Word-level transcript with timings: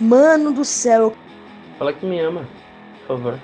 Mano 0.00 0.52
do 0.52 0.64
céu. 0.64 1.14
Fala 1.78 1.92
que 1.92 2.04
me 2.06 2.20
ama, 2.20 2.46
por 3.06 3.16
favor. 3.16 3.38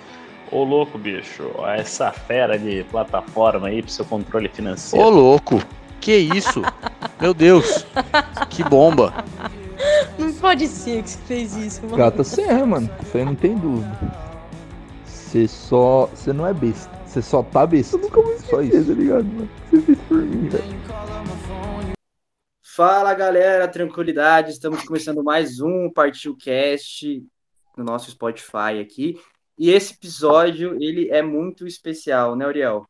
Ô 0.51 0.65
louco, 0.65 0.99
bicho, 0.99 1.51
essa 1.67 2.13
fera 2.13 2.59
de 2.59 2.85
plataforma 2.91 3.69
aí 3.69 3.83
pro 3.83 3.91
seu 3.91 4.05
controle 4.05 4.49
financeiro. 4.49 5.05
Ô 5.05 5.09
louco, 5.09 5.63
que 6.01 6.15
isso? 6.15 6.63
Meu 7.21 7.33
Deus, 7.33 7.87
que 8.51 8.63
bomba. 8.63 9.15
Não 10.19 10.33
pode 10.35 10.69
ser 10.69 11.03
que 11.03 11.11
você 11.11 11.19
fez 11.27 11.57
isso, 11.57 11.83
mano. 11.85 11.97
Gata 11.97 12.23
serra, 12.23 12.67
mano. 12.67 12.91
Isso 13.03 13.17
aí 13.17 13.25
não 13.25 13.35
tem 13.35 13.57
dúvida. 13.57 13.99
Você 15.07 15.49
só. 15.49 16.09
Você 16.15 16.33
não 16.33 16.47
é 16.47 16.53
besta. 16.53 16.91
Você 17.07 17.23
só 17.23 17.43
tá 17.43 17.67
besta. 17.67 17.97
Eu 17.97 18.03
nunca 18.03 18.21
vou 18.21 18.33
esquecer, 18.33 18.51
só 18.51 18.63
isso. 18.63 18.89
tá 18.89 18.95
ligado, 18.95 19.25
mano? 19.25 19.49
Você 19.71 19.81
fez 19.81 19.99
por 20.09 20.19
mim, 20.19 20.49
velho. 20.49 20.65
Fala 22.75 23.13
galera, 23.13 23.69
tranquilidade. 23.69 24.51
Estamos 24.51 24.83
começando 24.83 25.23
mais 25.23 25.61
um 25.61 25.91
Partiu 25.91 26.35
Cast 26.35 27.23
no 27.77 27.85
nosso 27.85 28.11
Spotify 28.11 28.81
aqui. 28.81 29.19
E 29.59 29.69
esse 29.69 29.93
episódio 29.93 30.83
ele 30.83 31.11
é 31.11 31.21
muito 31.21 31.67
especial, 31.67 32.35
né, 32.35 32.47
Uriel? 32.47 32.87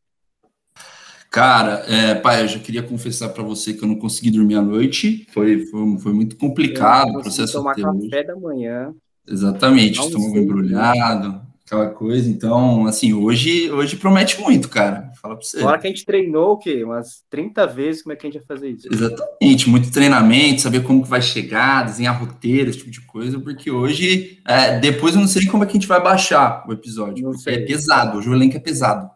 Cara, 1.28 1.82
é, 1.88 2.14
pai, 2.14 2.44
eu 2.44 2.48
já 2.48 2.60
queria 2.60 2.84
confessar 2.84 3.30
para 3.30 3.42
você 3.42 3.74
que 3.74 3.82
eu 3.82 3.88
não 3.88 3.96
consegui 3.98 4.30
dormir 4.30 4.54
à 4.54 4.62
noite. 4.62 5.26
Foi, 5.32 5.66
foi, 5.66 5.98
foi 5.98 6.12
muito 6.12 6.36
complicado 6.36 7.16
o 7.16 7.22
processo 7.22 7.54
tomar 7.54 7.72
até 7.72 7.82
café 7.82 7.96
hoje. 7.96 8.26
da 8.28 8.36
manhã. 8.36 8.94
Exatamente, 9.26 9.98
estômago 9.98 10.38
embrulhado, 10.38 11.42
aquela 11.66 11.90
coisa. 11.90 12.30
Então, 12.30 12.86
assim, 12.86 13.12
hoje, 13.12 13.68
hoje 13.72 13.96
promete 13.96 14.40
muito, 14.40 14.68
cara. 14.68 15.11
Fala 15.22 15.36
pra 15.36 15.44
você. 15.44 15.60
Fora 15.60 15.78
que 15.78 15.86
a 15.86 15.90
gente 15.90 16.04
treinou 16.04 16.54
o 16.54 16.58
quê? 16.58 16.82
Umas 16.82 17.22
30 17.30 17.64
vezes, 17.68 18.02
como 18.02 18.12
é 18.12 18.16
que 18.16 18.26
a 18.26 18.30
gente 18.30 18.40
vai 18.40 18.56
fazer 18.56 18.70
isso? 18.70 18.88
Exatamente, 18.92 19.70
muito 19.70 19.92
treinamento, 19.92 20.62
saber 20.62 20.82
como 20.82 21.04
que 21.04 21.08
vai 21.08 21.22
chegar, 21.22 21.84
desenhar 21.84 22.18
roteiro, 22.20 22.68
esse 22.68 22.80
tipo 22.80 22.90
de 22.90 23.00
coisa, 23.02 23.38
porque 23.38 23.70
hoje, 23.70 24.42
é, 24.44 24.80
depois 24.80 25.14
eu 25.14 25.20
não 25.20 25.28
sei 25.28 25.46
como 25.46 25.62
é 25.62 25.66
que 25.66 25.70
a 25.70 25.74
gente 25.74 25.86
vai 25.86 26.02
baixar 26.02 26.64
o 26.68 26.72
episódio, 26.72 27.22
Não 27.22 27.30
porque 27.30 27.44
sei. 27.44 27.54
é 27.62 27.64
pesado, 27.64 28.18
hoje 28.18 28.28
o 28.28 28.34
elenco 28.34 28.56
é 28.56 28.60
pesado. 28.60 29.08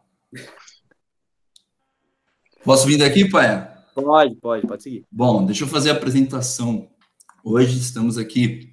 Posso 2.62 2.86
vir 2.86 2.98
daqui, 2.98 3.28
pai? 3.28 3.68
Pode, 3.92 4.36
pode, 4.36 4.66
pode 4.66 4.82
seguir. 4.84 5.04
Bom, 5.10 5.44
deixa 5.44 5.64
eu 5.64 5.68
fazer 5.68 5.90
a 5.90 5.94
apresentação. 5.94 6.88
Hoje 7.42 7.78
estamos 7.78 8.16
aqui 8.16 8.72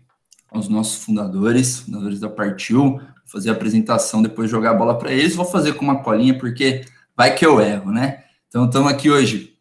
com 0.49 0.59
os 0.59 0.67
nossos 0.69 1.03
fundadores, 1.03 1.79
fundadores 1.79 2.19
da 2.19 2.29
Partiu. 2.29 2.97
Vou 2.97 3.01
fazer 3.25 3.49
a 3.49 3.53
apresentação, 3.53 4.21
depois 4.21 4.51
jogar 4.51 4.71
a 4.71 4.75
bola 4.75 4.97
para 4.97 5.11
eles. 5.11 5.35
Vou 5.35 5.45
fazer 5.45 5.73
com 5.73 5.85
uma 5.85 6.03
colinha, 6.03 6.37
porque 6.37 6.83
vai 7.15 7.35
que 7.35 7.45
eu 7.45 7.61
erro, 7.61 7.91
né? 7.91 8.23
Então, 8.47 8.65
estamos 8.65 8.91
aqui 8.91 9.09
hoje 9.09 9.53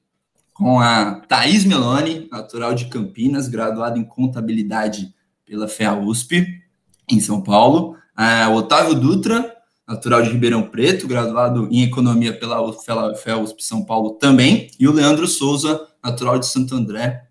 com 0.53 0.81
a 0.81 1.17
Thaís 1.17 1.64
Meloni, 1.64 2.28
natural 2.31 2.75
de 2.75 2.86
Campinas, 2.86 3.48
graduada 3.48 3.98
em 3.98 4.05
Contabilidade 4.05 5.14
pela 5.45 5.69
FEA 5.69 5.95
USP, 5.95 6.47
em 7.11 7.20
São 7.20 7.42
Paulo. 7.42 7.97
O 8.50 8.55
Otávio 8.55 8.95
Dutra, 8.95 9.55
natural 9.86 10.23
de 10.23 10.30
Ribeirão 10.30 10.62
Preto, 10.62 11.06
graduado 11.08 11.69
em 11.70 11.83
Economia 11.83 12.39
pela 12.39 12.73
FEA 13.17 13.39
USP 13.39 13.62
São 13.62 13.84
Paulo 13.84 14.12
também. 14.12 14.70
E 14.78 14.86
o 14.86 14.92
Leandro 14.92 15.27
Souza, 15.27 15.89
natural 16.03 16.39
de 16.39 16.47
Santo 16.47 16.75
André, 16.75 17.27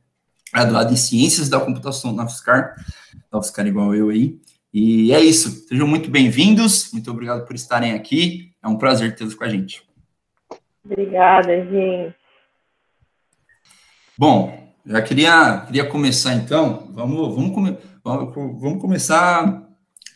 graduado 0.53 0.93
em 0.93 0.97
Ciências 0.97 1.47
da 1.47 1.59
Computação 1.59 2.11
na 2.11 2.25
UFSCar, 2.25 2.75
da 3.31 3.39
UFSCar 3.39 3.65
igual 3.67 3.95
eu 3.95 4.09
aí. 4.09 4.39
E 4.73 5.13
é 5.13 5.19
isso, 5.19 5.65
sejam 5.67 5.87
muito 5.87 6.09
bem-vindos, 6.09 6.91
muito 6.93 7.11
obrigado 7.11 7.45
por 7.45 7.55
estarem 7.55 7.91
aqui, 7.91 8.51
é 8.63 8.67
um 8.67 8.77
prazer 8.77 9.15
tê-los 9.15 9.35
com 9.35 9.43
a 9.43 9.49
gente. 9.49 9.83
Obrigada, 10.83 11.63
gente. 11.65 12.15
Bom, 14.17 14.73
já 14.85 15.01
queria, 15.01 15.61
queria 15.65 15.85
começar 15.87 16.33
então, 16.35 16.91
vamos, 16.91 17.35
vamos, 17.35 17.53
come- 17.53 17.77
vamos, 18.03 18.33
vamos 18.61 18.81
começar 18.81 19.67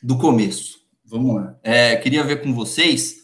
do 0.02 0.17
começo, 0.17 0.80
vamos 1.05 1.36
lá. 1.36 1.55
É, 1.63 1.95
queria 1.95 2.23
ver 2.23 2.41
com 2.41 2.53
vocês, 2.53 3.16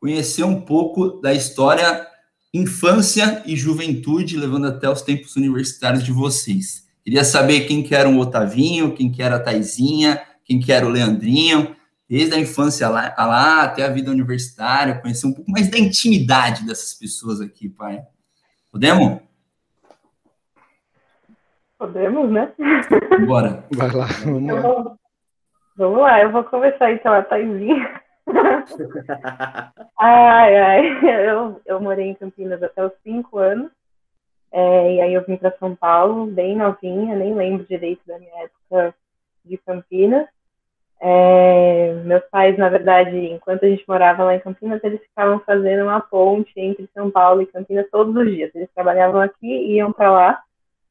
conhecer 0.00 0.44
um 0.44 0.60
pouco 0.60 1.20
da 1.20 1.32
história 1.32 2.06
infância 2.52 3.42
e 3.46 3.54
juventude, 3.56 4.36
levando 4.36 4.66
até 4.66 4.88
os 4.88 5.02
tempos 5.02 5.36
universitários 5.36 6.02
de 6.02 6.12
vocês. 6.12 6.86
Queria 7.04 7.24
saber 7.24 7.66
quem 7.66 7.82
que 7.82 7.94
era 7.94 8.08
o 8.08 8.18
Otavinho, 8.18 8.94
quem 8.94 9.10
que 9.12 9.22
era 9.22 9.36
a 9.36 9.40
Taizinha, 9.40 10.20
quem 10.44 10.58
que 10.58 10.72
era 10.72 10.86
o 10.86 10.90
Leandrinho, 10.90 11.76
desde 12.08 12.34
a 12.34 12.38
infância 12.38 12.88
lá, 12.88 13.14
lá 13.18 13.62
até 13.62 13.84
a 13.84 13.90
vida 13.90 14.10
universitária, 14.10 14.98
conhecer 15.00 15.26
um 15.26 15.32
pouco 15.32 15.50
mais 15.50 15.70
da 15.70 15.78
intimidade 15.78 16.64
dessas 16.66 16.94
pessoas 16.94 17.40
aqui, 17.40 17.68
pai. 17.68 18.02
Podemos? 18.70 19.20
Podemos, 21.78 22.30
né? 22.30 22.52
Bora. 23.26 23.64
Vai 23.74 23.90
lá, 23.90 24.06
vamos 24.24 24.52
lá. 24.52 24.60
vou- 24.60 24.96
Vamos 25.78 25.98
lá, 26.00 26.22
eu 26.22 26.32
vou 26.32 26.42
começar 26.44 26.90
então 26.90 27.12
a 27.12 27.22
Taizinha. 27.22 28.00
Ai, 30.00 30.58
ai, 30.58 31.28
eu, 31.28 31.60
eu 31.66 31.80
morei 31.80 32.06
em 32.08 32.14
Campinas 32.14 32.62
até 32.62 32.84
os 32.84 32.92
cinco 33.04 33.38
anos. 33.38 33.70
É, 34.50 34.94
e 34.94 35.00
aí 35.02 35.12
eu 35.14 35.24
vim 35.26 35.36
para 35.36 35.54
São 35.58 35.76
Paulo, 35.76 36.26
bem 36.26 36.56
novinha, 36.56 37.14
nem 37.14 37.34
lembro 37.34 37.66
direito 37.66 38.00
da 38.06 38.18
minha 38.18 38.32
época 38.44 38.94
de 39.44 39.58
Campinas. 39.58 40.26
É, 40.98 41.92
meus 42.04 42.24
pais, 42.30 42.56
na 42.56 42.68
verdade, 42.68 43.16
enquanto 43.16 43.64
a 43.64 43.68
gente 43.68 43.84
morava 43.86 44.24
lá 44.24 44.34
em 44.34 44.40
Campinas, 44.40 44.82
eles 44.82 45.00
ficavam 45.02 45.38
fazendo 45.40 45.84
uma 45.84 46.00
ponte 46.00 46.52
entre 46.56 46.88
São 46.94 47.10
Paulo 47.10 47.42
e 47.42 47.46
Campinas 47.46 47.88
todos 47.90 48.14
os 48.16 48.30
dias. 48.30 48.54
Eles 48.54 48.70
trabalhavam 48.74 49.20
aqui 49.20 49.46
e 49.46 49.74
iam 49.74 49.92
para 49.92 50.10
lá 50.10 50.42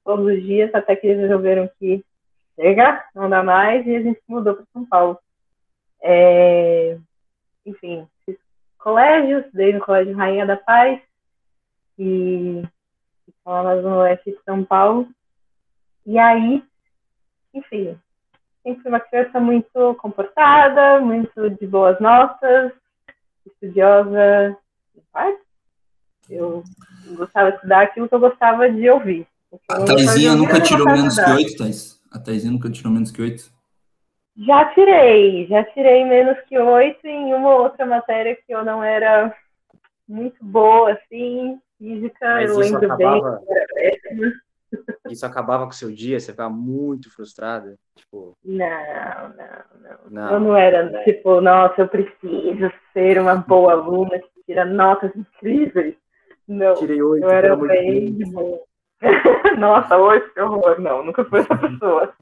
todos 0.04 0.26
os 0.26 0.42
dias, 0.44 0.74
até 0.76 0.96
que 0.96 1.08
eles 1.08 1.22
resolveram 1.22 1.70
que 1.80 2.04
chega, 2.56 3.04
não 3.16 3.30
dá 3.30 3.44
mais, 3.44 3.86
e 3.88 3.96
a 3.96 4.02
gente 4.02 4.22
mudou 4.28 4.56
para 4.56 4.66
São 4.72 4.86
Paulo. 4.86 5.18
É, 6.02 6.98
enfim, 7.66 8.08
fiz 8.26 8.38
colégio, 8.78 9.40
estudei 9.40 9.74
no 9.74 9.80
Colégio 9.80 10.16
Rainha 10.16 10.46
da 10.46 10.56
Paz, 10.56 11.02
e 11.98 12.64
ficava 13.26 13.62
lá 13.62 13.76
no 13.76 13.98
oeste 13.98 14.32
de 14.32 14.44
São 14.44 14.64
Paulo. 14.64 15.08
E 16.06 16.20
aí, 16.20 16.64
enfim, 17.54 17.98
sempre 18.66 18.82
fui 18.82 18.92
uma 18.92 19.00
criança 19.00 19.40
muito 19.40 19.96
comportada, 20.02 21.00
muito 21.00 21.50
de 21.52 21.68
boas 21.68 22.00
notas, 22.00 22.72
estudiosa. 23.46 24.58
Eu 26.28 26.64
gostava 27.16 27.52
de 27.52 27.58
estudar 27.58 27.82
aquilo 27.84 28.10
que 28.10 28.16
eu 28.16 28.20
gostava 28.20 28.70
de 28.70 28.90
ouvir. 28.90 29.28
A 29.70 29.86
Taizinha 29.86 30.32
ouvir, 30.32 30.42
nunca 30.42 30.60
tirou 30.60 30.86
menos 30.88 31.16
que 31.16 31.32
oito, 31.32 31.58
Thais? 31.58 32.02
A 32.12 32.20
Taizinha 32.20 32.52
nunca 32.52 32.70
tirou 32.70 32.92
menos 32.92 33.12
que 33.12 33.22
oito? 33.22 33.54
Já 34.38 34.66
tirei, 34.74 35.48
já 35.48 35.64
tirei 35.64 36.04
menos 36.04 36.38
que 36.50 36.58
oito 36.58 37.06
em 37.06 37.34
uma 37.34 37.54
ou 37.54 37.62
outra 37.62 37.86
matéria 37.86 38.36
que 38.36 38.54
eu 38.54 38.66
não 38.66 38.84
era 38.84 39.34
muito 40.10 40.44
boa, 40.44 40.92
assim. 40.92 41.60
Física, 41.78 42.26
Mas 42.26 42.52
eu 42.52 42.58
lembro 42.58 42.80
bem. 42.96 43.08
acabava, 43.08 43.42
péssima. 43.74 44.32
Isso 45.10 45.26
acabava 45.26 45.64
com 45.66 45.72
o 45.72 45.76
seu 45.76 45.92
dia, 45.92 46.20
você 46.20 46.32
ficava 46.32 46.50
muito 46.50 47.14
frustrada. 47.14 47.76
Tipo, 47.96 48.34
Não, 48.44 48.68
não, 49.30 49.80
não. 49.82 49.98
não. 50.10 50.32
Eu 50.34 50.40
não 50.40 50.58
era 50.58 51.04
tipo, 51.04 51.42
nossa, 51.42 51.82
eu 51.82 51.88
preciso 51.88 52.72
ser 52.94 53.20
uma 53.20 53.36
boa 53.36 53.74
aluna 53.74 54.20
que 54.20 54.30
tira 54.46 54.66
notas 54.66 55.16
incríveis. 55.16 55.96
Não, 56.48 56.76
Tirei 56.76 57.02
oito, 57.02 57.24
eu 57.24 57.30
era 57.30 57.56
bem 57.56 58.14
de 58.14 58.26
boa. 58.32 58.62
Nossa, 59.58 59.98
hoje 59.98 60.30
que 60.32 60.40
horror. 60.40 60.80
Não, 60.80 61.04
nunca 61.04 61.26
fui 61.26 61.40
essa 61.40 61.58
pessoa. 61.58 62.14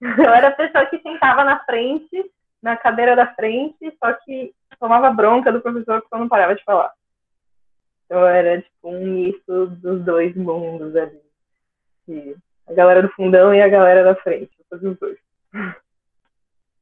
Eu 0.00 0.30
era 0.30 0.48
a 0.48 0.52
pessoa 0.52 0.86
que 0.86 0.98
sentava 1.00 1.42
na 1.44 1.58
frente, 1.64 2.30
na 2.62 2.76
cadeira 2.76 3.16
da 3.16 3.26
frente, 3.34 3.76
só 3.98 4.12
que 4.12 4.54
tomava 4.78 5.10
bronca 5.10 5.52
do 5.52 5.60
professor 5.60 6.00
porque 6.00 6.14
eu 6.14 6.20
não 6.20 6.28
parava 6.28 6.54
de 6.54 6.62
falar. 6.64 6.92
Eu 8.08 8.24
era 8.26 8.60
tipo 8.60 8.88
um 8.88 9.04
misto 9.04 9.66
dos 9.66 10.04
dois 10.04 10.36
mundos 10.36 10.94
ali. 10.94 11.20
E 12.08 12.36
a 12.66 12.72
galera 12.72 13.02
do 13.02 13.08
fundão 13.10 13.54
e 13.54 13.62
a 13.62 13.68
galera 13.68 14.02
da 14.02 14.14
frente. 14.16 14.50
Eu 14.58 14.64
fazia 14.70 14.90
os 14.90 14.98
dois. 14.98 15.18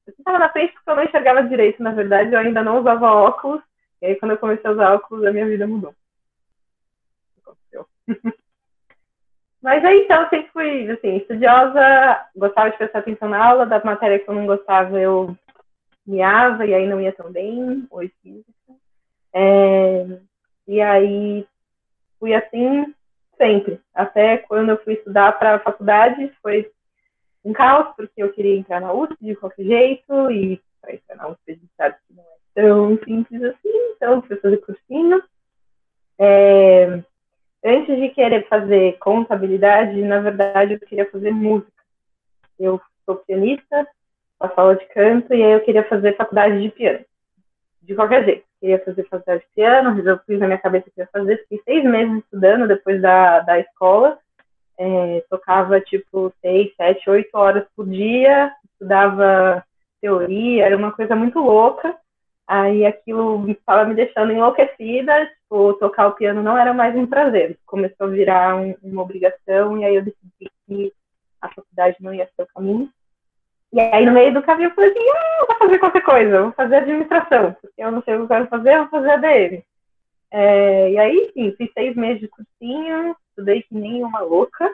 Eu 0.06 0.14
sentava 0.14 0.38
na 0.38 0.48
frente 0.50 0.72
porque 0.74 0.90
eu 0.90 0.96
não 0.96 1.04
enxergava 1.04 1.42
direito, 1.44 1.82
na 1.82 1.92
verdade, 1.92 2.32
eu 2.32 2.38
ainda 2.38 2.62
não 2.62 2.80
usava 2.80 3.10
óculos. 3.10 3.62
E 4.02 4.06
aí, 4.06 4.16
quando 4.16 4.32
eu 4.32 4.38
comecei 4.38 4.68
a 4.68 4.72
usar 4.72 4.94
óculos, 4.94 5.24
a 5.24 5.32
minha 5.32 5.46
vida 5.46 5.66
mudou. 5.66 5.94
Aconteceu. 7.42 7.86
Mas 9.62 9.82
aí, 9.82 10.02
então, 10.02 10.22
eu 10.22 10.28
sempre 10.28 10.50
fui, 10.52 10.90
assim, 10.90 11.16
estudiosa, 11.16 12.26
gostava 12.36 12.70
de 12.70 12.76
prestar 12.76 12.98
atenção 12.98 13.30
na 13.30 13.42
aula, 13.42 13.64
da 13.64 13.82
matéria 13.82 14.18
que 14.18 14.28
eu 14.28 14.34
não 14.34 14.44
gostava, 14.44 15.00
eu 15.00 15.34
miava, 16.06 16.66
e 16.66 16.74
aí 16.74 16.86
não 16.86 17.00
ia 17.00 17.14
tão 17.14 17.32
bem, 17.32 17.88
física. 18.22 18.52
É, 19.32 20.06
e 20.68 20.82
aí, 20.82 21.46
fui 22.20 22.34
assim 22.34 22.94
sempre. 23.36 23.80
Até 23.94 24.38
quando 24.38 24.70
eu 24.70 24.82
fui 24.82 24.94
estudar 24.94 25.32
para 25.38 25.54
a 25.54 25.58
faculdade, 25.58 26.32
foi 26.42 26.70
um 27.44 27.52
caos, 27.52 27.94
porque 27.96 28.22
eu 28.22 28.32
queria 28.32 28.56
entrar 28.56 28.80
na 28.80 28.92
USP 28.92 29.16
de 29.20 29.36
qualquer 29.36 29.64
jeito, 29.64 30.30
e 30.30 30.60
para 30.80 30.94
entrar 30.94 31.16
na 31.16 31.28
USP 31.28 31.40
a 31.48 31.52
gente 31.52 31.70
sabe 31.76 31.96
que 32.06 32.14
não 32.14 32.22
é 32.22 32.36
tão 32.54 32.98
simples 33.04 33.42
assim, 33.42 33.92
então 33.96 34.22
fui 34.22 34.36
fazer 34.36 34.56
cursinho. 34.58 35.22
É, 36.18 37.02
antes 37.64 37.96
de 37.96 38.08
querer 38.10 38.46
fazer 38.48 38.98
contabilidade, 38.98 40.00
na 40.02 40.20
verdade 40.20 40.74
eu 40.74 40.80
queria 40.80 41.10
fazer 41.10 41.30
música. 41.30 41.72
Eu 42.58 42.80
sou 43.04 43.16
pianista, 43.16 43.86
faço 44.38 44.60
aula 44.60 44.76
de 44.76 44.86
canto 44.86 45.34
e 45.34 45.42
aí 45.42 45.52
eu 45.52 45.60
queria 45.60 45.84
fazer 45.88 46.16
faculdade 46.16 46.62
de 46.62 46.70
piano. 46.70 47.04
De 47.82 47.94
qualquer 47.94 48.24
jeito. 48.24 48.44
Queria 48.64 48.82
fazer 48.82 49.06
faculdade 49.10 49.42
de 49.42 49.54
piano, 49.54 50.20
fiz 50.24 50.40
na 50.40 50.46
minha 50.46 50.58
cabeça 50.58 50.86
que 50.90 50.98
ia 50.98 51.08
fazer. 51.12 51.36
Fiquei 51.42 51.60
seis 51.66 51.84
meses 51.84 52.24
estudando 52.24 52.66
depois 52.66 52.98
da, 53.02 53.40
da 53.40 53.60
escola. 53.60 54.18
É, 54.78 55.22
tocava 55.28 55.78
tipo 55.82 56.32
seis, 56.40 56.72
sete, 56.74 57.10
oito 57.10 57.28
horas 57.34 57.66
por 57.76 57.86
dia, 57.86 58.50
estudava 58.72 59.62
teoria, 60.00 60.64
era 60.64 60.78
uma 60.78 60.92
coisa 60.92 61.14
muito 61.14 61.40
louca. 61.40 61.94
Aí 62.48 62.86
aquilo 62.86 63.50
estava 63.50 63.84
me 63.84 63.94
deixando 63.94 64.32
enlouquecida, 64.32 65.26
tipo, 65.26 65.74
tocar 65.74 66.06
o 66.06 66.12
piano 66.12 66.42
não 66.42 66.56
era 66.56 66.72
mais 66.72 66.96
um 66.96 67.06
prazer, 67.06 67.58
começou 67.66 68.06
a 68.06 68.10
virar 68.10 68.56
um, 68.56 68.74
uma 68.82 69.02
obrigação, 69.02 69.76
e 69.76 69.84
aí 69.84 69.94
eu 69.94 70.02
decidi 70.02 70.50
que 70.66 70.92
a 71.38 71.50
faculdade 71.50 71.98
não 72.00 72.14
ia 72.14 72.26
ser 72.34 72.44
o 72.44 72.48
caminho. 72.54 72.88
E 73.74 73.80
aí, 73.80 74.06
no 74.06 74.12
meio 74.12 74.32
do 74.32 74.40
caminho, 74.40 74.68
eu 74.68 74.74
falei 74.76 74.90
assim: 74.90 75.10
ah, 75.10 75.46
vou 75.48 75.58
fazer 75.58 75.78
qualquer 75.80 76.02
coisa, 76.02 76.42
vou 76.42 76.52
fazer 76.52 76.76
administração, 76.76 77.56
porque 77.60 77.82
eu 77.82 77.90
não 77.90 78.02
sei 78.04 78.14
o 78.14 78.18
que 78.18 78.22
eu 78.22 78.28
quero 78.28 78.46
fazer, 78.46 78.78
vou 78.78 78.86
fazer 78.86 79.10
ADM. 79.10 79.62
É, 80.30 80.90
e 80.92 80.98
aí, 80.98 81.30
sim, 81.34 81.52
fiz 81.58 81.72
seis 81.72 81.96
meses 81.96 82.20
de 82.20 82.28
cursinho, 82.28 83.16
estudei 83.30 83.62
que 83.62 83.74
nem 83.74 84.04
uma 84.04 84.20
louca, 84.20 84.72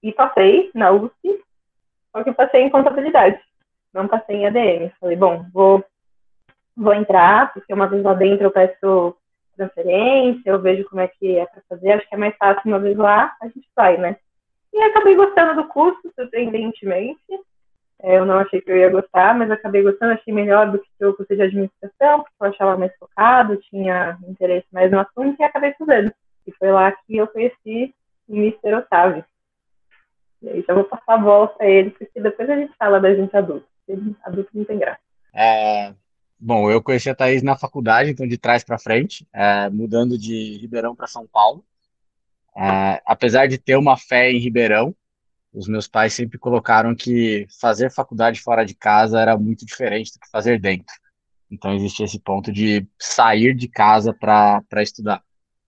e 0.00 0.12
passei 0.12 0.70
na 0.72 0.92
USP, 0.92 1.42
só 2.12 2.22
que 2.22 2.30
passei 2.30 2.62
em 2.62 2.70
contabilidade, 2.70 3.40
não 3.92 4.06
passei 4.06 4.36
em 4.36 4.46
ADM. 4.46 4.92
Falei: 5.00 5.16
bom, 5.16 5.44
vou, 5.52 5.84
vou 6.76 6.94
entrar, 6.94 7.52
porque 7.52 7.74
uma 7.74 7.88
vez 7.88 8.04
lá 8.04 8.14
dentro 8.14 8.44
eu 8.44 8.52
peço 8.52 9.16
transferência, 9.56 10.42
eu 10.48 10.60
vejo 10.60 10.88
como 10.88 11.00
é 11.00 11.08
que 11.08 11.38
é 11.38 11.44
para 11.44 11.60
fazer, 11.68 11.90
acho 11.90 12.08
que 12.08 12.14
é 12.14 12.18
mais 12.18 12.36
fácil 12.36 12.70
uma 12.70 12.78
vez 12.78 12.96
lá, 12.96 13.34
a 13.42 13.46
gente 13.46 13.68
vai, 13.74 13.96
né? 13.96 14.16
E 14.72 14.80
acabei 14.80 15.16
gostando 15.16 15.60
do 15.60 15.66
curso, 15.66 16.00
surpreendentemente. 16.14 17.18
É, 18.00 18.18
eu 18.18 18.24
não 18.24 18.38
achei 18.38 18.60
que 18.60 18.70
eu 18.70 18.76
ia 18.76 18.90
gostar, 18.90 19.36
mas 19.36 19.50
acabei 19.50 19.82
gostando, 19.82 20.12
achei 20.12 20.32
melhor 20.32 20.70
do 20.70 20.78
que 20.78 21.04
o 21.04 21.14
curso 21.14 21.34
de 21.34 21.42
administração, 21.42 22.22
porque 22.22 22.34
eu 22.40 22.46
achava 22.46 22.76
mais 22.76 22.94
focado, 22.96 23.56
tinha 23.68 24.16
interesse 24.28 24.66
mais 24.72 24.90
no 24.90 25.00
assunto 25.00 25.36
e 25.38 25.44
acabei 25.44 25.74
fazendo. 25.74 26.12
E 26.46 26.52
foi 26.52 26.70
lá 26.70 26.92
que 26.92 27.16
eu 27.16 27.26
conheci 27.26 27.94
o 28.28 28.36
Mr. 28.36 28.74
Otávio. 28.74 29.24
E 30.40 30.48
aí 30.48 30.64
já 30.66 30.74
vou 30.74 30.84
passar 30.84 31.14
a 31.14 31.18
bola 31.18 31.48
para 31.48 31.66
ele, 31.68 31.90
porque 31.90 32.20
depois 32.20 32.48
a 32.48 32.56
gente 32.56 32.72
fala 32.78 33.00
da 33.00 33.12
gente 33.12 33.36
adulto. 33.36 33.66
Adulto 34.22 34.50
não 34.54 34.64
tem 34.64 34.78
graça. 34.78 35.00
É, 35.34 35.92
bom, 36.38 36.70
eu 36.70 36.80
conheci 36.80 37.10
a 37.10 37.14
Thaís 37.14 37.42
na 37.42 37.56
faculdade, 37.56 38.10
então 38.10 38.26
de 38.28 38.38
trás 38.38 38.62
para 38.62 38.78
frente, 38.78 39.26
é, 39.32 39.68
mudando 39.70 40.16
de 40.16 40.56
Ribeirão 40.58 40.94
para 40.94 41.08
São 41.08 41.26
Paulo. 41.26 41.64
É, 42.56 43.02
apesar 43.06 43.46
de 43.46 43.58
ter 43.58 43.76
uma 43.76 43.96
fé 43.96 44.30
em 44.30 44.38
Ribeirão, 44.38 44.94
os 45.52 45.66
meus 45.66 45.88
pais 45.88 46.12
sempre 46.12 46.38
colocaram 46.38 46.94
que 46.94 47.46
fazer 47.60 47.90
faculdade 47.90 48.40
fora 48.40 48.64
de 48.64 48.74
casa 48.74 49.20
era 49.20 49.36
muito 49.36 49.64
diferente 49.64 50.12
do 50.12 50.20
que 50.20 50.30
fazer 50.30 50.60
dentro. 50.60 50.94
Então 51.50 51.74
existia 51.74 52.04
esse 52.04 52.18
ponto 52.18 52.52
de 52.52 52.86
sair 52.98 53.54
de 53.54 53.68
casa 53.68 54.12
para 54.12 54.82
estudar. 54.82 55.22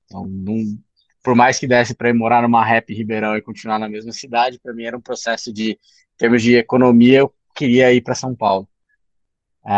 Então, 0.04 0.26
não, 0.26 0.78
por 1.22 1.34
mais 1.34 1.58
que 1.58 1.66
desse 1.66 1.94
para 1.94 2.10
ir 2.10 2.14
morar 2.14 2.42
numa 2.42 2.64
rap 2.64 2.92
Ribeirão 2.92 3.36
e 3.36 3.42
continuar 3.42 3.78
na 3.78 3.88
mesma 3.88 4.12
cidade, 4.12 4.58
para 4.58 4.74
mim 4.74 4.84
era 4.84 4.96
um 4.96 5.00
processo 5.00 5.52
de, 5.52 5.72
em 5.72 5.78
termos 6.18 6.42
de 6.42 6.56
economia, 6.56 7.20
eu 7.20 7.34
queria 7.54 7.92
ir 7.92 8.02
para 8.02 8.14
São 8.14 8.34
Paulo. 8.34 8.68
É, 9.66 9.72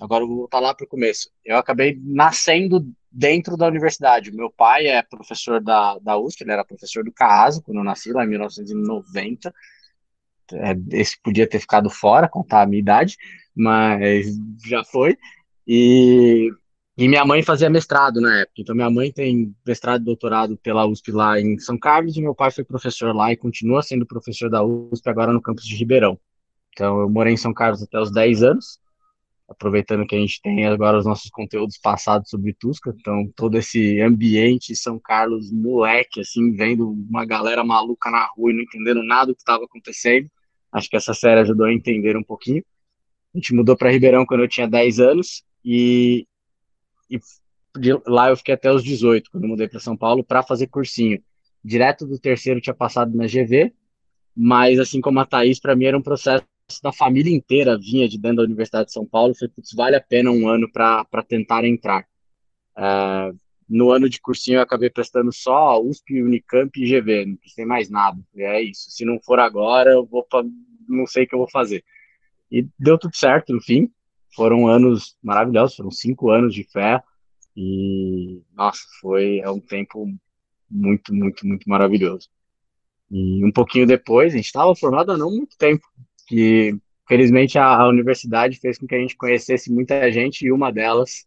agora 0.00 0.24
eu 0.24 0.28
vou 0.28 0.36
voltar 0.38 0.60
lá 0.60 0.74
para 0.74 0.84
o 0.84 0.88
começo. 0.88 1.30
Eu 1.44 1.56
acabei 1.56 1.98
nascendo 2.02 2.86
dentro 3.12 3.56
da 3.56 3.66
universidade. 3.66 4.32
Meu 4.32 4.50
pai 4.50 4.86
é 4.86 5.02
professor 5.02 5.60
da, 5.60 5.98
da 5.98 6.16
USP, 6.16 6.42
ele 6.42 6.52
era 6.52 6.64
professor 6.64 7.04
do 7.04 7.12
CAASO 7.12 7.62
quando 7.62 7.78
eu 7.78 7.84
nasci, 7.84 8.12
lá 8.12 8.24
em 8.24 8.28
1990. 8.28 9.54
É, 10.52 10.76
esse 10.92 11.20
podia 11.22 11.46
ter 11.46 11.60
ficado 11.60 11.88
fora, 11.90 12.28
contar 12.28 12.62
a 12.62 12.66
minha 12.66 12.80
idade, 12.80 13.16
mas 13.54 14.26
já 14.66 14.82
foi. 14.84 15.16
E, 15.66 16.50
e 16.96 17.08
minha 17.08 17.24
mãe 17.24 17.42
fazia 17.42 17.70
mestrado 17.70 18.20
na 18.20 18.40
época. 18.40 18.60
Então, 18.60 18.74
minha 18.74 18.90
mãe 18.90 19.12
tem 19.12 19.54
mestrado 19.66 20.02
e 20.02 20.04
doutorado 20.04 20.56
pela 20.56 20.86
USP 20.86 21.12
lá 21.12 21.40
em 21.40 21.58
São 21.58 21.78
Carlos, 21.78 22.16
e 22.16 22.22
meu 22.22 22.34
pai 22.34 22.50
foi 22.50 22.64
professor 22.64 23.14
lá 23.14 23.32
e 23.32 23.36
continua 23.36 23.82
sendo 23.82 24.06
professor 24.06 24.50
da 24.50 24.64
USP 24.64 25.08
agora 25.08 25.32
no 25.32 25.42
campus 25.42 25.64
de 25.64 25.76
Ribeirão. 25.76 26.18
Então, 26.72 27.00
eu 27.00 27.08
morei 27.08 27.34
em 27.34 27.36
São 27.36 27.52
Carlos 27.52 27.82
até 27.82 28.00
os 28.00 28.10
10 28.10 28.42
anos 28.42 28.81
aproveitando 29.52 30.06
que 30.06 30.14
a 30.14 30.18
gente 30.18 30.40
tem 30.42 30.66
agora 30.66 30.98
os 30.98 31.06
nossos 31.06 31.30
conteúdos 31.30 31.78
passados 31.78 32.28
sobre 32.28 32.52
Tusca, 32.54 32.94
então 32.98 33.30
todo 33.36 33.56
esse 33.56 34.00
ambiente 34.00 34.74
São 34.74 34.98
Carlos, 34.98 35.52
moleque, 35.52 36.20
assim, 36.20 36.52
vendo 36.52 36.90
uma 36.90 37.24
galera 37.24 37.62
maluca 37.62 38.10
na 38.10 38.26
rua 38.36 38.50
e 38.50 38.54
não 38.54 38.62
entendendo 38.62 39.02
nada 39.02 39.26
do 39.26 39.34
que 39.34 39.42
estava 39.42 39.64
acontecendo. 39.64 40.28
Acho 40.72 40.88
que 40.88 40.96
essa 40.96 41.14
série 41.14 41.40
ajudou 41.40 41.66
a 41.66 41.72
entender 41.72 42.16
um 42.16 42.22
pouquinho. 42.22 42.64
A 43.34 43.38
gente 43.38 43.54
mudou 43.54 43.76
para 43.76 43.90
Ribeirão 43.90 44.26
quando 44.26 44.40
eu 44.40 44.48
tinha 44.48 44.68
10 44.68 45.00
anos 45.00 45.44
e, 45.64 46.26
e 47.10 47.20
lá 48.06 48.30
eu 48.30 48.36
fiquei 48.36 48.54
até 48.54 48.72
os 48.72 48.82
18, 48.82 49.30
quando 49.30 49.46
mudei 49.46 49.68
para 49.68 49.80
São 49.80 49.96
Paulo, 49.96 50.24
para 50.24 50.42
fazer 50.42 50.66
cursinho. 50.66 51.22
Direto 51.64 52.06
do 52.06 52.18
terceiro 52.18 52.60
tinha 52.60 52.74
passado 52.74 53.16
na 53.16 53.26
GV, 53.26 53.72
mas 54.36 54.78
assim 54.78 55.00
como 55.00 55.20
a 55.20 55.26
Thaís, 55.26 55.60
para 55.60 55.76
mim 55.76 55.84
era 55.84 55.96
um 55.96 56.02
processo 56.02 56.44
da 56.82 56.92
família 56.92 57.34
inteira 57.34 57.78
vinha 57.78 58.08
de 58.08 58.18
dentro 58.18 58.38
da 58.38 58.42
Universidade 58.44 58.86
de 58.86 58.92
São 58.92 59.06
Paulo, 59.06 59.34
foi, 59.34 59.48
putz, 59.48 59.72
vale 59.74 59.96
a 59.96 60.00
pena 60.00 60.30
um 60.30 60.48
ano 60.48 60.70
para 60.70 61.22
tentar 61.26 61.64
entrar. 61.64 62.06
Uh, 62.76 63.36
no 63.68 63.90
ano 63.90 64.08
de 64.08 64.20
cursinho 64.20 64.56
eu 64.56 64.62
acabei 64.62 64.90
prestando 64.90 65.32
só 65.32 65.80
USP, 65.80 66.22
Unicamp 66.22 66.70
e 66.78 66.86
GV, 66.86 67.26
não 67.26 67.36
prestei 67.36 67.64
mais 67.64 67.88
nada. 67.88 68.20
É 68.36 68.62
isso, 68.62 68.90
se 68.90 69.04
não 69.04 69.18
for 69.20 69.38
agora, 69.38 69.90
eu 69.90 70.04
vou 70.04 70.24
pra, 70.24 70.42
não 70.88 71.06
sei 71.06 71.24
o 71.24 71.28
que 71.28 71.34
eu 71.34 71.38
vou 71.38 71.50
fazer. 71.50 71.84
E 72.50 72.68
deu 72.78 72.98
tudo 72.98 73.16
certo, 73.16 73.52
no 73.52 73.62
fim. 73.62 73.90
Foram 74.34 74.66
anos 74.66 75.16
maravilhosos, 75.22 75.76
foram 75.76 75.90
cinco 75.90 76.30
anos 76.30 76.54
de 76.54 76.64
fé. 76.64 77.02
E, 77.56 78.42
nossa, 78.54 78.80
foi 79.00 79.40
é 79.40 79.50
um 79.50 79.60
tempo 79.60 80.06
muito, 80.70 81.14
muito, 81.14 81.46
muito 81.46 81.68
maravilhoso. 81.68 82.28
E 83.10 83.44
um 83.44 83.52
pouquinho 83.52 83.86
depois, 83.86 84.32
a 84.32 84.36
gente 84.36 84.46
estava 84.46 84.74
formado 84.74 85.12
há 85.12 85.18
não 85.18 85.30
muito 85.30 85.56
tempo, 85.58 85.86
que 86.26 86.76
felizmente 87.08 87.58
a, 87.58 87.66
a, 87.66 87.88
universidade 87.88 88.58
fez 88.58 88.78
com 88.78 88.86
que 88.86 88.94
a 88.94 88.98
gente 88.98 89.16
conhecesse 89.16 89.72
muita 89.72 90.10
gente 90.10 90.46
e 90.46 90.52
uma 90.52 90.72
delas 90.72 91.26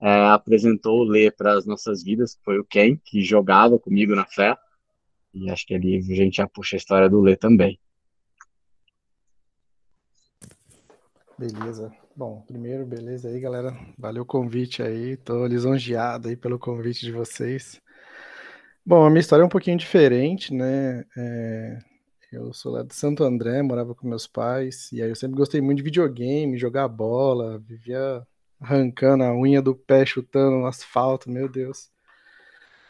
é, 0.00 0.26
apresentou 0.26 1.00
o 1.00 1.04
Lê 1.04 1.30
para 1.30 1.54
as 1.54 1.64
nossas 1.64 2.02
vidas, 2.02 2.34
que 2.34 2.44
foi 2.44 2.58
o 2.58 2.64
Ken, 2.64 2.96
que 3.04 3.22
jogava 3.22 3.78
comigo 3.78 4.14
na 4.14 4.26
fé, 4.26 4.56
e 5.32 5.50
acho 5.50 5.66
que 5.66 5.74
ali 5.74 5.96
a 5.96 6.14
gente 6.14 6.36
já 6.36 6.46
puxa 6.46 6.76
a 6.76 6.78
história 6.78 7.08
do 7.08 7.20
Lê 7.20 7.36
também. 7.36 7.78
Beleza. 11.38 11.92
Bom, 12.14 12.42
primeiro, 12.46 12.84
beleza 12.84 13.28
aí, 13.28 13.40
galera. 13.40 13.74
Valeu 13.98 14.22
o 14.22 14.26
convite 14.26 14.82
aí. 14.82 15.16
Tô 15.16 15.46
lisonjeado 15.46 16.28
aí 16.28 16.36
pelo 16.36 16.58
convite 16.58 17.00
de 17.00 17.10
vocês. 17.10 17.80
Bom, 18.84 19.04
a 19.04 19.08
minha 19.08 19.20
história 19.20 19.42
é 19.42 19.46
um 19.46 19.48
pouquinho 19.48 19.78
diferente, 19.78 20.52
né? 20.52 21.04
É, 21.16 21.78
eu 22.32 22.52
sou 22.52 22.72
lá 22.72 22.82
de 22.82 22.94
Santo 22.94 23.22
André, 23.24 23.62
morava 23.62 23.94
com 23.94 24.08
meus 24.08 24.26
pais, 24.26 24.90
e 24.92 25.02
aí 25.02 25.10
eu 25.10 25.16
sempre 25.16 25.36
gostei 25.36 25.60
muito 25.60 25.78
de 25.78 25.84
videogame, 25.84 26.58
jogar 26.58 26.88
bola, 26.88 27.58
vivia 27.58 28.26
arrancando 28.60 29.24
a 29.24 29.34
unha 29.34 29.60
do 29.60 29.74
pé, 29.74 30.06
chutando 30.06 30.56
no 30.58 30.66
asfalto, 30.66 31.30
meu 31.30 31.48
Deus. 31.48 31.90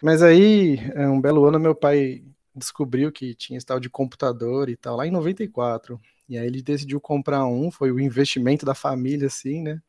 Mas 0.02 0.22
aí, 0.22 0.78
é, 0.94 1.08
um 1.08 1.20
belo 1.20 1.44
ano, 1.44 1.58
meu 1.58 1.74
pai 1.74 2.22
descobriu 2.54 3.10
que 3.10 3.34
tinha 3.34 3.56
esse 3.56 3.66
tal 3.66 3.80
de 3.80 3.88
computador 3.88 4.68
e 4.68 4.76
tal, 4.76 4.96
lá 4.96 5.06
em 5.06 5.10
94. 5.10 6.00
E 6.28 6.38
aí 6.38 6.46
ele 6.46 6.62
decidiu 6.62 7.00
comprar 7.00 7.44
um, 7.46 7.70
foi 7.70 7.90
o 7.90 8.00
investimento 8.00 8.64
da 8.66 8.74
família, 8.74 9.26
assim, 9.26 9.62
né? 9.62 9.80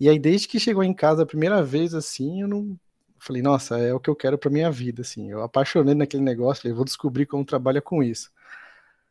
E 0.00 0.08
aí, 0.08 0.18
desde 0.18 0.48
que 0.48 0.60
chegou 0.60 0.84
em 0.84 0.94
casa 0.94 1.22
a 1.22 1.26
primeira 1.26 1.62
vez, 1.62 1.94
assim, 1.94 2.42
eu 2.42 2.48
não. 2.48 2.78
Falei, 3.20 3.42
nossa, 3.42 3.78
é 3.78 3.92
o 3.92 3.98
que 3.98 4.08
eu 4.08 4.14
quero 4.14 4.38
pra 4.38 4.50
minha 4.50 4.70
vida, 4.70 5.02
assim. 5.02 5.30
Eu 5.30 5.42
apaixonei 5.42 5.94
naquele 5.94 6.22
negócio, 6.22 6.62
falei, 6.62 6.74
vou 6.74 6.84
descobrir 6.84 7.26
como 7.26 7.44
trabalha 7.44 7.82
com 7.82 8.02
isso. 8.02 8.30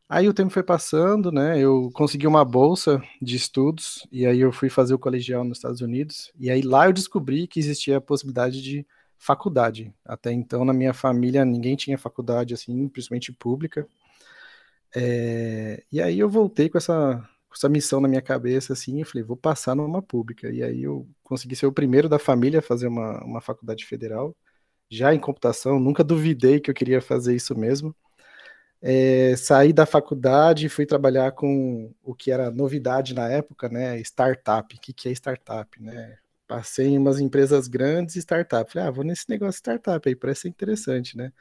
Aí 0.10 0.28
o 0.30 0.34
tempo 0.34 0.50
foi 0.52 0.64
passando, 0.64 1.32
né? 1.32 1.60
Eu 1.60 1.92
consegui 1.94 2.26
uma 2.28 2.46
bolsa 2.46 3.02
de 3.22 3.36
estudos 3.36 4.08
e 4.10 4.26
aí 4.26 4.40
eu 4.40 4.54
fui 4.54 4.70
fazer 4.70 4.94
o 4.94 5.00
colegial 5.00 5.44
nos 5.44 5.58
Estados 5.58 5.82
Unidos. 5.82 6.32
E 6.40 6.50
aí 6.50 6.62
lá 6.62 6.88
eu 6.88 6.94
descobri 6.94 7.46
que 7.46 7.60
existia 7.60 7.98
a 7.98 8.02
possibilidade 8.02 8.62
de 8.62 8.88
faculdade. 9.18 9.94
Até 10.06 10.32
então 10.32 10.64
na 10.64 10.74
minha 10.74 10.94
família 10.94 11.44
ninguém 11.44 11.76
tinha 11.76 11.98
faculdade 11.98 12.54
assim, 12.54 12.88
principalmente 12.88 13.34
pública. 13.34 13.86
É... 14.96 15.84
E 15.92 16.02
aí 16.02 16.20
eu 16.20 16.30
voltei 16.30 16.70
com 16.70 16.78
essa, 16.78 17.18
com 17.50 17.56
essa 17.56 17.70
missão 17.70 18.00
na 18.00 18.08
minha 18.08 18.22
cabeça 18.22 18.74
assim, 18.74 19.02
e 19.02 19.06
falei, 19.06 19.24
vou 19.24 19.38
passar 19.38 19.76
numa 19.76 20.02
pública. 20.02 20.50
E 20.50 20.64
aí 20.64 20.84
eu 20.84 21.08
consegui 21.24 21.56
ser 21.56 21.66
o 21.68 21.72
primeiro 21.74 22.10
da 22.10 22.20
família 22.20 22.60
a 22.60 22.62
fazer 22.62 22.88
uma, 22.88 23.24
uma 23.26 23.42
faculdade 23.42 23.86
federal, 23.86 24.36
já 24.90 25.14
em 25.14 25.20
computação. 25.20 25.80
Nunca 25.80 26.04
duvidei 26.04 26.60
que 26.62 26.72
eu 26.72 26.76
queria 26.76 27.02
fazer 27.02 27.36
isso 27.36 27.58
mesmo. 27.58 27.96
É, 28.81 29.36
saí 29.36 29.74
da 29.74 29.86
faculdade 29.86 30.65
e 30.65 30.69
fui 30.69 30.86
trabalhar 30.86 31.31
com 31.31 31.93
o 32.03 32.13
que 32.13 32.31
era 32.31 32.51
novidade 32.51 33.13
na 33.13 33.27
época, 33.27 33.69
né? 33.69 34.00
Startup. 34.00 34.75
O 34.75 34.79
que, 34.79 34.93
que 34.93 35.10
é 35.10 35.12
startup, 35.12 35.81
né? 35.81 36.17
Passei 36.48 36.88
em 36.88 36.98
umas 36.98 37.19
empresas 37.19 37.67
grandes 37.67 38.15
e 38.15 38.19
startup. 38.19 38.72
Falei, 38.72 38.88
ah, 38.88 38.91
vou 38.91 39.03
nesse 39.03 39.29
negócio 39.29 39.57
startup 39.57 40.07
aí, 40.07 40.15
parece 40.15 40.48
interessante, 40.48 41.17
né? 41.17 41.31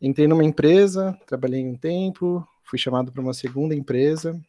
Entrei 0.00 0.26
numa 0.26 0.44
empresa, 0.44 1.18
trabalhei 1.26 1.64
um 1.64 1.76
tempo, 1.76 2.46
fui 2.64 2.78
chamado 2.78 3.12
para 3.12 3.20
uma 3.20 3.34
segunda 3.34 3.74
empresa. 3.74 4.40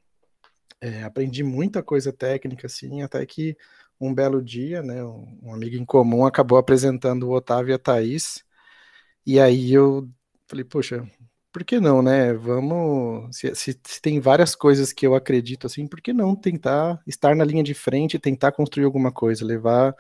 É, 0.79 1.03
aprendi 1.03 1.43
muita 1.43 1.83
coisa 1.83 2.11
técnica, 2.11 2.67
assim, 2.67 3.01
até 3.01 3.25
que 3.25 3.55
um 3.99 4.13
belo 4.13 4.41
dia, 4.41 4.81
né, 4.81 5.03
um, 5.03 5.37
um 5.43 5.53
amigo 5.53 5.75
em 5.75 5.85
comum 5.85 6.25
acabou 6.25 6.57
apresentando 6.57 7.27
o 7.27 7.33
Otávio 7.33 7.71
e 7.71 7.75
a 7.75 7.77
Thaís, 7.77 8.43
e 9.25 9.39
aí 9.39 9.71
eu 9.71 10.09
falei, 10.47 10.65
poxa, 10.65 11.07
por 11.51 11.63
que 11.63 11.79
não, 11.79 12.01
né? 12.01 12.33
Vamos. 12.33 13.35
Se, 13.35 13.53
se, 13.55 13.79
se, 13.83 14.01
tem 14.01 14.19
várias 14.19 14.55
coisas 14.55 14.93
que 14.93 15.05
eu 15.05 15.15
acredito 15.15 15.67
assim, 15.67 15.87
por 15.87 16.01
que 16.01 16.13
não 16.13 16.35
tentar 16.35 17.01
estar 17.05 17.35
na 17.35 17.43
linha 17.43 17.63
de 17.63 17.73
frente 17.73 18.15
e 18.15 18.19
tentar 18.19 18.51
construir 18.51 18.85
alguma 18.85 19.11
coisa, 19.11 19.45
levar 19.45 19.95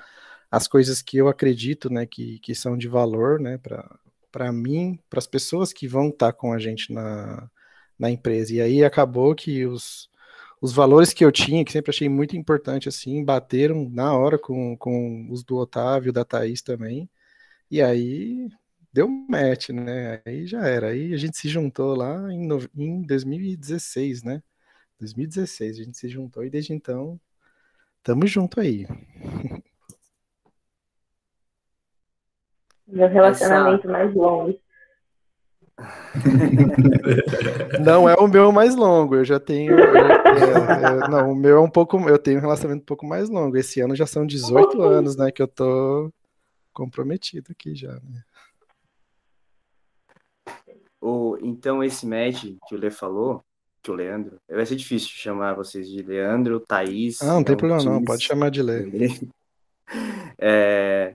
as 0.51 0.67
coisas 0.67 1.01
que 1.01 1.17
eu 1.17 1.27
acredito, 1.29 1.89
né, 1.89 2.05
que, 2.05 2.39
que 2.39 2.53
são 2.55 2.77
de 2.77 2.87
valor, 2.87 3.39
né, 3.39 3.57
para 4.31 4.51
mim, 4.51 4.99
para 5.09 5.19
as 5.19 5.27
pessoas 5.27 5.71
que 5.73 5.87
vão 5.87 6.09
estar 6.09 6.33
com 6.33 6.53
a 6.53 6.59
gente 6.59 6.93
na, 6.93 7.49
na 7.97 8.11
empresa. 8.11 8.53
E 8.55 8.61
aí 8.61 8.83
acabou 8.83 9.35
que 9.35 9.65
os, 9.65 10.09
os 10.61 10.73
valores 10.73 11.13
que 11.13 11.23
eu 11.25 11.31
tinha, 11.31 11.65
que 11.65 11.71
sempre 11.71 11.91
achei 11.91 12.09
muito 12.09 12.35
importante, 12.37 12.89
assim, 12.89 13.23
bateram 13.23 13.89
na 13.89 14.13
hora 14.17 14.37
com, 14.39 14.77
com 14.77 15.27
os 15.31 15.43
do 15.43 15.57
Otávio, 15.57 16.13
da 16.13 16.25
Thaís 16.25 16.61
também. 16.61 17.09
E 17.69 17.81
aí 17.81 18.49
deu 18.93 19.07
match, 19.07 19.69
né? 19.69 20.21
Aí 20.25 20.45
já 20.45 20.67
era. 20.67 20.87
Aí 20.87 21.13
a 21.13 21.17
gente 21.17 21.37
se 21.37 21.47
juntou 21.49 21.95
lá 21.95 22.31
em, 22.31 22.45
no, 22.45 22.59
em 22.75 23.01
2016, 23.03 24.23
né? 24.23 24.43
2016 24.99 25.79
a 25.79 25.83
gente 25.83 25.97
se 25.97 26.09
juntou 26.09 26.45
e 26.45 26.49
desde 26.49 26.73
então 26.73 27.19
tamo 28.03 28.27
junto 28.27 28.59
aí. 28.59 28.85
Meu 32.87 33.07
relacionamento 33.07 33.87
Essa... 33.87 33.91
mais 33.91 34.13
longo. 34.13 34.59
Não 37.83 38.07
é 38.07 38.13
o 38.15 38.27
meu 38.27 38.51
mais 38.51 38.75
longo, 38.75 39.15
eu 39.15 39.25
já 39.25 39.39
tenho. 39.39 39.71
Eu, 39.71 39.79
é, 39.79 41.05
é, 41.05 41.09
não, 41.09 41.31
o 41.31 41.35
meu 41.35 41.57
é 41.57 41.59
um 41.59 41.69
pouco. 41.69 41.97
Eu 42.07 42.19
tenho 42.19 42.37
um 42.37 42.41
relacionamento 42.41 42.83
um 42.83 42.85
pouco 42.85 43.05
mais 43.05 43.29
longo. 43.29 43.57
Esse 43.57 43.81
ano 43.81 43.95
já 43.95 44.05
são 44.05 44.25
18 44.25 44.81
anos, 44.81 45.15
né? 45.15 45.31
Que 45.31 45.41
eu 45.41 45.47
tô 45.47 46.11
comprometido 46.73 47.51
aqui 47.51 47.73
já, 47.73 47.93
né? 47.93 48.23
O, 51.01 51.37
então, 51.41 51.83
esse 51.83 52.05
match 52.05 52.43
que 52.67 52.75
o 52.75 52.77
Lê 52.77 52.91
falou, 52.91 53.43
que 53.81 53.89
o 53.89 53.95
Leandro, 53.95 54.37
vai 54.47 54.65
ser 54.65 54.75
difícil 54.75 55.09
chamar 55.09 55.55
vocês 55.55 55.89
de 55.89 56.03
Leandro, 56.03 56.59
Thaís. 56.59 57.21
Ah, 57.21 57.33
não 57.33 57.43
tem 57.43 57.57
problema, 57.57 57.83
não, 57.83 58.03
pode 58.03 58.23
chamar 58.23 58.51
de 58.51 58.61
Lê. 58.61 58.85
É, 60.43 61.13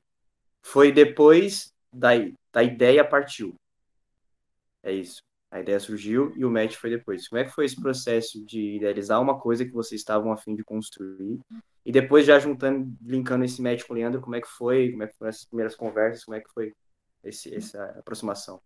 foi 0.62 0.92
depois 0.92 1.72
da, 1.90 2.10
da 2.52 2.62
ideia 2.62 3.02
partiu. 3.02 3.54
É 4.82 4.92
isso. 4.92 5.22
A 5.50 5.60
ideia 5.60 5.80
surgiu 5.80 6.32
e 6.36 6.44
o 6.44 6.50
match 6.50 6.74
foi 6.74 6.90
depois. 6.90 7.26
Como 7.26 7.40
é 7.40 7.44
que 7.44 7.50
foi 7.52 7.64
esse 7.64 7.80
processo 7.80 8.44
de 8.44 8.76
idealizar 8.76 9.20
uma 9.20 9.40
coisa 9.40 9.64
que 9.64 9.72
vocês 9.72 10.00
estavam 10.00 10.30
a 10.30 10.36
fim 10.36 10.54
de 10.54 10.62
construir? 10.62 11.40
E 11.84 11.90
depois 11.90 12.26
já 12.26 12.38
juntando, 12.38 12.94
linkando 13.00 13.44
esse 13.44 13.62
match 13.62 13.84
com 13.84 13.94
o 13.94 13.96
Leandro, 13.96 14.20
como 14.20 14.36
é 14.36 14.40
que 14.40 14.48
foi? 14.48 14.90
Como 14.90 15.02
é 15.02 15.06
que 15.06 15.16
foram 15.16 15.30
essas 15.30 15.44
primeiras 15.46 15.74
conversas? 15.74 16.24
Como 16.24 16.36
é 16.36 16.40
que 16.40 16.52
foi 16.52 16.74
esse, 17.24 17.54
essa 17.54 17.82
aproximação? 17.98 18.60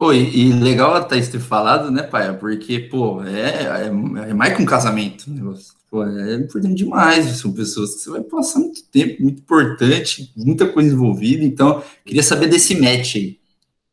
Oi, 0.00 0.18
e 0.34 0.52
legal 0.52 0.94
a 0.94 1.04
Thaís 1.04 1.28
ter 1.28 1.38
falado, 1.38 1.90
né, 1.90 2.02
pai? 2.02 2.36
Porque, 2.36 2.78
pô, 2.80 3.22
é, 3.22 3.84
é, 3.84 4.30
é 4.30 4.34
mais 4.34 4.54
que 4.56 4.62
um 4.62 4.66
casamento. 4.66 5.30
Né? 5.30 5.40
Pô, 5.88 6.04
é 6.04 6.34
importante 6.34 6.74
demais. 6.74 7.26
São 7.38 7.54
pessoas 7.54 7.94
que 7.94 8.00
você 8.00 8.10
vai 8.10 8.22
passar 8.22 8.58
muito 8.58 8.84
tempo, 8.90 9.22
muito 9.22 9.40
importante, 9.40 10.32
muita 10.36 10.70
coisa 10.70 10.92
envolvida. 10.92 11.44
Então, 11.44 11.82
queria 12.04 12.22
saber 12.22 12.48
desse 12.48 12.74
match 12.74 13.14
aí. 13.16 13.40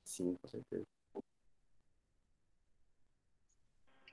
Sim, 0.04 0.36
com 0.42 0.48
certeza. 0.48 0.84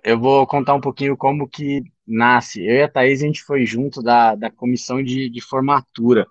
Eu 0.05 0.21
vou 0.21 0.47
contar 0.47 0.75
um 0.75 0.81
pouquinho 0.81 1.17
como 1.17 1.49
que 1.49 1.83
nasce. 2.07 2.63
Eu 2.63 2.77
e 2.77 2.83
a 2.83 2.89
Thaís, 2.89 3.23
a 3.23 3.27
gente 3.27 3.43
foi 3.43 3.65
junto 3.65 4.03
da, 4.03 4.35
da 4.35 4.51
comissão 4.51 5.03
de, 5.03 5.31
de 5.31 5.41
formatura 5.41 6.27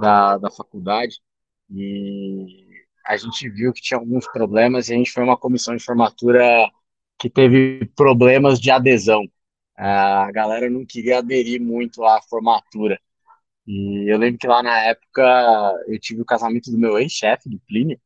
da, 0.00 0.38
da 0.38 0.50
faculdade. 0.50 1.20
E 1.70 2.63
a 3.06 3.16
gente 3.16 3.48
viu 3.48 3.72
que 3.72 3.82
tinha 3.82 3.98
alguns 3.98 4.26
problemas 4.26 4.88
e 4.88 4.94
a 4.94 4.96
gente 4.96 5.10
foi 5.10 5.22
uma 5.22 5.36
comissão 5.36 5.76
de 5.76 5.84
formatura 5.84 6.70
que 7.18 7.28
teve 7.28 7.84
problemas 7.94 8.60
de 8.60 8.70
adesão. 8.70 9.24
A 9.76 10.30
galera 10.32 10.70
não 10.70 10.84
queria 10.86 11.18
aderir 11.18 11.60
muito 11.60 12.04
à 12.04 12.20
formatura. 12.22 12.98
E 13.66 14.10
eu 14.10 14.18
lembro 14.18 14.38
que 14.38 14.46
lá 14.46 14.62
na 14.62 14.78
época 14.84 15.84
eu 15.86 15.98
tive 15.98 16.22
o 16.22 16.24
casamento 16.24 16.70
do 16.70 16.78
meu 16.78 16.98
ex-chefe, 16.98 17.48
do 17.48 17.58
Plínio, 17.60 17.98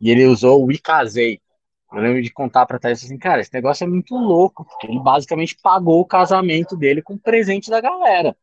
e 0.00 0.10
ele 0.10 0.26
usou 0.26 0.64
o 0.64 0.72
Icasei. 0.72 1.40
Eu 1.92 2.00
lembro 2.00 2.22
de 2.22 2.30
contar 2.30 2.66
para 2.66 2.78
Thaís 2.78 3.04
assim, 3.04 3.16
cara, 3.18 3.40
esse 3.40 3.54
negócio 3.54 3.84
é 3.84 3.86
muito 3.86 4.14
louco, 4.16 4.64
porque 4.64 4.86
ele 4.86 5.00
basicamente 5.00 5.56
pagou 5.62 6.00
o 6.00 6.06
casamento 6.06 6.76
dele 6.76 7.00
com 7.00 7.16
presente 7.16 7.70
da 7.70 7.80
galera. 7.80 8.36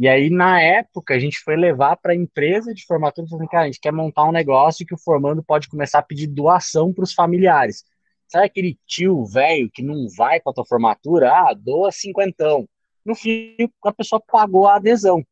E 0.00 0.08
aí, 0.08 0.30
na 0.30 0.58
época, 0.62 1.12
a 1.12 1.18
gente 1.18 1.40
foi 1.40 1.56
levar 1.56 1.94
para 1.94 2.12
a 2.12 2.16
empresa 2.16 2.72
de 2.72 2.86
formatura 2.86 3.26
e 3.30 3.34
assim, 3.34 3.46
cara, 3.46 3.64
a 3.64 3.66
gente 3.66 3.78
quer 3.78 3.92
montar 3.92 4.24
um 4.24 4.32
negócio 4.32 4.86
que 4.86 4.94
o 4.94 4.98
formando 4.98 5.44
pode 5.44 5.68
começar 5.68 5.98
a 5.98 6.02
pedir 6.02 6.26
doação 6.26 6.90
para 6.90 7.04
os 7.04 7.12
familiares. 7.12 7.84
Sabe 8.26 8.46
aquele 8.46 8.78
tio 8.86 9.26
velho 9.26 9.70
que 9.70 9.82
não 9.82 10.06
vai 10.16 10.40
para 10.40 10.52
a 10.52 10.54
tua 10.54 10.64
formatura? 10.64 11.30
Ah, 11.30 11.52
doa 11.52 11.92
cinquentão. 11.92 12.66
No 13.04 13.14
fim, 13.14 13.54
a 13.84 13.92
pessoa 13.92 14.22
pagou 14.26 14.66
a 14.66 14.76
adesão. 14.76 15.22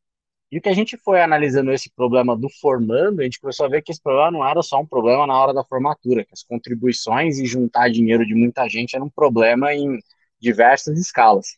E 0.51 0.59
o 0.59 0.61
que 0.61 0.69
a 0.69 0.73
gente 0.75 0.97
foi 0.97 1.19
analisando 1.19 1.71
esse 1.71 1.91
problema 1.91 2.37
do 2.37 2.47
formando, 2.61 3.21
a 3.21 3.23
gente 3.23 3.39
começou 3.41 3.65
a 3.65 3.69
ver 3.69 3.81
que 3.81 3.91
esse 3.91 4.01
problema 4.03 4.29
não 4.29 4.47
era 4.47 4.61
só 4.61 4.79
um 4.79 4.85
problema 4.85 5.25
na 5.25 5.35
hora 5.35 5.51
da 5.51 5.63
formatura, 5.63 6.23
que 6.23 6.33
as 6.33 6.43
contribuições 6.43 7.39
e 7.39 7.45
juntar 7.47 7.89
dinheiro 7.89 8.23
de 8.23 8.35
muita 8.35 8.69
gente 8.69 8.95
era 8.95 9.03
um 9.03 9.09
problema 9.09 9.73
em 9.73 9.97
diversas 10.39 10.99
escalas. 10.99 11.57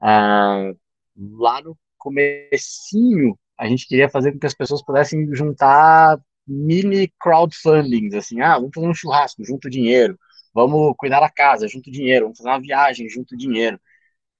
Ah, 0.00 0.72
lá 1.16 1.60
no 1.62 1.76
comecinho, 2.02 3.38
a 3.58 3.66
gente 3.68 3.86
queria 3.86 4.08
fazer 4.08 4.32
com 4.32 4.38
que 4.40 4.46
as 4.46 4.54
pessoas 4.54 4.84
pudessem 4.84 5.32
juntar 5.34 6.18
mini 6.46 7.12
crowdfundings, 7.20 8.14
assim, 8.14 8.40
ah, 8.40 8.56
vamos 8.58 8.72
fazer 8.74 8.88
um 8.88 8.94
churrasco, 8.94 9.44
junto 9.44 9.70
dinheiro, 9.70 10.18
vamos 10.52 10.94
cuidar 10.98 11.20
da 11.20 11.30
casa, 11.30 11.68
junto 11.68 11.90
dinheiro, 11.90 12.26
vamos 12.26 12.38
fazer 12.38 12.50
uma 12.50 12.60
viagem, 12.60 13.08
junto 13.08 13.36
dinheiro. 13.36 13.80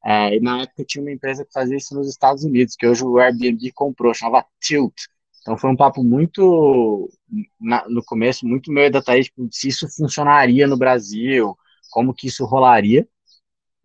É, 0.04 0.36
e 0.36 0.40
na 0.40 0.62
época 0.62 0.84
tinha 0.84 1.02
uma 1.02 1.12
empresa 1.12 1.44
que 1.44 1.52
fazia 1.52 1.76
isso 1.76 1.94
nos 1.94 2.08
Estados 2.08 2.42
Unidos, 2.44 2.74
que 2.76 2.86
hoje 2.86 3.04
o 3.04 3.18
Airbnb 3.18 3.70
comprou, 3.72 4.12
chamava 4.12 4.44
Tilt. 4.60 4.94
Então 5.40 5.56
foi 5.56 5.70
um 5.70 5.76
papo 5.76 6.02
muito, 6.02 7.08
na, 7.60 7.88
no 7.88 8.02
começo, 8.04 8.46
muito 8.46 8.72
meio 8.72 8.90
da 8.90 9.02
Thaís, 9.02 9.26
tipo, 9.26 9.48
se 9.50 9.68
isso 9.68 9.88
funcionaria 9.88 10.66
no 10.66 10.76
Brasil, 10.76 11.56
como 11.90 12.14
que 12.14 12.26
isso 12.28 12.44
rolaria. 12.44 13.06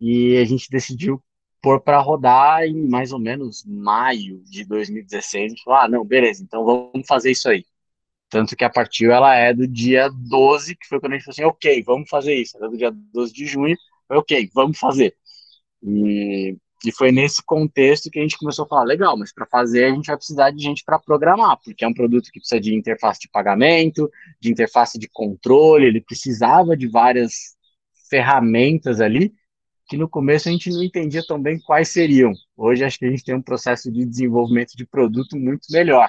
E 0.00 0.36
a 0.38 0.44
gente 0.44 0.70
decidiu 0.70 1.22
pôr 1.60 1.80
para 1.80 1.98
rodar 2.00 2.64
em 2.64 2.88
mais 2.88 3.12
ou 3.12 3.18
menos 3.18 3.64
maio 3.66 4.42
de 4.44 4.64
2016. 4.64 5.44
A 5.44 5.48
gente 5.48 5.62
falou, 5.64 5.80
ah, 5.80 5.88
não, 5.88 6.04
beleza, 6.04 6.42
então 6.42 6.64
vamos 6.64 7.06
fazer 7.06 7.30
isso 7.30 7.48
aí. 7.48 7.64
Tanto 8.30 8.54
que 8.56 8.64
a 8.64 8.70
partir 8.70 9.10
ela 9.10 9.34
é 9.34 9.54
do 9.54 9.66
dia 9.66 10.10
12, 10.10 10.76
que 10.76 10.86
foi 10.86 11.00
quando 11.00 11.12
a 11.14 11.16
gente 11.16 11.24
falou 11.24 11.32
assim, 11.32 11.44
ok, 11.44 11.82
vamos 11.82 12.08
fazer 12.10 12.34
isso. 12.34 12.56
Era 12.58 12.68
do 12.68 12.76
dia 12.76 12.90
12 12.90 13.32
de 13.32 13.46
junho, 13.46 13.76
ok, 14.10 14.48
vamos 14.54 14.78
fazer. 14.78 15.14
E, 15.82 16.56
e 16.84 16.92
foi 16.92 17.10
nesse 17.10 17.42
contexto 17.42 18.10
que 18.10 18.18
a 18.18 18.22
gente 18.22 18.38
começou 18.38 18.64
a 18.64 18.68
falar, 18.68 18.84
legal, 18.84 19.16
mas 19.16 19.32
para 19.32 19.46
fazer 19.46 19.86
a 19.86 19.90
gente 19.90 20.06
vai 20.06 20.16
precisar 20.16 20.50
de 20.50 20.62
gente 20.62 20.84
para 20.84 20.98
programar, 20.98 21.58
porque 21.64 21.84
é 21.84 21.88
um 21.88 21.94
produto 21.94 22.30
que 22.30 22.40
precisa 22.40 22.60
de 22.60 22.74
interface 22.74 23.20
de 23.20 23.28
pagamento, 23.30 24.10
de 24.40 24.50
interface 24.50 24.98
de 24.98 25.08
controle, 25.08 25.86
ele 25.86 26.00
precisava 26.00 26.76
de 26.76 26.86
várias 26.86 27.56
ferramentas 28.10 29.00
ali 29.00 29.32
que 29.88 29.96
no 29.96 30.08
começo 30.08 30.48
a 30.48 30.52
gente 30.52 30.70
não 30.70 30.84
entendia 30.84 31.24
tão 31.26 31.40
bem 31.40 31.58
quais 31.58 31.88
seriam. 31.88 32.32
Hoje 32.54 32.84
acho 32.84 32.98
que 32.98 33.06
a 33.06 33.10
gente 33.10 33.24
tem 33.24 33.34
um 33.34 33.42
processo 33.42 33.90
de 33.90 34.04
desenvolvimento 34.04 34.76
de 34.76 34.86
produto 34.86 35.34
muito 35.34 35.66
melhor. 35.70 36.08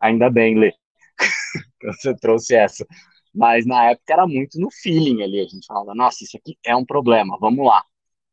Ainda 0.00 0.28
bem, 0.28 0.58
Lê, 0.58 0.74
você 1.84 2.14
trouxe 2.16 2.56
essa. 2.56 2.84
Mas 3.32 3.64
na 3.64 3.90
época 3.90 4.12
era 4.12 4.26
muito 4.26 4.58
no 4.58 4.68
feeling 4.70 5.22
ali. 5.22 5.40
A 5.40 5.44
gente 5.46 5.64
falava, 5.64 5.94
nossa, 5.94 6.24
isso 6.24 6.36
aqui 6.36 6.58
é 6.66 6.74
um 6.74 6.84
problema, 6.84 7.38
vamos 7.40 7.64
lá. 7.64 7.84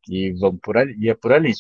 E 0.10 0.32
vamos 0.34 0.60
por 0.62 0.75
ali, 0.77 0.98
ia 1.00 1.15
por 1.15 1.32
ali. 1.32 1.53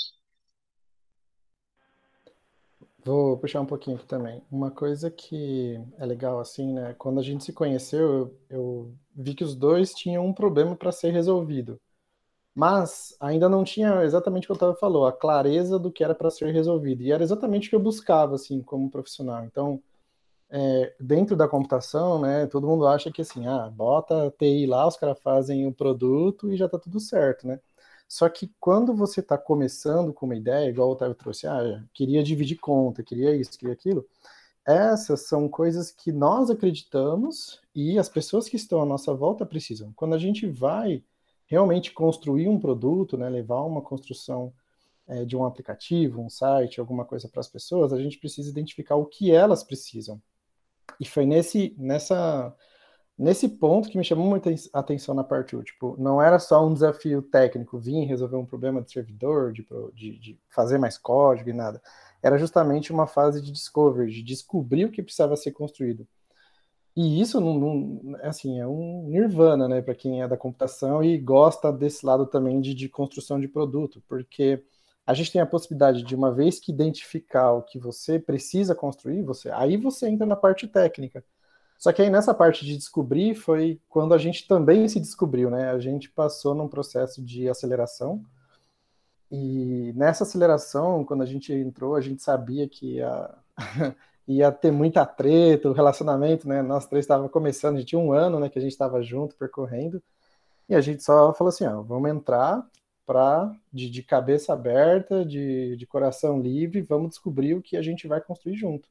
Vou 3.05 3.37
puxar 3.37 3.61
um 3.61 3.65
pouquinho 3.65 3.97
aqui 3.97 4.07
também. 4.07 4.41
Uma 4.51 4.71
coisa 4.71 5.11
que 5.11 5.79
é 5.99 6.05
legal, 6.05 6.39
assim, 6.39 6.73
né? 6.73 6.95
Quando 6.97 7.19
a 7.19 7.23
gente 7.23 7.43
se 7.43 7.53
conheceu, 7.53 8.01
eu, 8.01 8.39
eu 8.49 8.95
vi 9.15 9.35
que 9.35 9.43
os 9.43 9.55
dois 9.55 9.93
tinham 9.93 10.25
um 10.25 10.33
problema 10.33 10.75
para 10.75 10.91
ser 10.91 11.11
resolvido 11.11 11.79
mas 12.59 13.15
ainda 13.21 13.47
não 13.47 13.63
tinha 13.63 14.03
exatamente 14.03 14.43
o 14.43 14.47
que 14.47 14.51
o 14.51 14.55
Otávio 14.55 14.75
falou, 14.75 15.07
a 15.07 15.13
clareza 15.13 15.79
do 15.79 15.89
que 15.89 16.03
era 16.03 16.13
para 16.13 16.29
ser 16.29 16.51
resolvido. 16.53 17.01
E 17.01 17.09
era 17.09 17.23
exatamente 17.23 17.67
o 17.67 17.69
que 17.69 17.75
eu 17.77 17.79
buscava, 17.79 18.35
assim, 18.35 18.61
como 18.61 18.91
profissional. 18.91 19.45
Então, 19.45 19.81
é, 20.49 20.93
dentro 20.99 21.37
da 21.37 21.47
computação, 21.47 22.19
né, 22.19 22.47
todo 22.47 22.67
mundo 22.67 22.85
acha 22.85 23.09
que, 23.09 23.21
assim, 23.21 23.47
ah, 23.47 23.69
bota 23.69 24.27
a 24.27 24.31
TI 24.31 24.65
lá, 24.67 24.85
os 24.85 24.97
caras 24.97 25.17
fazem 25.21 25.67
o 25.67 25.73
produto 25.73 26.51
e 26.51 26.57
já 26.57 26.65
está 26.65 26.77
tudo 26.77 26.99
certo, 26.99 27.47
né? 27.47 27.61
Só 28.09 28.27
que 28.27 28.51
quando 28.59 28.93
você 28.93 29.21
está 29.21 29.37
começando 29.37 30.11
com 30.13 30.25
uma 30.25 30.35
ideia, 30.35 30.69
igual 30.69 30.89
o 30.89 30.91
Otávio 30.91 31.15
trouxe, 31.15 31.47
ah, 31.47 31.81
queria 31.93 32.21
dividir 32.21 32.57
conta, 32.59 33.01
queria 33.03 33.33
isso, 33.37 33.57
queria 33.57 33.73
aquilo, 33.73 34.05
essas 34.67 35.21
são 35.21 35.47
coisas 35.47 35.91
que 35.91 36.11
nós 36.11 36.49
acreditamos 36.49 37.61
e 37.73 37.97
as 37.97 38.09
pessoas 38.09 38.49
que 38.49 38.57
estão 38.57 38.81
à 38.81 38.85
nossa 38.85 39.13
volta 39.13 39.45
precisam. 39.45 39.93
Quando 39.95 40.13
a 40.13 40.17
gente 40.17 40.45
vai 40.45 41.01
realmente 41.49 41.91
construir 41.91 42.47
um 42.47 42.59
produto, 42.59 43.17
né, 43.17 43.27
levar 43.27 43.63
uma 43.63 43.81
construção 43.81 44.53
é, 45.07 45.25
de 45.25 45.35
um 45.35 45.43
aplicativo, 45.43 46.21
um 46.21 46.29
site, 46.29 46.79
alguma 46.79 47.03
coisa 47.03 47.27
para 47.27 47.39
as 47.39 47.49
pessoas, 47.49 47.91
a 47.91 48.01
gente 48.01 48.19
precisa 48.19 48.49
identificar 48.49 48.95
o 48.95 49.07
que 49.07 49.31
elas 49.31 49.63
precisam. 49.63 50.21
E 50.99 51.05
foi 51.05 51.25
nesse, 51.25 51.75
nessa, 51.77 52.55
nesse 53.17 53.49
ponto 53.49 53.89
que 53.89 53.97
me 53.97 54.03
chamou 54.03 54.27
muita 54.27 54.53
atenção 54.71 55.15
na 55.15 55.23
parte 55.23 55.55
1. 55.55 55.63
Tipo, 55.63 55.95
não 55.97 56.21
era 56.21 56.37
só 56.37 56.65
um 56.65 56.73
desafio 56.73 57.23
técnico, 57.23 57.79
vir 57.79 58.05
resolver 58.05 58.37
um 58.37 58.45
problema 58.45 58.81
de 58.81 58.91
servidor, 58.91 59.51
de, 59.51 59.65
de, 59.95 60.19
de 60.19 60.39
fazer 60.49 60.77
mais 60.77 60.99
código 60.99 61.49
e 61.49 61.53
nada. 61.53 61.81
Era 62.21 62.37
justamente 62.37 62.91
uma 62.91 63.07
fase 63.07 63.41
de 63.41 63.51
discovery, 63.51 64.11
de 64.11 64.21
descobrir 64.21 64.85
o 64.85 64.91
que 64.91 65.01
precisava 65.01 65.35
ser 65.35 65.51
construído. 65.51 66.07
E 67.01 67.21
isso 67.21 67.39
não, 67.39 67.57
não, 67.57 68.19
assim, 68.23 68.59
é 68.59 68.67
um 68.67 69.07
nirvana, 69.07 69.69
né, 69.69 69.81
para 69.81 69.95
quem 69.95 70.21
é 70.21 70.27
da 70.27 70.35
computação 70.35 71.01
e 71.01 71.17
gosta 71.17 71.71
desse 71.71 72.05
lado 72.05 72.25
também 72.25 72.59
de, 72.59 72.73
de 72.73 72.89
construção 72.89 73.39
de 73.39 73.47
produto, 73.47 74.03
porque 74.05 74.61
a 75.07 75.13
gente 75.13 75.31
tem 75.31 75.39
a 75.39 75.45
possibilidade 75.45 76.03
de, 76.03 76.13
uma 76.13 76.29
vez 76.29 76.59
que 76.59 76.73
identificar 76.73 77.53
o 77.53 77.61
que 77.61 77.79
você 77.79 78.19
precisa 78.19 78.75
construir, 78.75 79.23
você 79.23 79.49
aí 79.49 79.77
você 79.77 80.09
entra 80.09 80.27
na 80.27 80.35
parte 80.35 80.67
técnica. 80.67 81.23
Só 81.77 81.93
que 81.93 82.01
aí 82.01 82.09
nessa 82.09 82.33
parte 82.33 82.65
de 82.65 82.75
descobrir 82.75 83.33
foi 83.33 83.79
quando 83.87 84.13
a 84.13 84.17
gente 84.17 84.45
também 84.45 84.85
se 84.89 84.99
descobriu, 84.99 85.49
né? 85.49 85.71
A 85.71 85.79
gente 85.79 86.09
passou 86.09 86.53
num 86.53 86.67
processo 86.67 87.23
de 87.23 87.47
aceleração. 87.47 88.21
E 89.31 89.93
nessa 89.95 90.25
aceleração, 90.25 91.05
quando 91.05 91.23
a 91.23 91.25
gente 91.25 91.53
entrou, 91.53 91.95
a 91.95 92.01
gente 92.01 92.21
sabia 92.21 92.67
que 92.67 92.95
ia, 92.95 93.33
ia 94.29 94.51
ter 94.51 94.71
muita 94.71 95.05
treta, 95.05 95.69
o 95.69 95.73
relacionamento, 95.73 96.47
né? 96.47 96.61
Nós 96.61 96.85
três 96.85 97.03
estávamos 97.03 97.31
começando, 97.31 97.75
a 97.75 97.79
gente 97.79 97.89
tinha 97.89 97.99
um 97.99 98.13
ano, 98.13 98.39
né, 98.39 98.47
que 98.49 98.59
a 98.59 98.61
gente 98.61 98.71
estava 98.71 99.01
junto, 99.01 99.35
percorrendo. 99.35 100.01
E 100.69 100.75
a 100.75 100.81
gente 100.81 101.03
só 101.03 101.33
falou 101.33 101.49
assim, 101.49 101.65
ó, 101.65 101.81
vamos 101.81 102.09
entrar, 102.11 102.63
para 103.09 103.51
de, 103.73 103.89
de, 103.89 104.03
cabeça 104.03 104.53
aberta, 104.53 105.25
de, 105.25 105.75
de 105.75 105.87
coração 105.87 106.39
livre, 106.39 106.83
vamos 106.83 107.09
descobrir 107.09 107.55
o 107.55 107.61
que 107.61 107.75
a 107.75 107.81
gente 107.81 108.07
vai 108.07 108.21
construir 108.21 108.55
junto. 108.55 108.87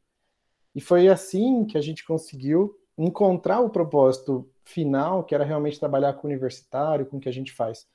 E 0.75 0.81
foi 0.81 1.07
assim 1.09 1.65
que 1.65 1.79
a 1.79 1.81
gente 1.81 2.05
conseguiu 2.05 2.77
encontrar 2.99 3.61
o 3.61 3.71
propósito 3.71 4.51
final, 4.65 5.23
que 5.23 5.37
era 5.37 5.45
realmente 5.45 5.79
trabalhar 5.79 6.15
com 6.15 6.27
o 6.27 6.31
universitário, 6.31 7.07
com 7.07 7.19
o 7.19 7.21
que 7.21 7.29
a 7.29 7.33
gente 7.33 7.53
faz. 7.53 7.87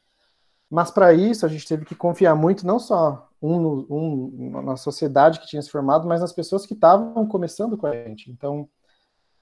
Mas 0.73 0.89
para 0.89 1.13
isso 1.13 1.45
a 1.45 1.49
gente 1.49 1.67
teve 1.67 1.85
que 1.85 1.93
confiar 1.93 2.33
muito, 2.33 2.65
não 2.65 2.79
só 2.79 3.29
um, 3.39 3.85
um, 3.87 4.61
na 4.63 4.75
sociedade 4.75 5.39
que 5.39 5.45
tinha 5.45 5.61
se 5.61 5.69
formado, 5.69 6.07
mas 6.07 6.19
nas 6.19 6.33
pessoas 6.33 6.65
que 6.65 6.73
estavam 6.73 7.27
começando 7.27 7.77
com 7.77 7.85
a 7.85 7.93
gente. 7.93 8.31
Então, 8.31 8.67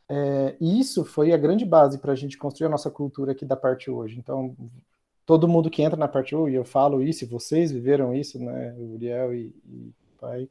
é, 0.09 0.57
isso 0.59 1.05
foi 1.05 1.31
a 1.31 1.38
grande 1.38 1.63
base 1.63 2.00
para 2.00 2.11
a 2.11 2.15
gente 2.15 2.38
construir 2.38 2.67
a 2.67 2.71
nossa 2.71 2.91
cultura 2.91 3.31
aqui 3.31 3.45
da 3.45 3.55
parte 3.55 3.89
hoje. 3.89 4.19
Então, 4.19 4.53
todo 5.25 5.47
mundo 5.47 5.69
que 5.69 5.81
entra 5.81 5.97
na 5.97 6.09
parte 6.09 6.35
1, 6.35 6.50
e 6.50 6.55
eu 6.55 6.65
falo 6.65 7.01
isso, 7.01 7.25
vocês 7.29 7.71
viveram 7.71 8.13
isso, 8.13 8.38
né, 8.38 8.75
Uriel 8.77 9.33
e, 9.33 9.55
e 9.65 9.93
pai, 10.19 10.50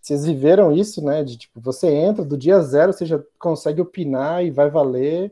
vocês 0.00 0.24
viveram 0.24 0.72
isso, 0.72 1.04
né, 1.04 1.22
de 1.24 1.36
tipo, 1.36 1.60
você 1.60 1.88
entra 1.88 2.24
do 2.24 2.38
dia 2.38 2.58
zero, 2.62 2.90
você 2.90 3.04
já 3.04 3.22
consegue 3.38 3.82
opinar 3.82 4.42
e 4.42 4.50
vai 4.50 4.70
valer, 4.70 5.30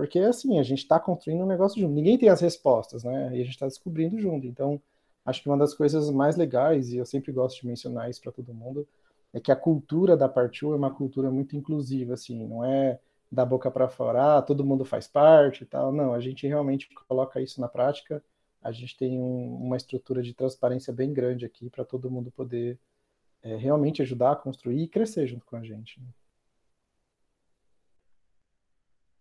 porque 0.00 0.18
assim, 0.18 0.58
a 0.58 0.62
gente 0.62 0.78
está 0.78 0.98
construindo 0.98 1.42
um 1.42 1.46
negócio 1.46 1.78
junto, 1.78 1.92
ninguém 1.92 2.16
tem 2.16 2.30
as 2.30 2.40
respostas, 2.40 3.04
né, 3.04 3.36
e 3.36 3.42
a 3.42 3.44
gente 3.44 3.50
está 3.50 3.66
descobrindo 3.66 4.18
junto, 4.18 4.46
então, 4.46 4.80
acho 5.26 5.42
que 5.42 5.48
uma 5.50 5.58
das 5.58 5.74
coisas 5.74 6.10
mais 6.10 6.36
legais, 6.36 6.90
e 6.90 6.96
eu 6.96 7.04
sempre 7.04 7.30
gosto 7.30 7.60
de 7.60 7.66
mencionar 7.66 8.08
isso 8.08 8.22
para 8.22 8.32
todo 8.32 8.54
mundo, 8.54 8.88
é 9.30 9.38
que 9.38 9.52
a 9.52 9.56
cultura 9.56 10.16
da 10.16 10.26
parte 10.26 10.64
1 10.64 10.72
é 10.72 10.76
uma 10.76 10.90
cultura 10.90 11.30
muito 11.30 11.54
inclusiva, 11.54 12.14
assim, 12.14 12.46
não 12.46 12.64
é 12.64 12.98
da 13.30 13.44
boca 13.44 13.70
para 13.70 13.90
fora, 13.90 14.38
ah, 14.38 14.42
todo 14.42 14.64
mundo 14.64 14.86
faz 14.86 15.06
parte 15.06 15.64
e 15.64 15.66
tal. 15.66 15.92
Não, 15.92 16.14
a 16.14 16.18
gente 16.18 16.46
realmente 16.46 16.88
coloca 17.06 17.38
isso 17.38 17.60
na 17.60 17.68
prática. 17.68 18.24
A 18.62 18.72
gente 18.72 18.96
tem 18.96 19.20
um, 19.20 19.54
uma 19.56 19.76
estrutura 19.76 20.22
de 20.22 20.32
transparência 20.32 20.94
bem 20.94 21.12
grande 21.12 21.44
aqui 21.44 21.68
para 21.68 21.84
todo 21.84 22.10
mundo 22.10 22.30
poder 22.30 22.78
é, 23.42 23.54
realmente 23.54 24.00
ajudar 24.00 24.32
a 24.32 24.36
construir 24.36 24.82
e 24.82 24.88
crescer 24.88 25.26
junto 25.26 25.46
com 25.46 25.56
a 25.56 25.62
gente. 25.62 26.00
Né? 26.00 26.06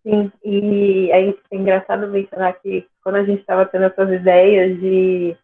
Sim, 0.09 0.31
e 0.43 1.11
é, 1.11 1.29
é 1.29 1.55
engraçado 1.55 2.07
mencionar 2.07 2.59
que 2.59 2.87
quando 3.03 3.17
a 3.17 3.23
gente 3.23 3.41
estava 3.41 3.63
tendo 3.67 3.85
essas 3.85 4.09
ideias 4.11 4.79
de 4.79 5.37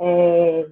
é, 0.00 0.66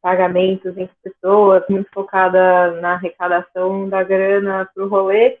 pagamentos 0.00 0.76
entre 0.78 0.94
pessoas, 1.02 1.64
muito 1.68 1.90
focada 1.92 2.80
na 2.80 2.92
arrecadação 2.92 3.88
da 3.88 4.04
grana 4.04 4.70
para 4.72 4.84
o 4.84 4.88
rolê, 4.88 5.38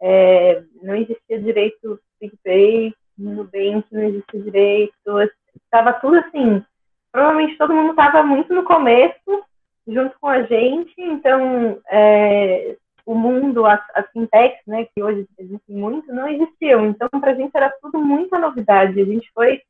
é, 0.00 0.62
não 0.80 0.94
existia 0.94 1.40
direito 1.40 1.98
PicPay, 2.20 2.94
Nubank 3.18 3.84
não 3.90 4.04
existia 4.04 4.40
direito, 4.40 5.20
estava 5.64 5.92
tudo 5.94 6.16
assim. 6.18 6.64
Provavelmente 7.10 7.58
todo 7.58 7.74
mundo 7.74 7.90
estava 7.90 8.22
muito 8.22 8.54
no 8.54 8.62
começo, 8.62 9.44
junto 9.88 10.14
com 10.20 10.28
a 10.28 10.42
gente, 10.42 10.94
então 10.96 11.80
é, 11.90 12.76
o 13.04 13.14
mundo, 13.14 13.66
as, 13.66 13.80
as 13.94 14.10
fintechs, 14.10 14.60
né, 14.66 14.86
que 14.86 15.02
hoje 15.02 15.26
existem 15.38 15.76
muito, 15.76 16.12
não 16.12 16.28
existiam. 16.28 16.86
Então, 16.86 17.08
para 17.08 17.32
a 17.32 17.34
gente 17.34 17.50
era 17.54 17.72
tudo 17.80 17.98
muita 17.98 18.38
novidade. 18.38 19.00
A 19.00 19.04
gente 19.04 19.30
foi 19.34 19.60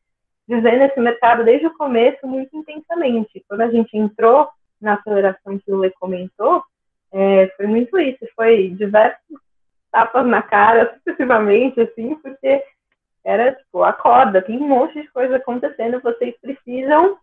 vivendo 0.47 0.83
esse 0.83 1.01
mercado 1.01 1.45
desde 1.45 1.67
o 1.67 1.77
começo 1.77 2.27
muito 2.27 2.57
intensamente. 2.57 3.45
Quando 3.49 3.63
a 3.63 3.71
gente 3.71 3.97
entrou 3.97 4.49
na 4.81 4.95
aceleração 4.95 5.59
que 5.59 5.73
o 5.73 5.79
Lê 5.79 5.91
comentou, 5.91 6.63
é, 7.13 7.49
foi 7.57 7.67
muito 7.67 7.99
isso. 7.99 8.27
Foi 8.37 8.71
diversos 8.71 9.39
tapas 9.91 10.27
na 10.27 10.43
cara 10.43 10.95
sucessivamente, 10.99 11.81
assim, 11.81 12.15
porque 12.17 12.63
era 13.25 13.53
tipo, 13.53 13.83
acorda, 13.83 14.43
tem 14.43 14.59
um 14.59 14.69
monte 14.69 15.01
de 15.01 15.09
coisa 15.09 15.37
acontecendo, 15.37 16.01
vocês 16.01 16.35
precisam 16.41 17.17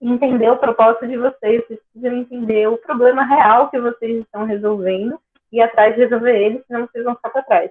entender 0.00 0.50
o 0.50 0.58
propósito 0.58 1.06
de 1.06 1.16
vocês, 1.16 1.62
vocês 1.66 1.80
precisam 1.92 2.18
entender 2.18 2.66
o 2.68 2.78
problema 2.78 3.22
real 3.22 3.68
que 3.70 3.78
vocês 3.78 4.20
estão 4.20 4.44
resolvendo 4.44 5.20
e 5.52 5.60
atrás 5.60 5.94
de 5.94 6.00
resolver 6.00 6.36
ele, 6.36 6.64
senão 6.66 6.86
vocês 6.86 7.04
vão 7.04 7.14
ficar 7.14 7.30
para 7.30 7.42
trás. 7.42 7.70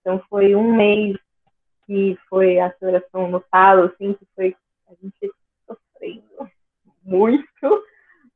Então 0.00 0.22
foi 0.30 0.54
um 0.54 0.74
mês 0.74 1.16
que 1.86 2.16
foi 2.28 2.58
a 2.58 2.66
aceleração 2.66 3.28
no 3.28 3.40
talo, 3.40 3.84
assim, 3.84 4.14
que 4.14 4.26
foi 4.34 4.56
a 4.88 4.94
gente 5.02 5.34
sofrendo 5.66 6.50
muito, 7.04 7.84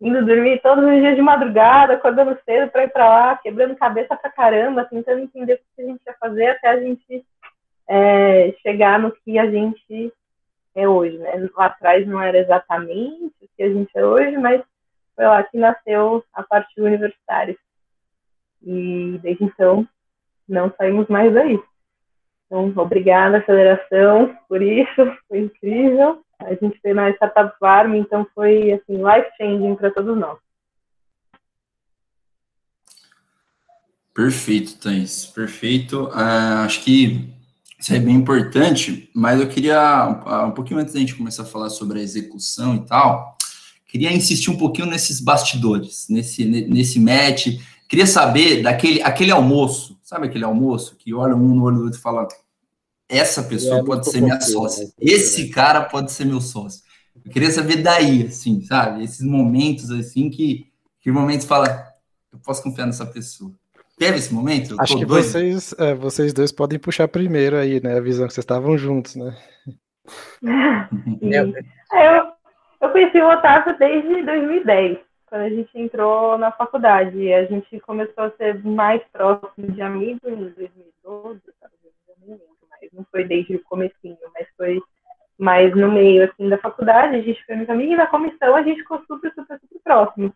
indo 0.00 0.26
dormir 0.26 0.60
todos 0.60 0.84
os 0.84 1.00
dias 1.00 1.16
de 1.16 1.22
madrugada, 1.22 1.94
acordando 1.94 2.38
cedo 2.44 2.70
para 2.70 2.84
ir 2.84 2.90
para 2.90 3.08
lá, 3.08 3.36
quebrando 3.38 3.76
cabeça 3.76 4.16
pra 4.16 4.30
caramba, 4.30 4.84
tentando 4.84 5.20
entender 5.20 5.54
o 5.54 5.58
que 5.58 5.82
a 5.82 5.86
gente 5.86 6.02
ia 6.06 6.14
fazer 6.20 6.48
até 6.48 6.68
a 6.68 6.80
gente 6.80 7.24
é, 7.88 8.52
chegar 8.62 8.98
no 8.98 9.12
que 9.12 9.38
a 9.38 9.50
gente 9.50 10.12
é 10.76 10.86
hoje, 10.86 11.16
né? 11.18 11.48
Lá 11.56 11.66
atrás 11.66 12.06
não 12.06 12.20
era 12.20 12.38
exatamente 12.38 13.34
o 13.42 13.48
que 13.56 13.62
a 13.62 13.68
gente 13.68 13.90
é 13.96 14.04
hoje, 14.04 14.36
mas 14.36 14.62
foi 15.14 15.24
lá 15.24 15.42
que 15.42 15.56
nasceu 15.56 16.22
a 16.34 16.42
parte 16.42 16.78
universitária. 16.80 17.56
E 18.62 19.18
desde 19.22 19.44
então 19.44 19.88
não 20.46 20.72
saímos 20.76 21.08
mais 21.08 21.32
daí. 21.32 21.58
Então, 22.46 22.72
obrigada, 22.76 23.42
Federação, 23.42 24.36
por 24.48 24.62
isso, 24.62 25.16
foi 25.28 25.40
incrível. 25.40 26.22
A 26.38 26.54
gente 26.54 26.78
foi 26.80 26.92
na 26.92 27.10
Startup 27.10 27.58
Farm, 27.58 27.94
então 27.94 28.26
foi 28.34 28.72
assim, 28.72 29.02
life-changing 29.02 29.74
para 29.74 29.90
todos 29.90 30.16
nós. 30.16 30.38
Perfeito, 34.14 34.78
Thais, 34.78 35.26
perfeito. 35.26 36.04
Uh, 36.04 36.64
acho 36.64 36.84
que 36.84 37.35
isso 37.78 37.94
é 37.94 37.98
bem 37.98 38.14
importante, 38.14 39.10
mas 39.14 39.38
eu 39.38 39.48
queria, 39.48 40.44
um 40.46 40.50
pouquinho 40.50 40.80
antes 40.80 40.94
da 40.94 41.00
gente 41.00 41.14
começar 41.14 41.42
a 41.42 41.46
falar 41.46 41.68
sobre 41.68 42.00
a 42.00 42.02
execução 42.02 42.74
e 42.74 42.86
tal, 42.86 43.36
queria 43.86 44.12
insistir 44.12 44.50
um 44.50 44.56
pouquinho 44.56 44.86
nesses 44.86 45.20
bastidores, 45.20 46.06
nesse, 46.08 46.44
nesse 46.44 46.98
match. 46.98 47.58
Queria 47.86 48.06
saber 48.06 48.62
daquele 48.62 49.02
aquele 49.02 49.30
almoço, 49.30 49.98
sabe 50.02 50.26
aquele 50.26 50.44
almoço 50.44 50.96
que 50.96 51.12
olha 51.12 51.36
um 51.36 51.54
no 51.54 51.64
olho 51.64 51.76
do 51.76 51.84
outro 51.84 51.98
e 51.98 52.02
fala: 52.02 52.26
essa 53.08 53.42
pessoa 53.42 53.80
é, 53.80 53.84
pode 53.84 54.10
ser 54.10 54.20
minha 54.20 54.40
sócia. 54.40 54.84
Né? 54.84 54.90
Esse 55.00 55.48
cara 55.48 55.82
pode 55.82 56.10
ser 56.12 56.24
meu 56.24 56.40
sócio. 56.40 56.82
Eu 57.24 57.30
queria 57.30 57.50
saber 57.50 57.82
daí, 57.82 58.26
assim, 58.26 58.60
sabe? 58.62 59.04
Esses 59.04 59.22
momentos, 59.22 59.90
assim, 59.90 60.28
que, 60.28 60.66
que 61.00 61.10
momentos 61.10 61.46
fala, 61.46 61.86
eu 62.32 62.38
posso 62.38 62.62
confiar 62.62 62.86
nessa 62.86 63.06
pessoa. 63.06 63.52
Teve 63.98 64.16
esse 64.18 64.32
momento? 64.32 64.76
Acho 64.78 64.98
que 64.98 65.06
vocês, 65.06 65.74
é, 65.78 65.94
vocês 65.94 66.32
dois 66.32 66.52
podem 66.52 66.78
puxar 66.78 67.08
primeiro 67.08 67.56
aí, 67.56 67.80
né? 67.82 67.96
A 67.96 68.00
visão 68.00 68.26
que 68.26 68.34
vocês 68.34 68.44
estavam 68.44 68.76
juntos, 68.76 69.16
né? 69.16 69.36
É, 71.92 72.18
eu, 72.18 72.32
eu 72.80 72.90
conheci 72.90 73.18
o 73.18 73.28
Otávio 73.28 73.76
desde 73.78 74.22
2010, 74.22 74.98
quando 75.26 75.42
a 75.42 75.48
gente 75.48 75.70
entrou 75.78 76.36
na 76.36 76.52
faculdade. 76.52 77.32
A 77.32 77.44
gente 77.46 77.80
começou 77.80 78.24
a 78.24 78.30
ser 78.32 78.62
mais 78.64 79.02
próximo 79.12 79.72
de 79.72 79.80
amigos 79.80 80.30
em 80.30 80.50
2012, 80.50 81.40
sabe? 81.60 81.76
não 82.92 83.04
foi 83.10 83.24
desde 83.24 83.56
o 83.56 83.64
comecinho, 83.64 84.16
mas 84.34 84.46
foi 84.56 84.80
mais 85.38 85.74
no 85.76 85.92
meio, 85.92 86.24
assim, 86.24 86.48
da 86.48 86.58
faculdade, 86.58 87.16
a 87.16 87.20
gente 87.20 87.44
foi 87.44 87.56
muito 87.56 87.70
amiga, 87.70 87.92
e 87.92 87.96
na 87.96 88.06
comissão 88.06 88.56
a 88.56 88.62
gente 88.62 88.78
ficou 88.78 88.98
super, 89.06 89.32
super, 89.34 89.60
super 89.60 89.80
próximo. 89.84 90.34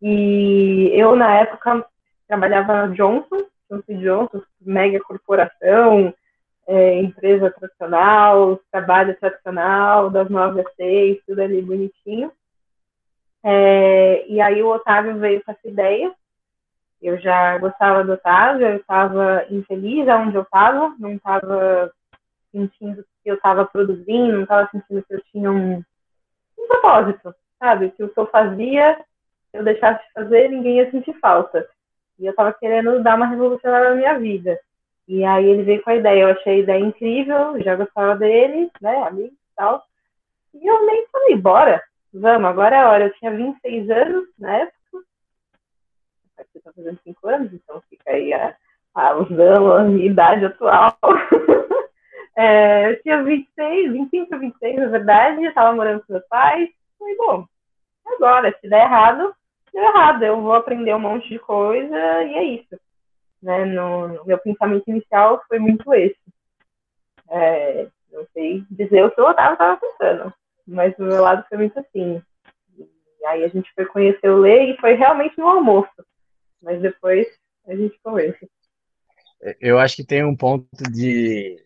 E 0.00 0.90
eu, 0.92 1.16
na 1.16 1.40
época, 1.40 1.84
trabalhava 2.28 2.86
na 2.86 2.94
Johnson, 2.94 3.44
Johnson 3.70 3.98
Johnson, 3.98 4.42
mega 4.60 5.00
corporação, 5.00 6.14
é, 6.66 7.00
empresa 7.00 7.50
tradicional, 7.50 8.60
trabalho 8.70 9.16
tradicional, 9.18 10.10
das 10.10 10.28
nove 10.28 10.60
às 10.60 10.74
seis, 10.74 11.18
tudo 11.26 11.40
ali 11.40 11.62
bonitinho. 11.62 12.30
É, 13.42 14.26
e 14.28 14.40
aí 14.40 14.62
o 14.62 14.68
Otávio 14.68 15.18
veio 15.18 15.42
com 15.42 15.50
essa 15.50 15.66
ideia. 15.66 16.14
Eu 17.00 17.18
já 17.18 17.56
gostava 17.58 18.04
do 18.04 18.12
Otávio, 18.12 18.66
eu 18.66 18.76
estava 18.76 19.46
infeliz 19.50 20.06
onde 20.08 20.36
eu 20.36 20.42
estava, 20.42 20.94
não 20.98 21.12
estava 21.12 21.90
sentindo 22.52 23.04
que 23.22 23.30
eu 23.30 23.36
estava 23.36 23.64
produzindo, 23.64 24.32
não 24.32 24.42
estava 24.42 24.68
sentindo 24.70 25.02
que 25.04 25.14
eu 25.14 25.22
tinha 25.32 25.50
um, 25.50 25.82
um 26.58 26.68
propósito, 26.68 27.34
sabe? 27.58 27.90
Que 27.92 28.02
o 28.02 28.08
que 28.08 28.18
eu 28.18 28.26
fazia, 28.26 28.98
eu 29.52 29.64
deixasse 29.64 30.04
de 30.06 30.12
fazer, 30.12 30.48
ninguém 30.48 30.78
ia 30.78 30.90
sentir 30.90 31.14
falta. 31.20 31.68
E 32.18 32.26
eu 32.26 32.30
estava 32.30 32.52
querendo 32.52 33.02
dar 33.02 33.16
uma 33.16 33.26
revolução 33.26 33.70
na 33.70 33.94
minha 33.94 34.18
vida. 34.18 34.58
E 35.06 35.24
aí 35.24 35.48
ele 35.48 35.62
veio 35.62 35.82
com 35.82 35.90
a 35.90 35.96
ideia, 35.96 36.22
eu 36.22 36.28
achei 36.28 36.54
a 36.54 36.58
ideia 36.58 36.84
incrível, 36.84 37.60
já 37.62 37.74
gostava 37.76 38.16
dele, 38.16 38.70
né, 38.80 39.02
amigo 39.04 39.32
e 39.32 39.56
tal. 39.56 39.82
E 40.52 40.66
eu 40.66 40.84
nem 40.84 41.06
falei, 41.10 41.36
bora, 41.36 41.82
vamos, 42.12 42.48
agora 42.48 42.76
é 42.76 42.78
a 42.80 42.88
hora. 42.90 43.04
Eu 43.06 43.14
tinha 43.14 43.30
26 43.30 43.90
anos 43.90 44.28
na 44.38 44.56
época. 44.56 44.78
Você 46.36 46.60
tá 46.60 46.72
fazendo 46.72 46.98
5 47.02 47.28
anos, 47.28 47.52
então 47.52 47.82
fica 47.88 48.10
aí 48.10 48.32
a, 48.32 48.54
usando 49.16 49.72
a 49.72 49.84
minha 49.84 50.06
idade 50.06 50.44
atual. 50.44 50.96
é, 52.36 52.90
eu 52.90 53.02
tinha 53.02 53.22
26, 53.22 53.92
25 53.92 54.38
26, 54.38 54.76
na 54.76 54.88
verdade, 54.88 55.44
eu 55.44 55.54
tava 55.54 55.74
morando 55.74 56.04
com 56.04 56.12
meus 56.12 56.26
pais. 56.26 56.68
Falei, 56.98 57.16
bom, 57.16 57.46
agora, 58.06 58.54
se 58.60 58.68
der 58.68 58.82
errado, 58.82 59.34
deu 59.72 59.82
errado. 59.82 60.22
Eu 60.22 60.40
vou 60.40 60.54
aprender 60.54 60.94
um 60.94 61.00
monte 61.00 61.28
de 61.28 61.38
coisa 61.38 61.96
e 62.24 62.34
é 62.34 62.44
isso. 62.44 62.78
Né? 63.42 63.64
No, 63.64 64.24
meu 64.24 64.38
pensamento 64.38 64.88
inicial 64.88 65.42
foi 65.48 65.58
muito 65.58 65.92
esse. 65.94 66.18
É, 67.30 67.88
não 68.10 68.26
sei 68.32 68.64
dizer 68.70 69.04
o 69.04 69.10
que 69.10 69.20
eu 69.20 69.30
estava 69.30 69.76
pensando, 69.76 70.32
mas 70.66 70.96
do 70.96 71.04
meu 71.04 71.22
lado 71.22 71.44
foi 71.48 71.58
muito 71.58 71.78
assim. 71.78 72.22
E 73.20 73.26
aí 73.26 73.44
a 73.44 73.48
gente 73.48 73.70
foi 73.74 73.84
conhecer 73.86 74.30
o 74.30 74.38
Lê 74.38 74.72
e 74.72 74.76
foi 74.78 74.94
realmente 74.94 75.38
no 75.38 75.46
almoço. 75.46 75.90
Mas 76.62 76.80
depois 76.80 77.26
a 77.66 77.74
gente 77.74 77.98
conversa. 78.02 78.46
Eu 79.60 79.78
acho 79.78 79.96
que 79.96 80.04
tem 80.04 80.24
um 80.24 80.34
ponto 80.34 80.66
de 80.90 81.56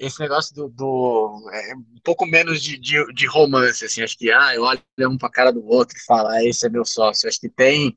esse 0.00 0.18
negócio 0.18 0.54
do, 0.54 0.68
do 0.70 1.50
é, 1.52 1.74
um 1.74 2.00
pouco 2.02 2.24
menos 2.26 2.62
de, 2.62 2.78
de, 2.78 3.12
de, 3.12 3.26
romance, 3.26 3.84
assim, 3.84 4.02
acho 4.02 4.16
que, 4.16 4.30
ah, 4.32 4.54
eu 4.54 4.62
olho 4.62 4.82
um 5.02 5.18
pra 5.18 5.30
cara 5.30 5.52
do 5.52 5.64
outro 5.66 5.96
e 5.96 6.04
falo, 6.04 6.28
ah, 6.28 6.42
esse 6.42 6.66
é 6.66 6.70
meu 6.70 6.86
sócio, 6.86 7.28
acho 7.28 7.38
que 7.38 7.50
tem, 7.50 7.94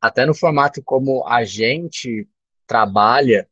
até 0.00 0.26
no 0.26 0.34
formato 0.34 0.82
como 0.84 1.26
a 1.26 1.42
gente 1.44 2.28
trabalha 2.66 3.48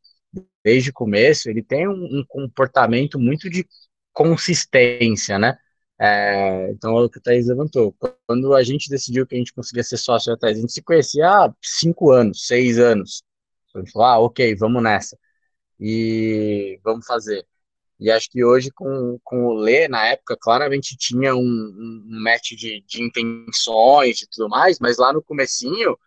desde 0.63 0.91
o 0.91 0.93
começo, 0.93 1.49
ele 1.49 1.63
tem 1.63 1.87
um, 1.87 2.19
um 2.19 2.23
comportamento 2.27 3.19
muito 3.19 3.49
de 3.49 3.67
consistência, 4.13 5.39
né, 5.39 5.57
é, 5.99 6.69
então 6.71 6.95
é 6.95 7.01
o 7.01 7.09
que 7.09 7.17
o 7.17 7.21
Thaís 7.21 7.47
levantou, 7.47 7.95
quando 8.27 8.53
a 8.53 8.63
gente 8.63 8.87
decidiu 8.87 9.25
que 9.25 9.35
a 9.35 9.37
gente 9.39 9.53
conseguia 9.53 9.83
ser 9.83 9.97
sócio 9.97 10.31
da 10.31 10.37
Thaís, 10.37 10.59
a 10.59 10.61
gente 10.61 10.73
se 10.73 10.83
conhecia 10.83 11.27
há 11.27 11.53
cinco 11.59 12.11
anos, 12.11 12.45
seis 12.45 12.77
anos, 12.77 13.23
a 13.75 13.79
gente 13.79 13.91
falou, 13.91 14.07
ah, 14.07 14.19
ok, 14.19 14.55
vamos 14.55 14.83
nessa, 14.83 15.17
e 15.79 16.79
vamos 16.83 17.05
fazer. 17.07 17.48
E 17.99 18.09
acho 18.09 18.29
que 18.29 18.43
hoje, 18.43 18.71
com, 18.71 19.19
com 19.23 19.47
o 19.47 19.53
Lê, 19.53 19.87
na 19.87 20.05
época, 20.05 20.37
claramente 20.39 20.95
tinha 20.97 21.35
um, 21.35 21.39
um 21.41 22.21
match 22.23 22.51
de, 22.51 22.81
de 22.87 23.03
intenções 23.03 24.21
e 24.21 24.27
tudo 24.29 24.47
mais, 24.47 24.79
mas 24.79 24.97
lá 24.97 25.11
no 25.11 25.21
comecinho, 25.21 25.97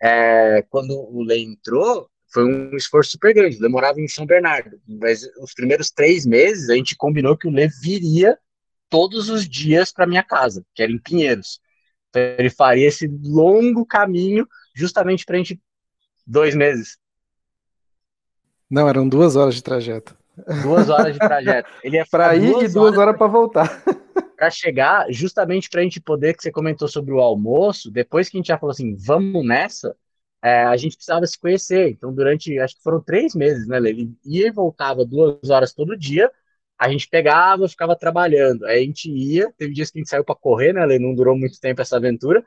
é, 0.00 0.62
quando 0.70 0.92
o 0.92 1.24
Lê 1.24 1.38
entrou, 1.38 2.08
foi 2.32 2.44
um 2.44 2.76
esforço 2.76 3.12
super 3.12 3.34
grande, 3.34 3.58
demorava 3.58 4.00
em 4.00 4.06
São 4.06 4.24
Bernardo. 4.24 4.80
Mas 4.86 5.22
os 5.40 5.52
primeiros 5.54 5.90
três 5.90 6.24
meses, 6.24 6.70
a 6.70 6.74
gente 6.74 6.96
combinou 6.96 7.36
que 7.36 7.48
o 7.48 7.50
Lê 7.50 7.68
viria 7.82 8.38
todos 8.88 9.28
os 9.28 9.48
dias 9.48 9.92
para 9.92 10.06
minha 10.06 10.22
casa, 10.22 10.64
que 10.72 10.82
era 10.82 10.92
em 10.92 10.98
Pinheiros. 10.98 11.60
Então, 12.10 12.22
ele 12.38 12.50
faria 12.50 12.86
esse 12.86 13.08
longo 13.08 13.84
caminho 13.84 14.46
justamente 14.72 15.24
para 15.24 15.34
a 15.34 15.38
gente 15.38 15.60
dois 16.24 16.54
meses. 16.54 16.96
Não, 18.70 18.88
eram 18.88 19.08
duas 19.08 19.34
horas 19.34 19.54
de 19.54 19.62
trajeto. 19.62 20.16
Duas 20.62 20.88
horas 20.90 21.12
de 21.12 21.18
trajeto. 21.18 21.70
Ele 21.82 21.96
ia 21.96 22.06
para 22.10 22.34
ir 22.36 22.52
duas 22.52 22.70
e 22.70 22.74
duas 22.74 22.96
horas, 22.96 22.98
horas 22.98 23.16
para 23.18 23.26
voltar. 23.26 23.84
Para 24.36 24.50
chegar, 24.50 25.06
justamente 25.10 25.70
para 25.70 25.80
a 25.80 25.84
gente 25.84 26.00
poder, 26.00 26.34
que 26.34 26.42
você 26.42 26.50
comentou 26.50 26.88
sobre 26.88 27.12
o 27.14 27.20
almoço, 27.20 27.90
depois 27.90 28.28
que 28.28 28.36
a 28.36 28.38
gente 28.38 28.48
já 28.48 28.58
falou 28.58 28.72
assim, 28.72 28.94
vamos 28.96 29.46
nessa, 29.46 29.96
é, 30.42 30.64
a 30.64 30.76
gente 30.76 30.96
precisava 30.96 31.24
se 31.24 31.38
conhecer. 31.38 31.90
Então, 31.90 32.12
durante, 32.12 32.58
acho 32.58 32.76
que 32.76 32.82
foram 32.82 33.00
três 33.00 33.34
meses, 33.34 33.66
né, 33.66 33.78
Ele 33.78 34.12
ia 34.24 34.48
e 34.48 34.50
voltava 34.50 35.04
duas 35.04 35.48
horas 35.48 35.72
todo 35.72 35.96
dia, 35.96 36.30
a 36.78 36.88
gente 36.90 37.08
pegava, 37.08 37.68
ficava 37.68 37.96
trabalhando. 37.96 38.64
Aí 38.66 38.82
a 38.82 38.84
gente 38.84 39.10
ia, 39.10 39.52
teve 39.56 39.72
dias 39.72 39.90
que 39.90 39.98
a 39.98 40.00
gente 40.00 40.10
saiu 40.10 40.24
para 40.24 40.34
correr, 40.34 40.72
né, 40.72 40.84
Lê? 40.84 40.98
Não 40.98 41.14
durou 41.14 41.36
muito 41.36 41.58
tempo 41.60 41.80
essa 41.80 41.96
aventura, 41.96 42.44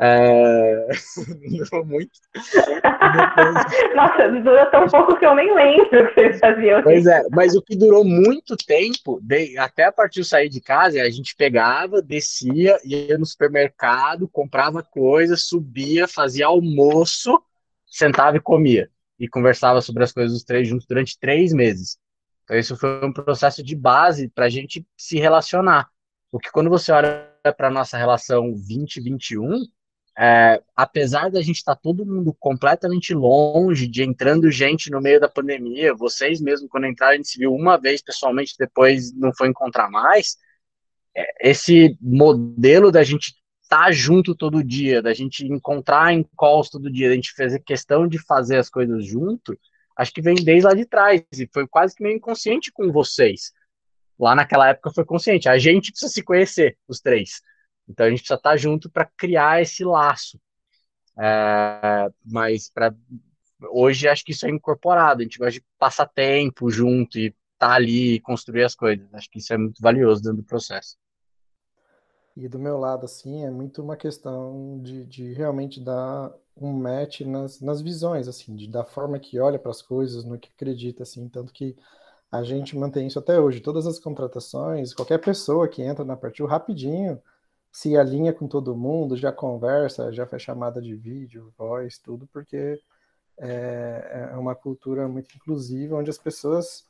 é... 0.00 0.86
Durou 1.70 1.84
muito. 1.84 2.10
Depois... 2.34 3.54
Nossa, 3.94 4.28
durou 4.28 4.66
tão 4.70 4.86
pouco 4.88 5.18
que 5.18 5.26
eu 5.26 5.34
nem 5.34 5.54
lembro 5.54 5.88
que 5.90 6.14
vocês 6.14 6.38
faziam. 6.38 6.82
Pois 6.82 7.06
é, 7.06 7.22
mas 7.30 7.54
o 7.54 7.60
que 7.60 7.76
durou 7.76 8.02
muito 8.02 8.56
tempo, 8.56 9.20
até 9.58 9.84
a 9.84 9.92
partir 9.92 10.22
de 10.22 10.28
sair 10.28 10.48
de 10.48 10.60
casa, 10.60 11.02
a 11.02 11.10
gente 11.10 11.36
pegava, 11.36 12.00
descia, 12.00 12.78
ia 12.82 13.18
no 13.18 13.26
supermercado, 13.26 14.26
comprava 14.26 14.82
coisas, 14.82 15.44
subia, 15.44 16.08
fazia 16.08 16.46
almoço, 16.46 17.42
sentava 17.86 18.38
e 18.38 18.40
comia. 18.40 18.88
E 19.18 19.28
conversava 19.28 19.82
sobre 19.82 20.02
as 20.02 20.12
coisas 20.12 20.32
dos 20.32 20.44
três 20.44 20.66
juntos 20.66 20.86
durante 20.86 21.18
três 21.18 21.52
meses. 21.52 21.98
Então, 22.44 22.56
isso 22.56 22.74
foi 22.74 23.04
um 23.04 23.12
processo 23.12 23.62
de 23.62 23.76
base 23.76 24.28
para 24.28 24.46
a 24.46 24.48
gente 24.48 24.86
se 24.96 25.18
relacionar. 25.18 25.90
Porque 26.30 26.48
quando 26.50 26.70
você 26.70 26.90
olha 26.90 27.28
para 27.56 27.68
a 27.68 27.70
nossa 27.70 27.98
relação 27.98 28.50
2021, 28.50 29.66
é, 30.18 30.62
apesar 30.76 31.30
da 31.30 31.40
gente 31.40 31.56
estar 31.56 31.74
tá 31.74 31.80
todo 31.82 32.04
mundo 32.04 32.34
completamente 32.38 33.14
longe, 33.14 33.86
de 33.86 34.02
entrando 34.02 34.50
gente 34.50 34.90
no 34.90 35.00
meio 35.00 35.20
da 35.20 35.28
pandemia, 35.28 35.94
vocês 35.94 36.40
mesmo, 36.40 36.68
quando 36.68 36.86
entraram, 36.86 37.14
a 37.14 37.16
gente 37.16 37.28
se 37.28 37.38
viu 37.38 37.54
uma 37.54 37.76
vez 37.76 38.02
pessoalmente, 38.02 38.54
depois 38.58 39.14
não 39.14 39.32
foi 39.34 39.48
encontrar 39.48 39.90
mais. 39.90 40.36
É, 41.16 41.50
esse 41.50 41.96
modelo 42.00 42.90
da 42.90 43.02
gente 43.02 43.34
estar 43.62 43.84
tá 43.84 43.92
junto 43.92 44.34
todo 44.34 44.64
dia, 44.64 45.00
da 45.00 45.14
gente 45.14 45.46
encontrar 45.46 46.12
em 46.12 46.26
calls 46.36 46.68
todo 46.68 46.92
dia, 46.92 47.08
da 47.08 47.14
gente 47.14 47.32
fazer 47.34 47.60
questão 47.60 48.06
de 48.06 48.18
fazer 48.18 48.56
as 48.56 48.68
coisas 48.68 49.04
junto, 49.06 49.58
acho 49.96 50.12
que 50.12 50.20
vem 50.20 50.34
desde 50.34 50.66
lá 50.66 50.74
de 50.74 50.84
trás, 50.84 51.22
e 51.32 51.48
foi 51.52 51.66
quase 51.68 51.94
que 51.94 52.02
meio 52.02 52.16
inconsciente 52.16 52.72
com 52.72 52.90
vocês. 52.90 53.52
Lá 54.18 54.34
naquela 54.34 54.68
época 54.68 54.90
foi 54.90 55.04
consciente, 55.04 55.48
a 55.48 55.56
gente 55.56 55.92
precisa 55.92 56.12
se 56.12 56.22
conhecer, 56.22 56.76
os 56.88 57.00
três. 57.00 57.40
Então 57.90 58.06
a 58.06 58.10
gente 58.10 58.20
precisa 58.20 58.36
estar 58.36 58.56
junto 58.56 58.88
para 58.88 59.04
criar 59.16 59.60
esse 59.60 59.84
laço. 59.84 60.40
É, 61.18 62.08
mas 62.24 62.70
para 62.70 62.94
hoje 63.70 64.08
acho 64.08 64.24
que 64.24 64.32
isso 64.32 64.46
é 64.46 64.50
incorporado. 64.50 65.20
A 65.20 65.24
gente 65.24 65.38
gosta 65.38 65.52
de 65.52 65.64
passar 65.78 66.06
tempo 66.06 66.70
junto 66.70 67.18
e 67.18 67.26
estar 67.26 67.34
tá 67.58 67.72
ali 67.74 68.14
e 68.14 68.20
construir 68.20 68.64
as 68.64 68.74
coisas. 68.74 69.12
Acho 69.12 69.28
que 69.28 69.38
isso 69.38 69.52
é 69.52 69.58
muito 69.58 69.82
valioso 69.82 70.22
dentro 70.22 70.38
do 70.38 70.44
processo. 70.44 70.96
E 72.36 72.48
do 72.48 72.58
meu 72.58 72.78
lado, 72.78 73.04
assim, 73.04 73.44
é 73.44 73.50
muito 73.50 73.82
uma 73.82 73.96
questão 73.96 74.80
de, 74.82 75.04
de 75.04 75.32
realmente 75.32 75.80
dar 75.80 76.32
um 76.56 76.72
match 76.72 77.22
nas, 77.22 77.60
nas 77.60 77.82
visões, 77.82 78.28
assim, 78.28 78.54
de, 78.54 78.68
da 78.68 78.84
forma 78.84 79.18
que 79.18 79.38
olha 79.40 79.58
para 79.58 79.72
as 79.72 79.82
coisas, 79.82 80.24
no 80.24 80.38
que 80.38 80.48
acredita, 80.54 81.02
assim, 81.02 81.28
tanto 81.28 81.52
que 81.52 81.76
a 82.30 82.42
gente 82.44 82.78
mantém 82.78 83.08
isso 83.08 83.18
até 83.18 83.38
hoje. 83.38 83.60
Todas 83.60 83.86
as 83.86 83.98
contratações, 83.98 84.94
qualquer 84.94 85.18
pessoa 85.18 85.68
que 85.68 85.82
entra 85.82 86.04
na 86.04 86.16
Partiu, 86.16 86.46
rapidinho, 86.46 87.20
se 87.72 87.96
alinha 87.96 88.32
com 88.32 88.48
todo 88.48 88.76
mundo, 88.76 89.16
já 89.16 89.32
conversa, 89.32 90.12
já 90.12 90.26
faz 90.26 90.42
chamada 90.42 90.80
de 90.80 90.94
vídeo, 90.94 91.52
voz, 91.56 91.98
tudo, 91.98 92.26
porque 92.32 92.80
é, 93.38 94.30
é 94.32 94.36
uma 94.36 94.54
cultura 94.54 95.08
muito 95.08 95.34
inclusiva, 95.36 95.96
onde 95.96 96.10
as 96.10 96.18
pessoas 96.18 96.86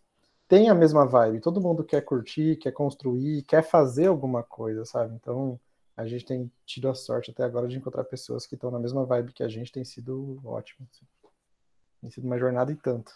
têm 0.49 0.69
a 0.69 0.75
mesma 0.75 1.07
vibe, 1.07 1.41
todo 1.41 1.61
mundo 1.61 1.85
quer 1.85 2.01
curtir, 2.03 2.57
quer 2.57 2.73
construir, 2.73 3.43
quer 3.43 3.63
fazer 3.63 4.07
alguma 4.07 4.43
coisa, 4.43 4.85
sabe? 4.85 5.15
Então, 5.15 5.61
a 5.97 6.07
gente 6.07 6.25
tem 6.25 6.51
tido 6.65 6.89
a 6.89 6.95
sorte 6.95 7.31
até 7.31 7.45
agora 7.45 7.69
de 7.69 7.77
encontrar 7.77 8.05
pessoas 8.05 8.47
que 8.47 8.55
estão 8.55 8.71
na 8.71 8.79
mesma 8.79 9.05
vibe 9.05 9.33
que 9.33 9.43
a 9.43 9.49
gente, 9.49 9.71
tem 9.71 9.85
sido 9.85 10.41
ótimo. 10.45 10.87
Assim. 10.91 11.07
Tem 12.01 12.11
sido 12.11 12.25
uma 12.25 12.39
jornada 12.39 12.73
e 12.73 12.77
tanto. 12.77 13.13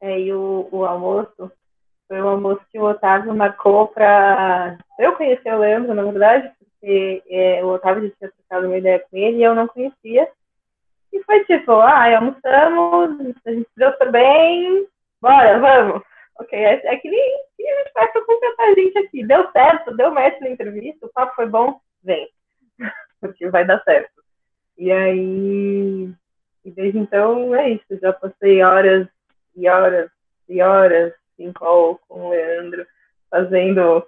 É, 0.00 0.18
e 0.18 0.32
o, 0.32 0.68
o 0.72 0.84
almoço 0.86 1.50
foi 2.10 2.20
um 2.20 2.28
almoço 2.28 2.60
que 2.72 2.78
o 2.80 2.82
Otávio 2.82 3.32
marcou 3.32 3.86
para 3.86 4.76
eu 4.98 5.14
conhecer 5.14 5.54
o 5.54 5.60
Leandro, 5.60 5.94
na 5.94 6.02
verdade, 6.02 6.50
porque 6.58 7.22
é, 7.30 7.64
o 7.64 7.68
Otávio 7.68 8.08
já 8.08 8.14
tinha 8.16 8.32
trocado 8.32 8.66
uma 8.66 8.78
ideia 8.78 8.98
com 8.98 9.16
ele 9.16 9.36
e 9.36 9.44
eu 9.44 9.54
não 9.54 9.68
conhecia. 9.68 10.28
E 11.12 11.22
foi 11.22 11.44
tipo, 11.44 11.70
ah, 11.70 12.16
almoçamos, 12.16 13.36
a 13.46 13.52
gente 13.52 13.68
se 13.68 13.76
deu 13.76 13.92
super 13.92 14.10
bem, 14.10 14.88
bora, 15.22 15.60
vamos. 15.60 16.02
Ok, 16.40 16.58
é, 16.58 16.84
é 16.84 16.96
que 16.96 17.08
nem 17.08 17.44
que 17.56 17.64
a 17.64 17.78
gente 17.78 17.92
faz 17.92 18.12
pra 18.12 18.24
contratar 18.24 18.66
a 18.66 18.74
gente 18.74 18.98
aqui. 18.98 19.24
Deu 19.24 19.48
certo, 19.52 19.96
deu 19.96 20.10
match 20.10 20.40
na 20.40 20.50
entrevista, 20.50 21.06
o 21.06 21.12
papo 21.12 21.36
foi 21.36 21.46
bom, 21.46 21.78
vem. 22.02 22.28
porque 23.20 23.48
vai 23.50 23.64
dar 23.64 23.80
certo. 23.84 24.10
E 24.76 24.90
aí, 24.90 26.12
e 26.64 26.70
desde 26.72 26.98
então 26.98 27.54
é 27.54 27.70
isso, 27.70 28.00
já 28.02 28.12
passei 28.12 28.64
horas 28.64 29.06
e 29.54 29.68
horas 29.68 30.10
e 30.48 30.60
horas 30.60 31.19
call 31.52 32.00
com 32.08 32.26
o 32.26 32.30
Leandro, 32.30 32.86
fazendo 33.30 34.06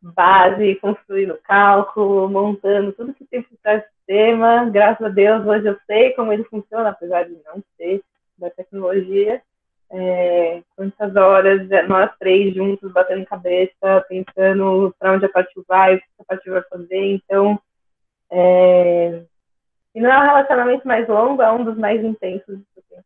base, 0.00 0.74
construindo 0.76 1.38
cálculo, 1.44 2.28
montando 2.28 2.92
tudo 2.92 3.14
que 3.14 3.24
tem 3.24 3.42
por 3.42 3.56
trás 3.62 3.84
sistema. 4.04 4.68
Graças 4.70 5.04
a 5.04 5.08
Deus, 5.08 5.46
hoje 5.46 5.66
eu 5.66 5.78
sei 5.86 6.10
como 6.12 6.32
ele 6.32 6.44
funciona, 6.44 6.90
apesar 6.90 7.24
de 7.24 7.36
não 7.44 7.62
ser 7.76 8.02
da 8.38 8.50
tecnologia. 8.50 9.42
É, 9.90 10.62
quantas 10.74 11.14
horas 11.14 11.68
nós 11.88 12.10
três 12.18 12.54
juntos 12.54 12.92
batendo 12.92 13.24
cabeça, 13.26 14.04
pensando 14.08 14.94
para 14.98 15.12
onde 15.12 15.24
a 15.24 15.28
partir 15.28 15.62
vai, 15.68 15.96
o 15.96 15.98
que 15.98 16.04
a 16.20 16.24
partir 16.24 16.50
vai 16.50 16.62
fazer. 16.62 17.14
Então, 17.14 17.60
é, 18.30 19.22
e 19.94 20.00
não 20.00 20.10
é 20.10 20.18
um 20.18 20.26
relacionamento 20.26 20.86
mais 20.86 21.08
longo, 21.08 21.42
é 21.42 21.52
um 21.52 21.64
dos 21.64 21.78
mais 21.78 22.02
intensos 22.02 22.44
que 22.46 22.78
eu 22.78 22.82
tenho 22.88 23.04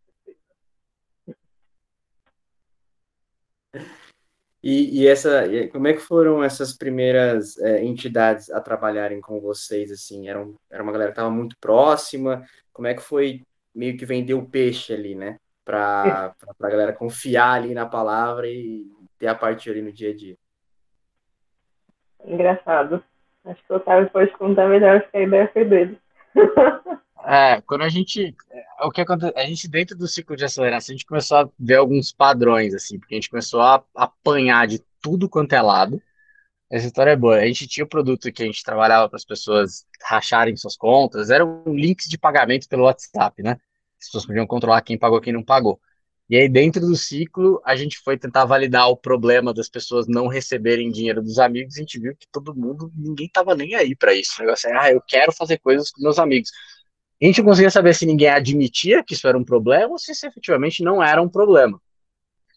E, 4.62 5.02
e, 5.02 5.06
essa, 5.06 5.44
como 5.70 5.86
é 5.86 5.92
que 5.92 6.00
foram 6.00 6.42
essas 6.42 6.76
primeiras 6.76 7.56
é, 7.58 7.84
entidades 7.84 8.50
a 8.50 8.60
trabalharem 8.60 9.20
com 9.20 9.40
vocês, 9.40 9.90
assim? 9.92 10.28
Era, 10.28 10.40
um, 10.40 10.56
era 10.70 10.82
uma 10.82 10.90
galera 10.90 11.10
que 11.10 11.18
estava 11.18 11.30
muito 11.30 11.56
próxima? 11.60 12.44
Como 12.72 12.88
é 12.88 12.94
que 12.94 13.02
foi 13.02 13.42
meio 13.74 13.96
que 13.96 14.04
vender 14.04 14.34
o 14.34 14.44
peixe 14.44 14.92
ali, 14.92 15.14
né? 15.14 15.38
Para 15.64 16.34
a 16.60 16.68
galera 16.68 16.92
confiar 16.92 17.52
ali 17.52 17.72
na 17.72 17.86
palavra 17.86 18.48
e 18.48 18.84
ter 19.18 19.28
a 19.28 19.34
partir 19.34 19.70
ali 19.70 19.82
no 19.82 19.92
dia 19.92 20.10
a 20.10 20.16
dia. 20.16 20.36
Engraçado. 22.24 23.02
Acho 23.44 23.64
que 23.64 23.72
o 23.72 23.76
Otávio 23.76 24.10
pode 24.10 24.32
contar 24.32 24.68
melhor, 24.68 25.08
que 25.08 25.16
a 25.16 25.22
ideia 25.22 25.48
foi 25.52 25.64
dele. 25.64 25.98
É, 27.24 27.60
quando 27.62 27.82
a 27.82 27.88
gente. 27.88 28.34
É, 28.50 28.86
o 28.86 28.90
que 28.90 29.00
acontece? 29.00 29.32
A 29.36 29.44
gente, 29.46 29.68
dentro 29.68 29.96
do 29.96 30.06
ciclo 30.06 30.36
de 30.36 30.44
aceleração, 30.44 30.92
a 30.94 30.96
gente 30.96 31.06
começou 31.06 31.38
a 31.38 31.48
ver 31.58 31.76
alguns 31.76 32.12
padrões, 32.12 32.74
assim, 32.74 32.98
porque 32.98 33.14
a 33.14 33.16
gente 33.16 33.30
começou 33.30 33.60
a 33.60 33.84
apanhar 33.94 34.66
de 34.66 34.80
tudo 35.00 35.28
quanto 35.28 35.52
é 35.52 35.62
lado. 35.62 36.02
Essa 36.70 36.86
história 36.86 37.12
é 37.12 37.16
boa. 37.16 37.36
A 37.38 37.46
gente 37.46 37.66
tinha 37.66 37.84
o 37.84 37.88
produto 37.88 38.30
que 38.32 38.42
a 38.42 38.46
gente 38.46 38.62
trabalhava 38.62 39.08
para 39.08 39.16
as 39.16 39.24
pessoas 39.24 39.86
racharem 40.02 40.56
suas 40.56 40.76
contas, 40.76 41.30
eram 41.30 41.62
links 41.66 42.08
de 42.08 42.18
pagamento 42.18 42.68
pelo 42.68 42.84
WhatsApp, 42.84 43.42
né? 43.42 43.52
As 44.00 44.06
pessoas 44.06 44.26
podiam 44.26 44.46
controlar 44.46 44.82
quem 44.82 44.98
pagou 44.98 45.20
quem 45.20 45.32
não 45.32 45.42
pagou. 45.42 45.80
E 46.30 46.36
aí, 46.36 46.46
dentro 46.46 46.82
do 46.82 46.94
ciclo, 46.94 47.60
a 47.64 47.74
gente 47.74 47.98
foi 48.00 48.18
tentar 48.18 48.44
validar 48.44 48.88
o 48.90 48.96
problema 48.96 49.54
das 49.54 49.68
pessoas 49.68 50.06
não 50.06 50.26
receberem 50.26 50.90
dinheiro 50.90 51.22
dos 51.22 51.38
amigos. 51.38 51.76
A 51.76 51.80
gente 51.80 51.98
viu 51.98 52.14
que 52.14 52.26
todo 52.30 52.54
mundo, 52.54 52.92
ninguém 52.94 53.30
tava 53.30 53.54
nem 53.54 53.74
aí 53.74 53.96
para 53.96 54.12
isso. 54.12 54.34
O 54.38 54.44
negócio 54.44 54.68
é, 54.68 54.76
ah, 54.78 54.92
eu 54.92 55.00
quero 55.00 55.32
fazer 55.32 55.58
coisas 55.58 55.90
com 55.90 56.02
meus 56.02 56.18
amigos. 56.18 56.50
A 57.20 57.26
gente 57.26 57.42
conseguia 57.42 57.70
saber 57.70 57.94
se 57.94 58.06
ninguém 58.06 58.28
admitia 58.28 59.02
que 59.02 59.14
isso 59.14 59.26
era 59.26 59.36
um 59.36 59.44
problema 59.44 59.92
ou 59.92 59.98
se 59.98 60.12
isso 60.12 60.26
efetivamente 60.26 60.82
não 60.82 61.02
era 61.02 61.20
um 61.20 61.28
problema. 61.28 61.80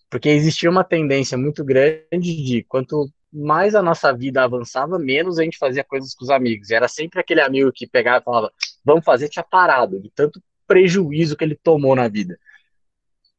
Porque 0.10 0.30
existia 0.30 0.70
uma 0.70 0.84
tendência 0.84 1.38
muito 1.38 1.64
grande 1.64 2.44
de 2.44 2.64
quanto 2.68 3.10
mais 3.34 3.74
a 3.74 3.82
nossa 3.82 4.12
vida 4.12 4.44
avançava, 4.44 5.00
menos 5.00 5.40
a 5.40 5.44
gente 5.44 5.58
fazia 5.58 5.84
coisas 5.84 6.14
com 6.14 6.26
os 6.26 6.30
amigos. 6.30 6.70
E 6.70 6.76
era 6.76 6.88
sempre 6.88 7.20
aquele 7.20 7.42
amigo 7.42 7.72
que 7.72 7.88
pegava 7.88 8.20
e 8.20 8.24
falava, 8.24 8.52
vamos 8.84 9.06
fazer, 9.06 9.30
tinha 9.30 9.44
parado, 9.44 10.00
de 10.00 10.12
tanto 10.12 10.42
prejuízo 10.68 11.36
que 11.36 11.44
ele 11.44 11.56
tomou 11.56 11.96
na 11.96 12.08
vida. 12.08 12.38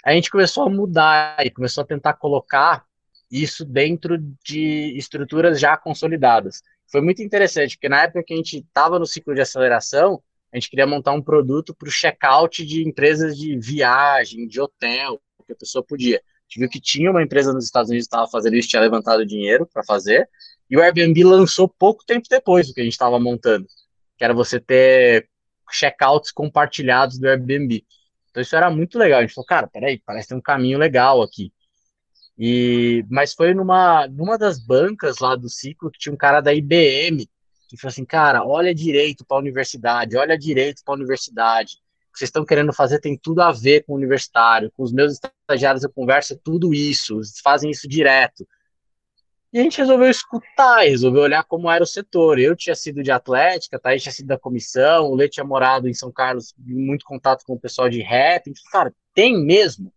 A 0.05 0.13
gente 0.13 0.31
começou 0.31 0.65
a 0.65 0.71
mudar 0.71 1.37
e 1.45 1.51
começou 1.51 1.83
a 1.83 1.87
tentar 1.87 2.15
colocar 2.15 2.85
isso 3.31 3.65
dentro 3.65 4.19
de 4.45 4.95
estruturas 4.97 5.61
já 5.61 5.77
consolidadas. 5.77 6.63
Foi 6.91 7.01
muito 7.01 7.23
interessante, 7.23 7.77
porque 7.77 7.89
na 7.89 8.03
época 8.03 8.25
que 8.27 8.35
a 8.35 8.37
gente 8.37 8.59
estava 8.59 8.99
no 8.99 9.07
ciclo 9.07 9.35
de 9.35 9.41
aceleração, 9.41 10.23
a 10.53 10.57
gente 10.57 10.69
queria 10.69 10.87
montar 10.87 11.13
um 11.13 11.23
produto 11.23 11.75
para 11.75 11.89
o 11.89 11.93
check-out 11.93 12.65
de 12.65 12.87
empresas 12.87 13.37
de 13.37 13.59
viagem, 13.59 14.47
de 14.47 14.61
hotel, 14.61 15.21
que 15.47 15.53
a 15.53 15.57
pessoa 15.57 15.83
podia. 15.83 16.19
A 16.19 16.43
gente 16.47 16.61
viu 16.61 16.69
que 16.69 16.81
tinha 16.81 17.11
uma 17.11 17.23
empresa 17.23 17.53
nos 17.53 17.65
Estados 17.65 17.91
Unidos 17.91 18.07
que 18.07 18.15
estava 18.15 18.31
fazendo 18.31 18.57
isso, 18.57 18.69
tinha 18.69 18.83
levantado 18.83 19.25
dinheiro 19.25 19.67
para 19.67 19.83
fazer, 19.83 20.29
e 20.69 20.77
o 20.77 20.83
Airbnb 20.83 21.25
lançou 21.25 21.69
pouco 21.69 22.05
tempo 22.05 22.27
depois 22.29 22.69
do 22.69 22.75
que 22.75 22.81
a 22.81 22.85
gente 22.85 22.93
estava 22.93 23.19
montando, 23.19 23.67
que 24.17 24.25
era 24.25 24.35
você 24.35 24.61
ter 24.61 25.29
checkouts 25.71 26.31
compartilhados 26.31 27.19
do 27.19 27.29
Airbnb. 27.29 27.85
Então 28.31 28.43
isso 28.43 28.55
era 28.57 28.71
muito 28.71 28.99
legal. 28.99 29.19
A 29.19 29.23
gente 29.23 29.35
falou, 29.35 29.47
cara, 29.47 29.67
peraí, 29.67 30.01
parece 30.05 30.29
ter 30.29 30.35
um 30.35 30.41
caminho 30.41 30.79
legal 30.79 31.23
aqui. 31.23 31.53
E, 32.39 33.05
mas 33.11 33.35
foi 33.35 33.55
numa, 33.55 34.07
numa 34.09 34.39
das 34.39 34.59
bancas 34.59 35.19
lá 35.19 35.37
do 35.37 35.49
ciclo 35.49 35.91
que 35.91 35.99
tinha 35.99 36.13
um 36.13 36.17
cara 36.17 36.41
da 36.41 36.53
IBM 36.53 37.29
que 37.77 37.81
falou 37.81 37.93
assim, 37.93 38.05
cara, 38.05 38.45
olha 38.45 38.75
direito 38.75 39.25
para 39.25 39.37
a 39.37 39.41
universidade, 39.41 40.17
olha 40.17 40.37
direito 40.37 40.83
para 40.85 40.95
a 40.95 40.97
universidade. 40.97 41.75
O 42.09 42.13
que 42.13 42.19
vocês 42.19 42.29
estão 42.29 42.45
querendo 42.45 42.73
fazer 42.73 43.01
tem 43.01 43.17
tudo 43.17 43.41
a 43.41 43.51
ver 43.51 43.85
com 43.85 43.95
o 43.95 43.97
universitário. 43.97 44.71
Com 44.77 44.83
os 44.83 44.93
meus 44.93 45.13
estagiários 45.15 45.83
eu 45.83 45.91
converso 45.91 46.37
tudo 46.37 46.75
isso, 46.75 47.19
fazem 47.43 47.71
isso 47.71 47.89
direto. 47.89 48.47
E 49.51 49.59
a 49.59 49.63
gente 49.63 49.79
resolveu 49.79 50.11
escutar, 50.11 50.81
resolveu 50.81 51.23
olhar 51.23 51.45
como 51.45 51.71
era 51.71 51.83
o 51.83 51.87
setor. 51.87 52.39
Eu 52.39 52.55
tinha 52.55 52.75
sido 52.75 53.03
de 53.03 53.11
atlética, 53.11 53.79
tá? 53.79 53.97
tinha 53.97 54.13
sido 54.13 54.27
da 54.27 54.39
comissão, 54.39 55.07
o 55.07 55.15
Lê 55.15 55.29
tinha 55.29 55.45
morado 55.45 55.89
em 55.89 55.95
São 55.95 56.13
Carlos, 56.13 56.55
muito 56.59 57.05
contato 57.05 57.45
com 57.47 57.55
o 57.55 57.61
pessoal 57.61 57.89
de 57.89 58.03
rap. 58.03 58.49
Então, 58.49 58.63
cara, 58.71 58.95
tem 59.15 59.43
mesmo. 59.43 59.93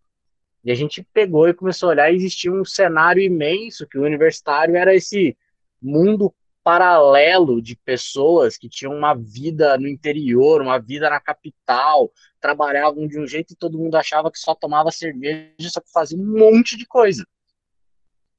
E 0.63 0.71
a 0.71 0.75
gente 0.75 1.05
pegou 1.13 1.47
e 1.47 1.53
começou 1.53 1.89
a 1.89 1.91
olhar, 1.91 2.11
e 2.11 2.15
existia 2.15 2.51
um 2.51 2.65
cenário 2.65 3.21
imenso, 3.21 3.87
que 3.87 3.97
o 3.97 4.03
universitário 4.03 4.75
era 4.75 4.95
esse 4.95 5.37
mundo 5.81 6.33
paralelo 6.65 7.61
de 7.61 7.75
pessoas 7.75 8.57
que 8.57 8.67
tinham 8.67 8.91
uma 8.91 9.13
vida 9.13 9.77
no 9.77 9.87
interior, 9.87 10.63
uma 10.63 10.79
vida 10.79 11.07
na 11.11 11.19
capital, 11.19 12.11
trabalhavam 12.41 13.07
de 13.07 13.19
um 13.19 13.27
jeito 13.27 13.53
e 13.53 13.55
todo 13.55 13.77
mundo 13.77 13.93
achava 13.93 14.31
que 14.31 14.39
só 14.39 14.55
tomava 14.55 14.89
cerveja, 14.89 15.69
só 15.69 15.79
que 15.79 15.91
fazia 15.91 16.17
um 16.17 16.25
monte 16.25 16.75
de 16.75 16.87
coisa. 16.87 17.23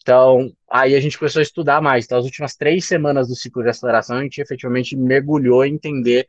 Então, 0.03 0.53
aí 0.69 0.97
a 0.97 1.01
gente 1.01 1.17
começou 1.17 1.39
a 1.39 1.43
estudar 1.45 1.81
mais. 1.81 2.05
Então, 2.05 2.19
as 2.19 2.25
últimas 2.25 2.57
três 2.57 2.85
semanas 2.85 3.29
do 3.29 3.37
ciclo 3.37 3.63
de 3.63 3.69
aceleração, 3.69 4.17
a 4.17 4.23
gente 4.25 4.41
efetivamente 4.41 4.97
mergulhou 4.97 5.65
em 5.65 5.75
entender 5.75 6.27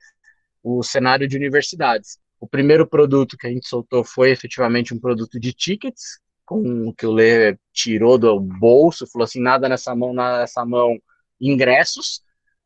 o 0.61 0.83
cenário 0.83 1.27
de 1.27 1.35
universidades. 1.35 2.19
O 2.39 2.47
primeiro 2.47 2.85
produto 2.85 3.35
que 3.35 3.47
a 3.47 3.49
gente 3.49 3.67
soltou 3.67 4.03
foi 4.03 4.29
efetivamente 4.29 4.93
um 4.93 4.99
produto 4.99 5.39
de 5.39 5.51
tickets, 5.51 6.19
com 6.45 6.89
o 6.89 6.93
que 6.93 7.07
o 7.07 7.11
Lê 7.11 7.57
tirou 7.73 8.19
do 8.19 8.39
bolso, 8.39 9.07
falou 9.07 9.23
assim, 9.23 9.41
nada 9.41 9.67
nessa 9.67 9.95
mão, 9.95 10.13
nada 10.13 10.39
nessa 10.39 10.63
mão, 10.63 10.95
ingressos. 11.39 12.21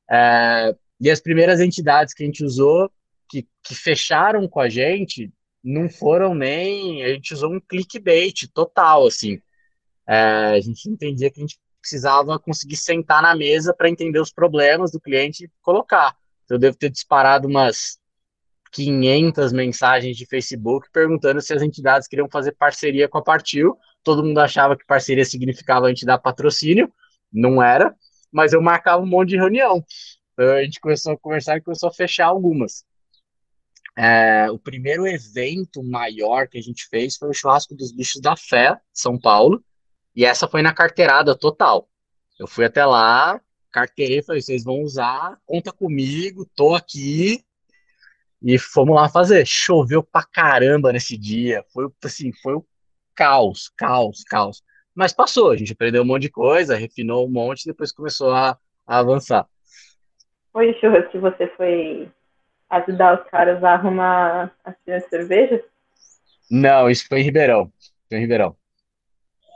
É, 0.09 0.75
e 0.99 1.09
as 1.09 1.19
primeiras 1.19 1.59
entidades 1.59 2.13
que 2.13 2.23
a 2.23 2.25
gente 2.25 2.43
usou, 2.43 2.91
que, 3.29 3.47
que 3.63 3.73
fecharam 3.73 4.47
com 4.47 4.59
a 4.59 4.69
gente, 4.69 5.31
não 5.63 5.89
foram 5.89 6.35
nem. 6.35 7.03
A 7.03 7.09
gente 7.09 7.33
usou 7.33 7.53
um 7.53 7.59
clickbait 7.59 8.47
total, 8.53 9.07
assim. 9.07 9.41
É, 10.07 10.55
a 10.55 10.59
gente 10.59 10.89
entendia 10.89 11.31
que 11.31 11.39
a 11.39 11.43
gente 11.43 11.59
precisava 11.79 12.37
conseguir 12.37 12.77
sentar 12.77 13.21
na 13.21 13.35
mesa 13.35 13.73
para 13.73 13.89
entender 13.89 14.19
os 14.19 14.31
problemas 14.31 14.91
do 14.91 14.99
cliente 14.99 15.45
e 15.45 15.51
colocar. 15.61 16.15
Então, 16.43 16.55
eu 16.55 16.59
devo 16.59 16.77
ter 16.77 16.89
disparado 16.89 17.47
umas 17.47 17.99
500 18.71 19.51
mensagens 19.51 20.15
de 20.15 20.25
Facebook 20.25 20.87
perguntando 20.91 21.41
se 21.41 21.53
as 21.53 21.61
entidades 21.61 22.07
queriam 22.07 22.29
fazer 22.29 22.51
parceria 22.53 23.07
com 23.07 23.17
a 23.17 23.23
Partiu. 23.23 23.77
Todo 24.03 24.23
mundo 24.23 24.39
achava 24.39 24.77
que 24.77 24.85
parceria 24.85 25.25
significava 25.25 25.87
a 25.87 25.89
gente 25.89 26.05
dar 26.05 26.17
patrocínio, 26.17 26.91
não 27.31 27.61
era 27.61 27.95
mas 28.31 28.53
eu 28.53 28.61
marcava 28.61 29.01
um 29.01 29.07
monte 29.07 29.29
de 29.29 29.37
reunião. 29.37 29.83
Então 30.33 30.53
a 30.53 30.63
gente 30.63 30.79
começou 30.79 31.13
a 31.13 31.17
conversar 31.17 31.57
e 31.57 31.61
começou 31.61 31.89
a 31.89 31.93
fechar 31.93 32.27
algumas. 32.27 32.85
É, 33.97 34.49
o 34.49 34.57
primeiro 34.57 35.05
evento 35.05 35.83
maior 35.83 36.47
que 36.47 36.57
a 36.57 36.61
gente 36.61 36.87
fez 36.87 37.17
foi 37.17 37.29
o 37.29 37.33
churrasco 37.33 37.75
dos 37.75 37.91
bichos 37.91 38.21
da 38.21 38.35
fé, 38.35 38.79
São 38.93 39.19
Paulo, 39.19 39.63
e 40.15 40.25
essa 40.25 40.47
foi 40.47 40.61
na 40.61 40.73
carteirada 40.73 41.35
total. 41.35 41.89
Eu 42.39 42.47
fui 42.47 42.65
até 42.65 42.85
lá, 42.85 43.39
carteirei, 43.71 44.23
falei, 44.23 44.41
vocês 44.41 44.63
vão 44.63 44.81
usar, 44.81 45.37
conta 45.45 45.71
comigo, 45.71 46.49
tô 46.55 46.73
aqui, 46.73 47.43
e 48.41 48.57
fomos 48.57 48.95
lá 48.95 49.07
fazer. 49.09 49.45
Choveu 49.45 50.01
pra 50.01 50.23
caramba 50.23 50.91
nesse 50.91 51.17
dia, 51.17 51.63
foi 51.71 51.87
assim, 52.03 52.31
foi 52.41 52.55
o 52.55 52.65
caos, 53.13 53.69
caos, 53.77 54.23
caos. 54.23 54.63
Mas 54.93 55.13
passou, 55.13 55.51
a 55.51 55.57
gente 55.57 55.73
aprendeu 55.73 56.03
um 56.03 56.05
monte 56.05 56.23
de 56.23 56.29
coisa, 56.29 56.75
refinou 56.75 57.25
um 57.25 57.31
monte 57.31 57.63
e 57.63 57.67
depois 57.67 57.91
começou 57.91 58.31
a, 58.31 58.57
a 58.85 58.99
avançar. 58.99 59.47
Foi 60.51 60.73
churras 60.79 61.07
que 61.09 61.17
você 61.17 61.47
foi 61.55 62.09
ajudar 62.69 63.21
os 63.21 63.29
caras 63.29 63.63
a 63.63 63.73
arrumar 63.73 64.51
as 64.63 64.75
de 64.85 64.99
cerveja? 65.07 65.63
Não, 66.49 66.89
isso 66.89 67.07
foi 67.07 67.21
em 67.21 67.23
Ribeirão. 67.23 67.71
Foi 68.09 68.17
em 68.17 68.21
Ribeirão. 68.21 68.55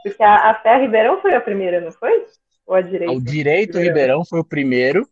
Porque 0.03 0.23
a, 0.23 0.51
a 0.51 0.61
Fé 0.61 0.77
Ribeirão 0.77 1.21
foi 1.21 1.33
a 1.33 1.41
primeira, 1.41 1.81
não 1.81 1.91
foi? 1.91 2.25
Ou 2.65 2.75
a 2.75 2.81
Direito? 2.81 3.13
O 3.13 3.21
Direito 3.21 3.77
Ribeirão, 3.77 3.87
Ribeirão 3.87 4.25
foi 4.25 4.39
o 4.39 4.45
primeiro. 4.45 5.09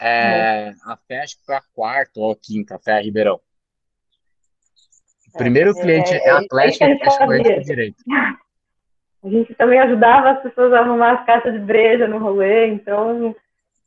É, 0.00 0.70
uhum. 0.70 0.92
A 0.92 0.96
Fé 0.96 1.20
acho 1.20 1.38
que 1.38 1.46
foi 1.46 1.54
a 1.54 1.62
quarta 1.74 2.20
ou 2.20 2.32
a 2.32 2.36
quinta, 2.36 2.76
a 2.76 2.78
Fé 2.78 3.00
Ribeirão. 3.00 3.40
O 5.34 5.38
primeiro 5.38 5.70
é, 5.70 5.80
cliente 5.80 6.14
é, 6.14 6.28
é 6.28 6.30
Atlético, 6.30 6.84
é, 6.84 6.92
acho 6.92 7.18
que 7.18 7.24
foi 7.24 7.42
Direito. 7.60 7.96
A 9.24 9.28
gente 9.28 9.54
também 9.54 9.80
ajudava 9.80 10.32
as 10.32 10.42
pessoas 10.42 10.72
a 10.72 10.80
arrumar 10.80 11.20
as 11.20 11.26
caixas 11.26 11.54
de 11.54 11.58
breja 11.60 12.06
no 12.06 12.18
rolê, 12.18 12.68
então 12.68 13.34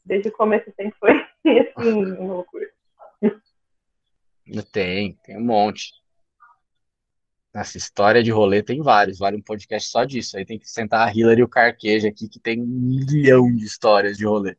desde 0.03 0.29
o 0.29 0.31
começo 0.31 0.71
sempre 0.75 0.97
foi 0.99 1.11
assim, 1.77 2.05
uma 2.15 2.33
loucura. 2.33 2.67
Tem, 4.71 5.17
tem 5.23 5.37
um 5.37 5.45
monte. 5.45 5.93
Essa 7.53 7.77
história 7.77 8.23
de 8.23 8.31
rolê 8.31 8.63
tem 8.63 8.81
vários, 8.81 9.19
vale 9.19 9.37
um 9.37 9.41
podcast 9.41 9.89
só 9.89 10.05
disso. 10.05 10.37
Aí 10.37 10.45
tem 10.45 10.57
que 10.57 10.69
sentar 10.69 11.07
a 11.07 11.11
Hillary 11.11 11.41
e 11.41 11.43
o 11.43 11.47
Carqueja 11.47 12.07
aqui, 12.07 12.27
que 12.27 12.39
tem 12.39 12.61
um 12.61 12.65
milhão 12.65 13.53
de 13.53 13.65
histórias 13.65 14.17
de 14.17 14.25
rolê. 14.25 14.55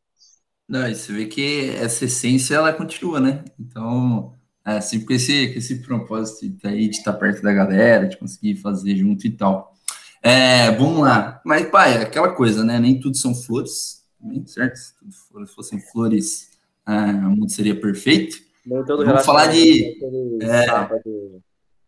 Não, 0.69 0.87
e 0.87 0.95
você 0.95 1.13
vê 1.13 1.27
que 1.27 1.71
essa 1.71 2.05
essência, 2.05 2.55
ela 2.55 2.73
continua, 2.73 3.19
né? 3.19 3.45
Então, 3.59 4.37
é, 4.65 4.81
sempre 4.81 5.07
com 5.07 5.13
esse, 5.15 5.53
com 5.53 5.59
esse 5.59 5.81
propósito 5.81 6.67
aí 6.67 6.89
de 6.89 6.97
estar 6.97 7.15
perto 7.15 7.43
da 7.43 7.53
galera, 7.53 8.07
de 8.07 8.19
conseguir 8.19 8.57
fazer 8.57 8.95
junto 8.97 9.27
e 9.27 9.31
tal. 9.31 9.75
É, 10.23 10.71
vamos 10.73 11.01
lá. 11.01 11.41
Mas, 11.45 11.67
pai, 11.71 12.03
aquela 12.03 12.31
coisa, 12.31 12.65
né? 12.65 12.79
Nem 12.79 12.99
tudo 12.99 13.17
são 13.17 13.35
flores, 13.35 14.05
certo? 14.47 14.77
Se 14.77 14.93
tudo 15.33 15.47
fossem 15.47 15.81
flores, 15.81 16.51
ah, 16.85 17.07
o 17.07 17.31
mundo 17.31 17.51
seria 17.51 17.79
perfeito. 17.79 18.37
Vamos 18.67 19.25
falar 19.25 19.47
de. 19.47 19.97
É, 20.43 20.67
sábado, 20.67 21.43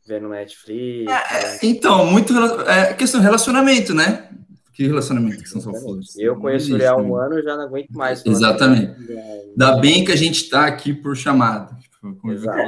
vendo 0.06 0.28
Netflix. 0.28 1.10
É, 1.12 1.66
então, 1.66 2.06
muito. 2.06 2.32
É 2.66 2.94
questão 2.94 3.20
de 3.20 3.26
relacionamento, 3.26 3.94
né? 3.94 4.28
Que 4.72 4.86
relacionamento 4.86 5.42
que 5.42 5.48
são 5.48 5.60
só 5.60 5.74
flores? 5.74 6.16
Eu 6.18 6.36
conheço 6.36 6.74
ele 6.74 6.86
há 6.86 6.96
um 6.96 7.14
ano 7.14 7.38
e 7.38 7.42
já 7.42 7.56
não 7.56 7.64
aguento 7.64 7.90
mais. 7.90 8.24
Exatamente. 8.24 8.94
Ainda 9.50 9.76
bem 9.76 10.04
que 10.04 10.12
a 10.12 10.16
gente 10.16 10.42
está 10.42 10.64
aqui 10.64 10.94
por 10.94 11.14
chamada. 11.14 11.74
Tipo, 11.76 12.16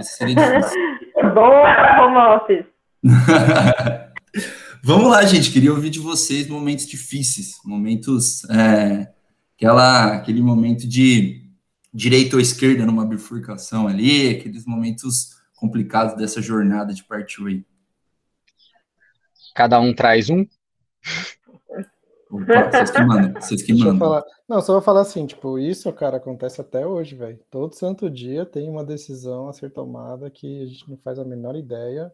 seria 0.02 0.34
difícil. 0.34 0.80
Boa, 1.34 2.04
home 2.04 2.18
office. 2.36 2.66
Vamos 4.84 5.12
lá, 5.12 5.24
gente. 5.24 5.52
Queria 5.52 5.72
ouvir 5.72 5.90
de 5.90 6.00
vocês 6.00 6.48
momentos 6.48 6.88
difíceis, 6.88 7.60
momentos. 7.64 8.42
É, 8.50 9.12
aquela, 9.54 10.16
aquele 10.16 10.42
momento 10.42 10.88
de 10.88 11.48
direita 11.94 12.34
ou 12.34 12.42
esquerda 12.42 12.84
numa 12.84 13.06
bifurcação 13.06 13.86
ali, 13.86 14.30
aqueles 14.30 14.66
momentos 14.66 15.40
complicados 15.54 16.16
dessa 16.16 16.42
jornada 16.42 16.92
de 16.92 17.04
partiu 17.04 17.46
aí. 17.46 17.64
Cada 19.54 19.78
um 19.78 19.94
traz 19.94 20.28
um? 20.28 20.44
Opa, 22.28 22.70
vocês 22.72 22.90
que 22.90 23.02
mandam, 23.04 23.40
vocês 23.40 23.62
que 23.62 23.74
mandam. 23.74 23.98
Falar... 23.98 24.24
Não, 24.48 24.60
só 24.60 24.72
vou 24.72 24.82
falar 24.82 25.02
assim, 25.02 25.26
tipo, 25.26 25.60
isso, 25.60 25.92
cara, 25.92 26.16
acontece 26.16 26.60
até 26.60 26.84
hoje, 26.84 27.14
velho. 27.14 27.38
Todo 27.48 27.76
santo 27.76 28.10
dia 28.10 28.44
tem 28.44 28.68
uma 28.68 28.84
decisão 28.84 29.48
a 29.48 29.52
ser 29.52 29.70
tomada 29.70 30.28
que 30.28 30.62
a 30.62 30.66
gente 30.66 30.90
não 30.90 30.96
faz 30.96 31.20
a 31.20 31.24
menor 31.24 31.54
ideia 31.54 32.12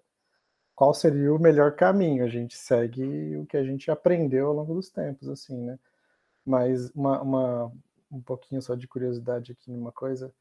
qual 0.79 0.95
seria 0.95 1.35
o 1.35 1.41
melhor 1.41 1.75
caminho. 1.75 2.25
A 2.25 2.29
gente 2.29 2.57
segue 2.57 3.37
o 3.37 3.45
que 3.47 3.57
a 3.57 3.65
gente 3.65 3.91
aprendeu 3.91 4.47
ao 4.47 4.53
longo 4.53 4.75
dos 4.75 4.89
tempos, 4.89 5.29
assim, 5.29 5.61
né? 5.61 5.77
Mas 6.47 6.89
uma, 6.95 7.21
uma 7.21 7.73
um 8.09 8.23
pouquinho 8.23 8.63
só 8.63 8.77
de 8.77 8.87
curiosidade 8.87 9.51
aqui 9.51 9.73
numa 9.73 9.91
coisa 9.91 10.33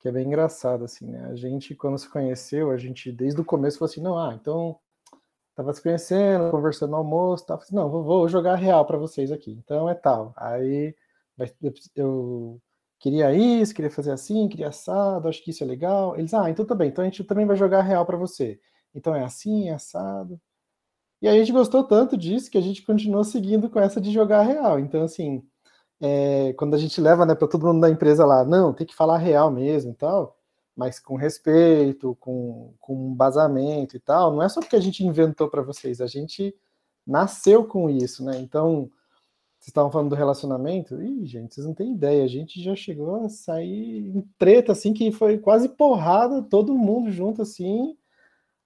que 0.00 0.08
é 0.08 0.12
bem 0.12 0.26
engraçada, 0.26 0.86
assim, 0.86 1.06
né? 1.06 1.26
A 1.30 1.36
gente, 1.36 1.72
quando 1.76 1.98
se 1.98 2.08
conheceu, 2.10 2.72
a 2.72 2.76
gente, 2.76 3.12
desde 3.12 3.40
o 3.40 3.44
começo, 3.44 3.78
falou 3.78 3.88
assim, 3.88 4.02
não, 4.02 4.18
ah, 4.18 4.34
então, 4.34 4.76
tava 5.54 5.72
se 5.72 5.80
conhecendo, 5.80 6.50
conversando 6.50 6.90
no 6.90 6.96
almoço, 6.96 7.46
tava 7.46 7.62
assim, 7.62 7.76
não, 7.76 7.88
vou, 7.88 8.02
vou 8.02 8.28
jogar 8.28 8.56
real 8.56 8.84
para 8.86 8.98
vocês 8.98 9.30
aqui, 9.30 9.52
então 9.52 9.88
é 9.88 9.94
tal. 9.94 10.34
Aí, 10.36 10.96
eu 11.94 12.60
queria 12.98 13.32
isso, 13.32 13.72
queria 13.72 13.90
fazer 13.90 14.10
assim, 14.10 14.48
queria 14.48 14.68
assado, 14.68 15.28
acho 15.28 15.44
que 15.44 15.50
isso 15.50 15.62
é 15.62 15.66
legal. 15.66 16.18
Eles, 16.18 16.34
ah, 16.34 16.50
então 16.50 16.66
tá 16.66 16.74
bem, 16.74 16.88
então 16.88 17.02
a 17.04 17.08
gente 17.08 17.22
também 17.22 17.46
vai 17.46 17.56
jogar 17.56 17.82
real 17.82 18.04
para 18.04 18.16
você. 18.16 18.60
Então 18.96 19.14
é 19.14 19.22
assim, 19.22 19.68
é 19.68 19.74
assado. 19.74 20.40
E 21.20 21.28
a 21.28 21.32
gente 21.32 21.52
gostou 21.52 21.84
tanto 21.84 22.16
disso 22.16 22.50
que 22.50 22.58
a 22.58 22.60
gente 22.60 22.82
continuou 22.82 23.24
seguindo 23.24 23.70
com 23.70 23.78
essa 23.80 24.00
de 24.00 24.12
jogar 24.12 24.42
real. 24.42 24.78
Então, 24.78 25.02
assim, 25.04 25.42
é, 26.00 26.52
quando 26.54 26.74
a 26.74 26.78
gente 26.78 27.00
leva 27.00 27.24
né, 27.26 27.34
para 27.34 27.48
todo 27.48 27.66
mundo 27.66 27.80
da 27.80 27.90
empresa 27.90 28.24
lá, 28.26 28.44
não, 28.44 28.72
tem 28.72 28.86
que 28.86 28.94
falar 28.94 29.18
real 29.18 29.50
mesmo 29.50 29.92
e 29.92 29.94
tal, 29.94 30.36
mas 30.76 30.98
com 31.00 31.16
respeito, 31.16 32.16
com, 32.20 32.74
com 32.80 33.14
basamento 33.14 33.96
e 33.96 34.00
tal, 34.00 34.32
não 34.32 34.42
é 34.42 34.48
só 34.48 34.60
porque 34.60 34.76
a 34.76 34.80
gente 34.80 35.04
inventou 35.04 35.48
para 35.48 35.62
vocês, 35.62 36.00
a 36.00 36.06
gente 36.06 36.54
nasceu 37.06 37.64
com 37.64 37.88
isso, 37.88 38.24
né? 38.24 38.38
Então, 38.38 38.90
vocês 39.58 39.68
estavam 39.68 39.90
falando 39.90 40.10
do 40.10 40.16
relacionamento, 40.16 41.00
ih, 41.02 41.26
gente, 41.26 41.54
vocês 41.54 41.66
não 41.66 41.74
têm 41.74 41.92
ideia, 41.92 42.24
a 42.24 42.28
gente 42.28 42.62
já 42.62 42.76
chegou 42.76 43.24
a 43.24 43.28
sair 43.28 44.08
em 44.16 44.22
treta, 44.38 44.72
assim, 44.72 44.92
que 44.92 45.10
foi 45.12 45.38
quase 45.38 45.68
porrada, 45.68 46.42
todo 46.42 46.76
mundo 46.76 47.10
junto, 47.10 47.42
assim, 47.42 47.96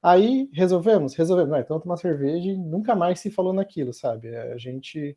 Aí 0.03 0.49
resolvemos, 0.53 1.15
resolvemos, 1.15 1.59
então 1.59 1.79
tomar 1.79 1.97
cerveja 1.99 2.51
e 2.51 2.57
nunca 2.57 2.95
mais 2.95 3.21
se 3.21 3.31
falou 3.31 3.53
naquilo, 3.53 3.93
sabe? 3.93 4.35
A 4.35 4.57
gente, 4.57 5.17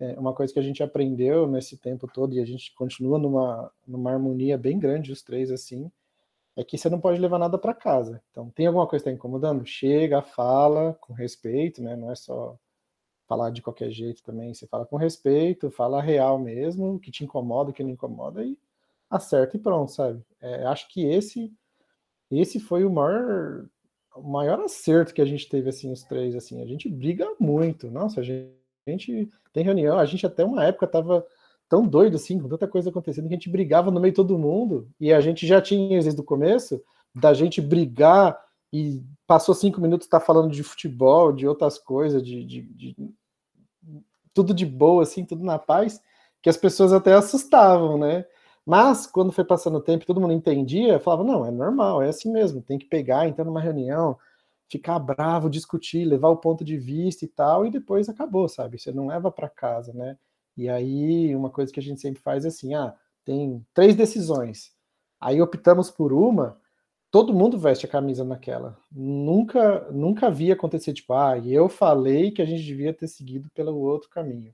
é 0.00 0.18
uma 0.18 0.34
coisa 0.34 0.52
que 0.52 0.58
a 0.58 0.62
gente 0.62 0.82
aprendeu 0.82 1.46
nesse 1.46 1.76
tempo 1.76 2.08
todo 2.08 2.34
e 2.34 2.40
a 2.40 2.44
gente 2.44 2.74
continua 2.74 3.18
numa, 3.18 3.72
numa 3.86 4.12
harmonia 4.12 4.58
bem 4.58 4.78
grande, 4.78 5.12
os 5.12 5.22
três 5.22 5.50
assim, 5.50 5.90
é 6.56 6.64
que 6.64 6.78
você 6.78 6.88
não 6.90 7.00
pode 7.00 7.20
levar 7.20 7.38
nada 7.38 7.58
para 7.58 7.74
casa. 7.74 8.22
Então, 8.30 8.50
tem 8.50 8.66
alguma 8.66 8.86
coisa 8.86 9.04
que 9.04 9.10
está 9.10 9.16
incomodando? 9.16 9.64
Chega, 9.66 10.22
fala 10.22 10.94
com 11.00 11.12
respeito, 11.12 11.82
né? 11.82 11.94
Não 11.96 12.10
é 12.10 12.16
só 12.16 12.58
falar 13.28 13.50
de 13.50 13.62
qualquer 13.62 13.90
jeito 13.90 14.22
também. 14.22 14.54
Você 14.54 14.66
fala 14.66 14.86
com 14.86 14.96
respeito, 14.96 15.70
fala 15.70 16.00
real 16.02 16.38
mesmo, 16.38 16.94
o 16.94 16.98
que 17.00 17.10
te 17.10 17.24
incomoda, 17.24 17.70
o 17.70 17.72
que 17.74 17.82
não 17.84 17.90
incomoda, 17.90 18.44
e 18.44 18.58
acerta 19.10 19.56
e 19.56 19.60
pronto, 19.60 19.92
sabe? 19.92 20.22
É, 20.40 20.64
acho 20.66 20.88
que 20.88 21.04
esse 21.04 21.52
esse 22.30 22.58
foi 22.58 22.84
o 22.84 22.90
maior 22.90 23.66
o 24.16 24.22
maior 24.22 24.60
acerto 24.60 25.14
que 25.14 25.20
a 25.20 25.26
gente 25.26 25.48
teve, 25.48 25.68
assim, 25.68 25.92
os 25.92 26.02
três, 26.02 26.34
assim, 26.34 26.62
a 26.62 26.66
gente 26.66 26.88
briga 26.88 27.26
muito, 27.38 27.90
nossa, 27.90 28.20
a 28.20 28.22
gente, 28.22 28.52
a 28.86 28.90
gente 28.90 29.30
tem 29.52 29.64
reunião, 29.64 29.98
a 29.98 30.04
gente 30.04 30.26
até 30.26 30.44
uma 30.44 30.64
época 30.64 30.86
tava 30.86 31.26
tão 31.68 31.86
doido, 31.86 32.16
assim, 32.16 32.38
com 32.38 32.48
tanta 32.48 32.68
coisa 32.68 32.90
acontecendo, 32.90 33.28
que 33.28 33.34
a 33.34 33.36
gente 33.36 33.50
brigava 33.50 33.90
no 33.90 34.00
meio 34.00 34.12
de 34.12 34.16
todo 34.16 34.38
mundo, 34.38 34.88
e 35.00 35.12
a 35.12 35.20
gente 35.20 35.46
já 35.46 35.60
tinha, 35.60 36.00
desde 36.00 36.20
o 36.20 36.24
começo, 36.24 36.82
da 37.14 37.34
gente 37.34 37.60
brigar 37.60 38.38
e 38.72 39.02
passou 39.26 39.54
cinco 39.54 39.80
minutos 39.80 40.06
tá 40.06 40.20
falando 40.20 40.50
de 40.50 40.62
futebol, 40.62 41.32
de 41.32 41.46
outras 41.46 41.78
coisas, 41.78 42.22
de, 42.22 42.44
de, 42.44 42.62
de, 42.62 42.96
tudo 44.34 44.52
de 44.52 44.66
boa, 44.66 45.02
assim, 45.02 45.24
tudo 45.24 45.44
na 45.44 45.58
paz, 45.58 46.00
que 46.42 46.50
as 46.50 46.56
pessoas 46.56 46.92
até 46.92 47.14
assustavam, 47.14 47.96
né? 47.96 48.26
Mas, 48.66 49.06
quando 49.06 49.32
foi 49.32 49.44
passando 49.44 49.76
o 49.78 49.80
tempo 49.80 50.04
todo 50.04 50.20
mundo 50.20 50.32
entendia, 50.32 50.98
falava, 50.98 51.22
não, 51.24 51.46
é 51.46 51.52
normal, 51.52 52.02
é 52.02 52.08
assim 52.08 52.32
mesmo, 52.32 52.60
tem 52.60 52.78
que 52.78 52.86
pegar, 52.86 53.28
entrar 53.28 53.44
numa 53.44 53.60
reunião, 53.60 54.18
ficar 54.68 54.98
bravo, 54.98 55.48
discutir, 55.48 56.04
levar 56.04 56.30
o 56.30 56.36
ponto 56.36 56.64
de 56.64 56.76
vista 56.76 57.24
e 57.24 57.28
tal, 57.28 57.64
e 57.64 57.70
depois 57.70 58.08
acabou, 58.08 58.48
sabe? 58.48 58.78
Você 58.78 58.90
não 58.92 59.06
leva 59.06 59.30
para 59.30 59.48
casa, 59.48 59.92
né? 59.92 60.18
E 60.56 60.68
aí, 60.68 61.34
uma 61.36 61.50
coisa 61.50 61.72
que 61.72 61.78
a 61.80 61.82
gente 61.82 62.00
sempre 62.00 62.20
faz 62.20 62.44
é 62.44 62.48
assim, 62.48 62.74
ah, 62.74 62.94
tem 63.24 63.64
três 63.72 63.94
decisões, 63.94 64.72
aí 65.20 65.40
optamos 65.40 65.90
por 65.90 66.12
uma, 66.12 66.58
todo 67.10 67.34
mundo 67.34 67.58
veste 67.58 67.86
a 67.86 67.88
camisa 67.88 68.24
naquela. 68.24 68.76
Nunca, 68.92 69.90
nunca 69.92 70.30
vi 70.30 70.52
acontecer, 70.52 70.92
tipo, 70.92 71.12
ah, 71.14 71.38
eu 71.38 71.68
falei 71.68 72.30
que 72.32 72.42
a 72.42 72.46
gente 72.46 72.64
devia 72.64 72.92
ter 72.92 73.08
seguido 73.08 73.48
pelo 73.54 73.76
outro 73.78 74.10
caminho. 74.10 74.52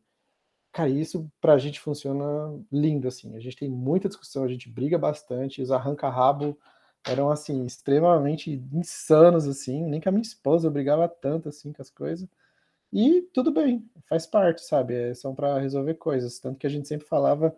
Cara, 0.72 0.88
isso 0.88 1.30
pra 1.40 1.58
gente 1.58 1.78
funciona 1.80 2.24
lindo, 2.72 3.06
assim. 3.06 3.36
A 3.36 3.40
gente 3.40 3.56
tem 3.56 3.68
muita 3.70 4.08
discussão, 4.08 4.44
a 4.44 4.48
gente 4.48 4.70
briga 4.70 4.98
bastante, 4.98 5.60
os 5.60 5.70
arranca-rabo 5.70 6.58
eram, 7.06 7.30
assim, 7.30 7.66
extremamente 7.66 8.50
insanos, 8.72 9.46
assim. 9.46 9.84
Nem 9.84 10.00
com 10.00 10.08
a 10.08 10.12
minha 10.12 10.22
esposa 10.22 10.70
brigava 10.70 11.06
tanto, 11.08 11.48
assim, 11.48 11.72
com 11.72 11.82
as 11.82 11.90
coisas. 11.90 12.26
E 12.92 13.22
tudo 13.34 13.52
bem, 13.52 13.88
faz 14.04 14.26
parte, 14.26 14.62
sabe? 14.62 14.94
É, 14.94 15.14
são 15.14 15.34
para 15.34 15.58
resolver 15.58 15.94
coisas. 15.94 16.38
Tanto 16.38 16.58
que 16.58 16.66
a 16.66 16.70
gente 16.70 16.88
sempre 16.88 17.06
falava 17.06 17.56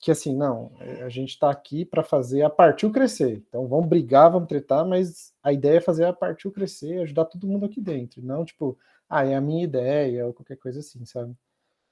que, 0.00 0.10
assim, 0.10 0.36
não, 0.36 0.72
é, 0.80 1.02
a 1.04 1.08
gente 1.08 1.38
tá 1.38 1.50
aqui 1.50 1.84
para 1.84 2.02
fazer 2.04 2.42
a 2.42 2.50
partir 2.50 2.90
crescer. 2.92 3.44
Então 3.48 3.68
vamos 3.68 3.88
brigar, 3.88 4.30
vamos 4.32 4.48
tretar, 4.48 4.86
mas 4.86 5.34
a 5.42 5.52
ideia 5.52 5.78
é 5.78 5.80
fazer 5.80 6.04
a 6.06 6.12
partir 6.12 6.50
crescer, 6.52 7.00
ajudar 7.02 7.26
todo 7.26 7.46
mundo 7.48 7.66
aqui 7.66 7.80
dentro. 7.80 8.22
Não, 8.22 8.44
tipo, 8.44 8.78
ah, 9.08 9.24
é 9.26 9.34
a 9.36 9.40
minha 9.40 9.64
ideia 9.64 10.26
ou 10.26 10.34
qualquer 10.34 10.56
coisa 10.58 10.80
assim, 10.80 11.04
sabe? 11.04 11.34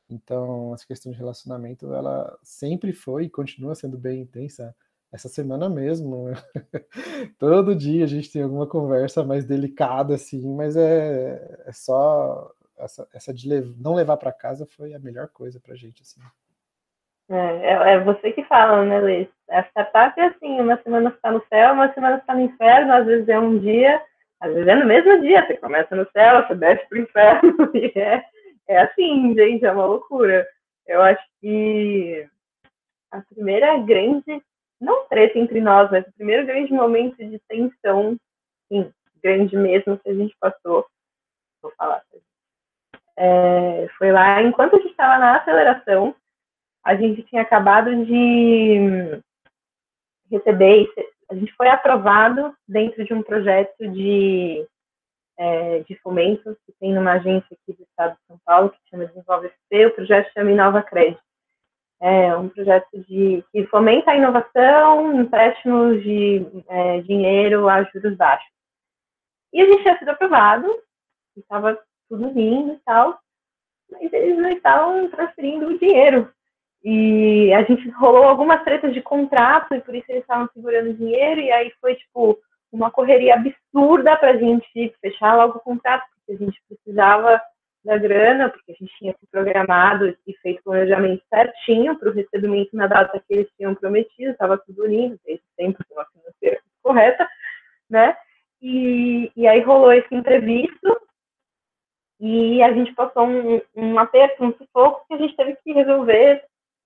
Então, 0.08 0.72
essa 0.74 0.86
questão 0.86 1.10
de 1.10 1.18
relacionamento, 1.18 1.92
ela 1.92 2.38
sempre 2.42 2.92
foi 2.92 3.24
e 3.24 3.30
continua 3.30 3.74
sendo 3.74 3.98
bem 3.98 4.20
intensa. 4.20 4.74
Essa 5.12 5.28
semana 5.28 5.68
mesmo, 5.68 6.26
todo 7.38 7.74
dia 7.74 8.04
a 8.04 8.08
gente 8.08 8.30
tem 8.30 8.42
alguma 8.42 8.66
conversa 8.66 9.24
mais 9.24 9.44
delicada, 9.44 10.14
assim, 10.14 10.54
mas 10.54 10.76
é, 10.76 11.62
é 11.64 11.72
só 11.72 12.52
essa, 12.78 13.08
essa 13.14 13.32
de 13.32 13.48
lev 13.48 13.74
não 13.78 13.94
levar 13.94 14.16
para 14.16 14.32
casa 14.32 14.66
foi 14.66 14.94
a 14.94 14.98
melhor 14.98 15.28
coisa 15.28 15.60
para 15.60 15.74
gente, 15.74 16.02
assim. 16.02 16.20
É, 17.28 17.36
é, 17.36 17.92
é, 17.94 18.00
você 18.00 18.32
que 18.32 18.44
fala, 18.44 18.84
né, 18.84 19.00
Liz? 19.00 19.28
A 19.50 19.62
startup 19.64 20.20
é 20.20 20.26
assim, 20.26 20.60
uma 20.60 20.80
semana 20.82 21.10
está 21.10 21.30
no 21.30 21.42
céu, 21.48 21.72
uma 21.72 21.92
semana 21.92 22.16
está 22.16 22.34
no 22.34 22.42
inferno, 22.42 22.92
às 22.92 23.06
vezes 23.06 23.28
é 23.28 23.38
um 23.38 23.58
dia, 23.58 24.00
às 24.40 24.52
vezes 24.52 24.68
é 24.68 24.74
no 24.74 24.86
mesmo 24.86 25.20
dia, 25.20 25.44
você 25.44 25.56
começa 25.56 25.96
no 25.96 26.08
céu, 26.10 26.46
você 26.46 26.54
desce 26.54 26.88
para 26.88 26.98
o 26.98 27.02
inferno, 27.02 27.70
e 27.74 27.98
é, 27.98 28.24
é 28.68 28.78
assim, 28.78 29.34
gente, 29.34 29.64
é 29.64 29.72
uma 29.72 29.86
loucura. 29.86 30.46
Eu 30.86 31.02
acho 31.02 31.24
que 31.40 32.28
a 33.10 33.20
primeira 33.22 33.78
grande, 33.78 34.42
não 34.80 35.06
treta 35.06 35.38
entre 35.38 35.60
nós, 35.60 35.90
mas 35.90 36.06
o 36.06 36.12
primeiro 36.12 36.46
grande 36.46 36.72
momento 36.72 37.16
de 37.16 37.38
tensão, 37.48 38.16
sim, 38.68 38.92
grande 39.22 39.56
mesmo 39.56 39.98
que 39.98 40.08
a 40.08 40.14
gente 40.14 40.36
passou, 40.38 40.86
vou 41.62 41.72
falar, 41.76 42.02
é, 43.16 43.88
foi 43.96 44.12
lá, 44.12 44.42
enquanto 44.42 44.76
a 44.76 44.78
gente 44.78 44.90
estava 44.90 45.18
na 45.18 45.36
aceleração, 45.36 46.14
a 46.84 46.94
gente 46.94 47.22
tinha 47.24 47.42
acabado 47.42 48.04
de 48.04 49.20
receber, 50.30 50.86
a 51.30 51.34
gente 51.34 51.52
foi 51.54 51.68
aprovado 51.68 52.54
dentro 52.68 53.04
de 53.04 53.14
um 53.14 53.22
projeto 53.22 53.88
de 53.88 54.66
é, 55.38 55.80
de 55.80 55.94
fomento 55.96 56.56
que 56.64 56.72
tem 56.80 56.94
numa 56.94 57.12
agência 57.12 57.46
aqui 57.50 57.76
do 57.76 57.82
estado 57.82 58.14
de 58.14 58.26
São 58.26 58.38
Paulo, 58.44 58.70
que 58.70 58.78
chama 58.90 59.06
Desenvolve 59.06 59.48
SP, 59.52 59.86
o 59.86 59.94
projeto 59.94 60.32
chama 60.32 60.50
Inova 60.50 60.82
Crédito. 60.82 61.20
É 62.00 62.36
um 62.36 62.48
projeto 62.48 62.88
de, 63.08 63.42
que 63.52 63.66
fomenta 63.66 64.10
a 64.10 64.16
inovação, 64.16 65.18
empréstimos 65.18 66.02
de 66.02 66.46
é, 66.68 67.00
dinheiro 67.02 67.68
a 67.68 67.82
juros 67.84 68.16
baixos. 68.16 68.48
E 69.52 69.62
a 69.62 69.64
gente 69.64 69.82
tinha 69.82 69.98
sido 69.98 70.10
aprovado, 70.10 70.68
estava 71.36 71.78
tudo 72.08 72.28
lindo 72.28 72.74
e 72.74 72.78
tal, 72.84 73.18
mas 73.90 74.12
eles 74.12 74.36
não 74.36 74.50
estavam 74.50 75.08
transferindo 75.10 75.68
o 75.68 75.78
dinheiro. 75.78 76.30
E 76.84 77.52
a 77.54 77.62
gente 77.62 77.88
rolou 77.90 78.24
algumas 78.24 78.62
tretas 78.62 78.92
de 78.92 79.00
contrato 79.00 79.74
e 79.74 79.80
por 79.80 79.94
isso 79.94 80.06
eles 80.08 80.22
estavam 80.22 80.48
segurando 80.52 80.90
o 80.90 80.94
dinheiro, 80.94 81.40
e 81.40 81.50
aí 81.50 81.72
foi 81.80 81.94
tipo 81.94 82.38
uma 82.72 82.90
correria 82.90 83.34
absurda 83.34 84.16
para 84.16 84.32
a 84.32 84.36
gente 84.36 84.94
fechar 85.00 85.34
logo 85.36 85.58
o 85.58 85.60
contrato, 85.60 86.04
porque 86.14 86.32
a 86.32 86.44
gente 86.46 86.60
precisava 86.68 87.40
da 87.84 87.96
grana, 87.96 88.50
porque 88.50 88.72
a 88.72 88.74
gente 88.74 88.92
tinha 88.98 89.12
se 89.12 89.26
programado 89.30 90.16
e 90.26 90.36
feito 90.42 90.58
o 90.58 90.64
planejamento 90.64 91.22
certinho 91.32 91.96
para 91.96 92.10
o 92.10 92.12
recebimento 92.12 92.76
na 92.76 92.88
data 92.88 93.22
que 93.26 93.34
eles 93.34 93.48
tinham 93.56 93.74
prometido, 93.74 94.32
estava 94.32 94.58
tudo 94.58 94.86
lindo, 94.86 95.18
desde 95.24 95.44
sempre 95.54 95.86
uma 95.92 96.04
financeira 96.06 96.60
correta, 96.82 97.28
né? 97.88 98.16
E, 98.60 99.30
e 99.36 99.46
aí 99.46 99.60
rolou 99.60 99.92
esse 99.92 100.12
imprevisto 100.12 101.00
e 102.18 102.62
a 102.62 102.72
gente 102.72 102.92
passou 102.94 103.24
um, 103.24 103.60
um 103.76 103.98
aperto, 103.98 104.44
um 104.44 104.52
sufoco 104.54 105.06
que 105.06 105.14
a 105.14 105.18
gente 105.18 105.36
teve 105.36 105.56
que 105.62 105.72
resolver 105.72 106.42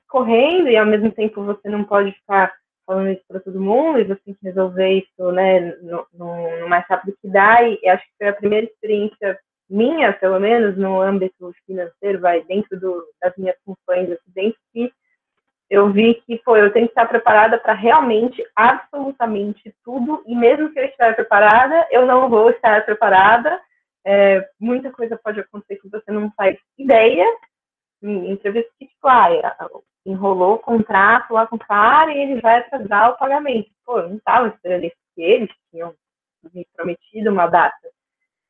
correndo 0.09 0.69
e 0.69 0.77
ao 0.77 0.85
mesmo 0.85 1.11
tempo 1.13 1.45
você 1.45 1.69
não 1.71 1.85
pode 1.85 2.13
ficar 2.13 2.53
falando 2.91 3.13
isso 3.13 3.23
para 3.29 3.39
todo 3.39 3.61
mundo 3.61 4.01
e 4.01 4.05
você 4.05 4.21
tem 4.25 4.35
que 4.35 4.45
resolver 4.45 4.89
isso 4.89 5.31
né, 5.31 5.61
no, 5.81 6.05
no, 6.13 6.69
mais 6.69 6.85
rápido 6.89 7.17
que 7.23 7.29
dá. 7.29 7.63
E 7.63 7.89
acho 7.89 8.03
que 8.03 8.13
foi 8.19 8.29
a 8.29 8.33
primeira 8.33 8.67
experiência 8.67 9.39
minha, 9.69 10.13
pelo 10.13 10.41
menos, 10.41 10.77
no 10.77 11.01
âmbito 11.01 11.55
financeiro, 11.65 12.19
vai 12.19 12.43
dentro 12.43 12.81
do, 12.81 13.05
das 13.23 13.33
minhas 13.37 13.55
aqui 13.57 14.19
dentro, 14.35 14.59
que 14.73 14.93
eu 15.71 15.93
vi 15.93 16.15
que 16.27 16.43
foi, 16.45 16.61
eu 16.61 16.73
tenho 16.73 16.87
que 16.87 16.91
estar 16.91 17.07
preparada 17.07 17.57
para 17.57 17.75
realmente, 17.75 18.45
absolutamente 18.57 19.73
tudo, 19.85 20.25
e 20.27 20.35
mesmo 20.35 20.73
que 20.73 20.81
eu 20.81 20.85
estiver 20.85 21.15
preparada, 21.15 21.87
eu 21.93 22.05
não 22.05 22.29
vou 22.29 22.51
estar 22.51 22.85
preparada. 22.85 23.61
É, 24.05 24.49
muita 24.59 24.91
coisa 24.91 25.17
pode 25.23 25.39
acontecer 25.39 25.77
que 25.77 25.89
você 25.89 26.11
não 26.11 26.33
faz 26.37 26.59
ideia, 26.77 27.25
entrevista 28.03 28.71
que, 28.79 28.87
tipo, 28.87 29.09
ah, 29.09 29.29
enrolou 30.07 30.55
o 30.55 30.59
contrato 30.59 31.33
lá 31.33 31.47
com 31.47 31.57
o 31.57 31.59
cara 31.59 32.13
e 32.13 32.19
ele 32.19 32.41
vai 32.41 32.59
atrasar 32.59 33.11
o 33.11 33.19
pagamento. 33.19 33.71
Pô, 33.85 33.99
eu 33.99 34.09
não 34.09 34.17
estava 34.17 34.49
esperando 34.49 34.85
isso, 34.85 34.97
porque 35.07 35.23
eles 35.23 35.51
tinham 35.71 35.95
me 36.55 36.67
prometido 36.75 37.31
uma 37.31 37.47
data. 37.47 37.89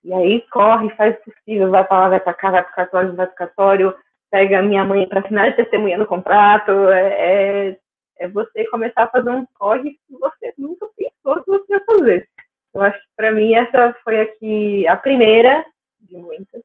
E 0.03 0.13
aí 0.13 0.41
corre, 0.51 0.91
faz 0.97 1.17
o 1.17 1.25
possível, 1.25 1.71
vai 1.71 1.85
para 1.85 1.99
lá, 1.99 2.09
vai 2.09 2.21
para 2.21 2.35
cá, 2.35 2.51
vai 2.51 2.63
para 2.63 2.73
o 2.73 2.75
cartório, 2.75 3.17
vai 3.17 3.27
para 3.27 3.35
o 3.35 3.37
cartório, 3.37 3.97
pega 4.31 4.61
a 4.61 4.63
minha 4.63 4.85
mãe 4.85 5.07
para 5.07 5.21
assinar 5.21 5.51
de 5.51 5.57
testemunha 5.57 5.99
no 5.99 6.07
contrato. 6.07 6.71
É, 6.89 7.69
é, 7.69 7.79
é, 8.19 8.29
você 8.29 8.67
começar 8.69 9.05
a 9.05 9.11
fazer 9.11 9.31
um 9.31 9.47
corre 9.59 9.91
que 9.91 10.19
você 10.19 10.55
nunca 10.57 10.87
pensou 10.97 11.43
que 11.43 11.51
você 11.51 11.73
ia 11.75 11.85
fazer. 11.85 12.29
Eu 12.73 12.83
acho 12.83 12.99
que 12.99 13.09
para 13.17 13.33
mim 13.33 13.55
essa 13.55 13.95
foi 14.05 14.21
aqui 14.21 14.87
a 14.87 14.97
primeira 14.97 15.65
de 16.01 16.17
muitas, 16.17 16.63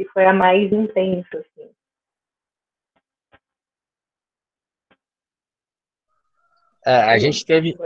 e 0.00 0.04
foi 0.06 0.24
a 0.24 0.32
mais 0.32 0.72
intensa, 0.72 1.38
assim. 1.38 1.70
É, 6.86 6.94
a 6.94 7.18
gente 7.18 7.44
teve 7.44 7.76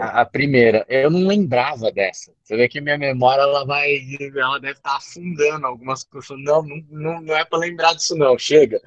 a, 0.00 0.22
a, 0.22 0.26
primeira. 0.26 0.84
Eu 0.88 1.08
não 1.08 1.24
lembrava 1.28 1.92
dessa. 1.92 2.34
Você 2.42 2.56
vê 2.56 2.68
que 2.68 2.80
minha 2.80 2.98
memória 2.98 3.42
ela 3.42 3.64
vai, 3.64 4.00
ela 4.36 4.58
deve 4.58 4.78
estar 4.78 4.96
afundando 4.96 5.64
algumas 5.64 6.02
coisas. 6.02 6.36
Não, 6.40 6.64
não, 6.90 7.22
não 7.22 7.36
é 7.36 7.44
para 7.44 7.60
lembrar 7.60 7.94
disso 7.94 8.16
não. 8.16 8.36
Chega. 8.36 8.80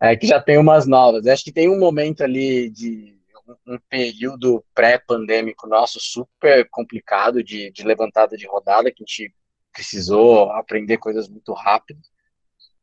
É 0.00 0.14
que 0.14 0.28
já 0.28 0.40
tem 0.40 0.56
umas 0.56 0.86
novas. 0.86 1.26
Acho 1.26 1.42
que 1.42 1.52
tem 1.52 1.68
um 1.68 1.80
momento 1.80 2.22
ali 2.22 2.70
de 2.70 3.18
um, 3.48 3.74
um 3.74 3.78
período 3.88 4.64
pré-pandêmico 4.72 5.66
nosso 5.66 5.98
super 5.98 6.68
complicado 6.70 7.42
de, 7.42 7.72
de 7.72 7.82
levantada 7.82 8.36
de 8.36 8.46
rodada 8.46 8.92
que 8.92 9.02
a 9.02 9.04
gente 9.04 9.34
precisou 9.72 10.50
aprender 10.52 10.98
coisas 10.98 11.28
muito 11.28 11.52
rápido. 11.52 12.00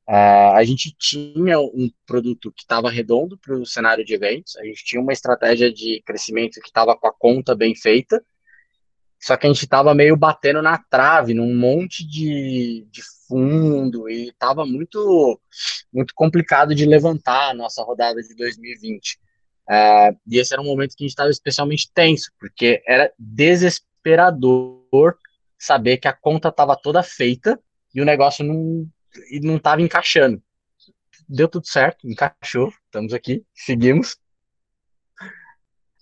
Uh, 0.07 0.55
a 0.55 0.63
gente 0.63 0.95
tinha 0.97 1.59
um 1.59 1.91
produto 2.05 2.49
que 2.53 2.61
estava 2.61 2.89
redondo 2.89 3.38
para 3.38 3.53
o 3.53 3.65
cenário 3.65 4.05
de 4.05 4.13
eventos, 4.13 4.55
a 4.55 4.63
gente 4.63 4.85
tinha 4.85 5.01
uma 5.01 5.11
estratégia 5.11 5.71
de 5.71 6.01
crescimento 6.05 6.61
que 6.61 6.69
estava 6.69 6.95
com 6.95 7.07
a 7.07 7.13
conta 7.13 7.53
bem 7.53 7.75
feita, 7.75 8.23
só 9.19 9.35
que 9.35 9.45
a 9.45 9.49
gente 9.49 9.63
estava 9.63 9.93
meio 9.93 10.15
batendo 10.15 10.61
na 10.61 10.77
trave, 10.77 11.33
num 11.33 11.53
monte 11.53 12.07
de, 12.07 12.88
de 12.89 13.01
fundo, 13.27 14.09
e 14.09 14.29
estava 14.29 14.65
muito, 14.65 15.41
muito 15.91 16.13
complicado 16.15 16.73
de 16.73 16.85
levantar 16.85 17.49
a 17.49 17.53
nossa 17.53 17.83
rodada 17.83 18.21
de 18.21 18.33
2020. 18.33 19.15
Uh, 19.67 19.73
é, 19.73 20.15
e 20.25 20.38
esse 20.38 20.53
era 20.53 20.61
um 20.61 20.65
momento 20.65 20.95
que 20.95 21.03
a 21.03 21.05
gente 21.05 21.11
estava 21.11 21.29
especialmente 21.29 21.91
tenso, 21.93 22.31
porque 22.39 22.81
era 22.88 23.11
desesperador 23.19 25.17
saber 25.57 25.97
que 25.97 26.07
a 26.07 26.13
conta 26.13 26.49
estava 26.49 26.75
toda 26.75 27.01
feita 27.03 27.59
e 27.93 28.01
o 28.01 28.05
negócio 28.05 28.45
não 28.45 28.87
não 29.41 29.57
estava 29.57 29.81
encaixando. 29.81 30.41
Deu 31.27 31.47
tudo 31.47 31.67
certo, 31.67 32.07
encaixou, 32.07 32.71
estamos 32.85 33.13
aqui, 33.13 33.43
seguimos. 33.53 34.17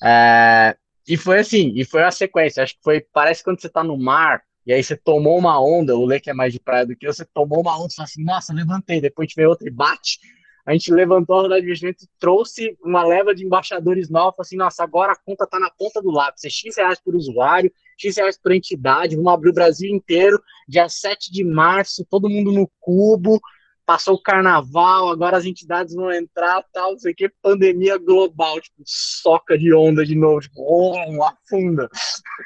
É, 0.04 0.78
e 1.08 1.18
foi 1.18 1.40
assim, 1.40 1.72
e 1.76 1.86
foi 1.86 2.04
a 2.04 2.12
sequência. 2.12 2.64
Acho 2.64 2.76
que 2.76 2.84
foi, 2.84 3.02
parece 3.14 3.44
quando 3.44 3.62
você 3.62 3.68
está 3.68 3.84
no 3.84 3.98
mar, 3.98 4.44
e 4.66 4.74
aí 4.74 4.84
você 4.84 4.98
tomou 4.98 5.38
uma 5.38 5.62
onda, 5.62 5.96
o 5.96 6.06
Lê 6.06 6.22
é 6.26 6.34
mais 6.34 6.52
de 6.52 6.60
praia 6.60 6.86
do 6.86 6.96
que 6.96 7.08
eu, 7.08 7.14
você 7.14 7.26
tomou 7.26 7.62
uma 7.62 7.76
onda 7.78 7.94
falou 7.96 8.06
assim, 8.06 8.24
nossa, 8.24 8.54
levantei, 8.54 9.00
depois 9.00 9.30
tiver 9.30 9.48
outra 9.48 9.68
e 9.68 9.72
bate. 9.72 10.20
A 10.66 10.74
gente 10.74 10.92
levantou 10.92 11.38
a 11.38 11.42
rodada 11.44 11.62
de 11.62 11.68
investimento 11.68 12.08
trouxe 12.20 12.76
uma 12.84 13.04
leva 13.04 13.36
de 13.36 13.46
embaixadores 13.46 14.10
novos, 14.10 14.40
assim, 14.40 14.58
nossa, 14.58 14.84
agora 14.84 15.14
a 15.14 15.16
conta 15.16 15.44
está 15.44 15.60
na 15.60 15.70
ponta 15.70 16.02
do 16.02 16.10
lápis, 16.10 16.44
é 16.44 16.50
X 16.50 16.76
reais 16.78 17.00
por 17.00 17.16
usuário, 17.16 17.72
X 17.98 18.18
reais 18.18 18.38
por 18.38 18.52
entidade, 18.52 19.16
vamos 19.16 19.34
abrir 19.34 19.50
o 19.50 19.54
Brasil 19.54 19.90
inteiro, 19.90 20.42
dia 20.68 20.88
7 20.90 21.32
de 21.32 21.44
março, 21.44 22.06
todo 22.10 22.30
mundo 22.30 22.52
no 22.52 22.70
cubo, 22.80 23.40
passou 23.86 24.16
o 24.16 24.22
carnaval, 24.22 25.10
agora 25.10 25.38
as 25.38 25.46
entidades 25.46 25.94
vão 25.94 26.12
entrar, 26.12 26.64
tal, 26.74 26.94
não 26.94 27.00
sei 27.00 27.12
o 27.12 27.16
que, 27.16 27.30
pandemia 27.42 27.98
global, 27.98 28.60
tipo, 28.60 28.82
soca 28.86 29.58
de 29.58 29.74
onda 29.74 30.04
de 30.04 30.16
novo, 30.16 30.42
tipo, 30.42 30.62
oh, 30.62 31.24
afunda. 31.24 31.88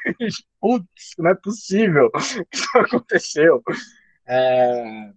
Putz, 0.60 1.14
não 1.18 1.30
é 1.30 1.34
possível. 1.34 2.10
Isso 2.52 2.78
aconteceu. 2.78 3.62
É... 4.28 5.10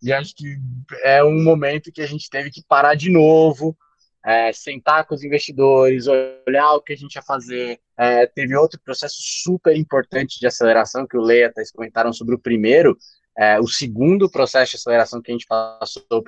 E 0.00 0.12
acho 0.12 0.34
que 0.34 0.56
é 1.04 1.22
um 1.22 1.42
momento 1.42 1.92
que 1.92 2.02
a 2.02 2.06
gente 2.06 2.30
teve 2.30 2.50
que 2.50 2.62
parar 2.66 2.94
de 2.94 3.10
novo, 3.10 3.76
é, 4.24 4.52
sentar 4.52 5.06
com 5.06 5.14
os 5.14 5.24
investidores, 5.24 6.06
olhar 6.06 6.74
o 6.74 6.80
que 6.80 6.92
a 6.92 6.96
gente 6.96 7.14
ia 7.14 7.22
fazer. 7.22 7.80
É, 7.96 8.26
teve 8.26 8.56
outro 8.56 8.80
processo 8.84 9.16
super 9.18 9.76
importante 9.76 10.38
de 10.38 10.46
aceleração 10.46 11.06
que 11.06 11.16
o 11.16 11.20
Leia 11.20 11.46
e 11.46 11.52
Thais 11.52 11.72
comentaram 11.72 12.12
sobre 12.12 12.34
o 12.34 12.38
primeiro. 12.38 12.96
É, 13.36 13.58
o 13.58 13.66
segundo 13.66 14.30
processo 14.30 14.72
de 14.72 14.76
aceleração 14.76 15.20
que 15.20 15.30
a 15.30 15.34
gente 15.34 15.46
passou, 15.46 16.24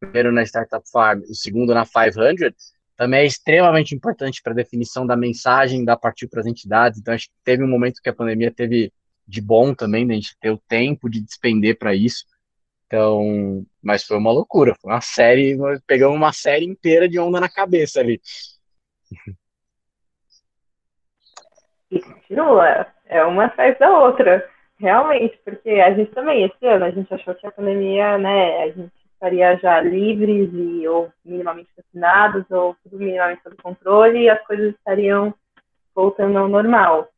primeiro 0.00 0.32
na 0.32 0.42
Startup 0.42 0.84
Farm, 0.90 1.22
o 1.28 1.34
segundo 1.34 1.72
na 1.72 1.86
500, 1.86 2.76
também 2.96 3.20
é 3.20 3.26
extremamente 3.26 3.94
importante 3.94 4.42
para 4.42 4.52
a 4.52 4.56
definição 4.56 5.06
da 5.06 5.16
mensagem 5.16 5.84
da 5.84 5.96
partir 5.96 6.28
para 6.28 6.40
as 6.40 6.46
entidades. 6.46 6.98
Então, 6.98 7.14
acho 7.14 7.26
que 7.26 7.34
teve 7.44 7.62
um 7.62 7.68
momento 7.68 8.00
que 8.02 8.08
a 8.08 8.14
pandemia 8.14 8.50
teve 8.50 8.92
de 9.28 9.40
bom 9.40 9.74
também, 9.74 10.06
né, 10.06 10.14
a 10.14 10.16
gente 10.16 10.36
ter 10.40 10.50
o 10.50 10.62
tempo 10.68 11.10
de 11.10 11.20
despender 11.20 11.78
para 11.78 11.94
isso. 11.94 12.24
Então, 12.86 13.64
mas 13.82 14.04
foi 14.04 14.16
uma 14.16 14.32
loucura, 14.32 14.74
foi 14.80 14.92
uma 14.92 15.00
série, 15.00 15.56
pegamos 15.86 16.16
uma 16.16 16.32
série 16.32 16.64
inteira 16.64 17.08
de 17.08 17.18
onda 17.18 17.40
na 17.40 17.48
cabeça 17.48 18.00
ali. 18.00 18.20
E 21.90 22.00
continua, 22.00 22.86
é 23.06 23.24
uma 23.24 23.46
atrás 23.46 23.78
da 23.78 23.98
outra, 23.98 24.48
realmente, 24.78 25.38
porque 25.44 25.70
a 25.70 25.94
gente 25.94 26.12
também, 26.12 26.44
esse 26.44 26.66
ano, 26.66 26.84
a 26.84 26.90
gente 26.90 27.12
achou 27.12 27.34
que 27.34 27.46
a 27.46 27.52
pandemia, 27.52 28.18
né, 28.18 28.62
a 28.62 28.68
gente 28.68 28.92
estaria 29.12 29.56
já 29.56 29.80
livres 29.80 30.50
e, 30.52 30.86
ou 30.86 31.10
minimamente 31.24 31.70
vacinados, 31.76 32.44
ou 32.50 32.76
tudo 32.82 32.98
minimamente 32.98 33.42
sob 33.42 33.56
controle, 33.56 34.22
e 34.22 34.28
as 34.28 34.44
coisas 34.46 34.74
estariam 34.74 35.34
voltando 35.94 36.38
ao 36.38 36.48
normal. 36.48 37.08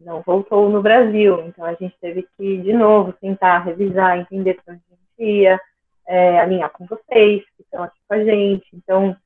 Não 0.00 0.22
voltou 0.22 0.68
no 0.68 0.82
Brasil, 0.82 1.40
então 1.46 1.64
a 1.64 1.74
gente 1.74 1.96
teve 2.00 2.26
que, 2.36 2.58
de 2.58 2.72
novo, 2.72 3.12
tentar 3.14 3.60
revisar, 3.60 4.18
entender 4.18 4.60
para 4.62 4.74
onde 4.74 4.82
dia, 5.18 5.60
é, 6.06 6.40
alinhar 6.40 6.70
com 6.70 6.86
vocês, 6.86 7.42
que 7.56 7.62
estão 7.62 7.82
aqui 7.82 7.98
com 8.08 8.14
a 8.14 8.24
gente. 8.24 8.66
Então, 8.72 9.16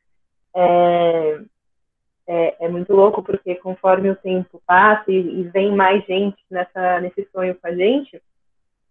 é, 0.55 1.41
é, 2.27 2.57
é, 2.61 2.69
muito 2.69 2.93
louco, 2.95 3.23
porque 3.23 3.55
conforme 3.57 4.11
o 4.11 4.17
tempo 4.17 4.63
passa 4.67 5.11
e, 5.11 5.41
e, 5.41 5.43
vem 5.45 5.75
mais 5.75 6.05
gente 6.05 6.39
nessa, 6.51 7.01
nesse 7.01 7.27
sonho 7.33 7.55
com 7.55 7.67
a 7.67 7.75
gente, 7.75 8.21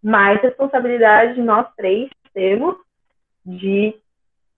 mais 0.02 0.40
responsabilidade 0.42 1.40
nós 1.40 1.66
três 1.76 2.10
temos 2.32 2.76
de 3.44 3.94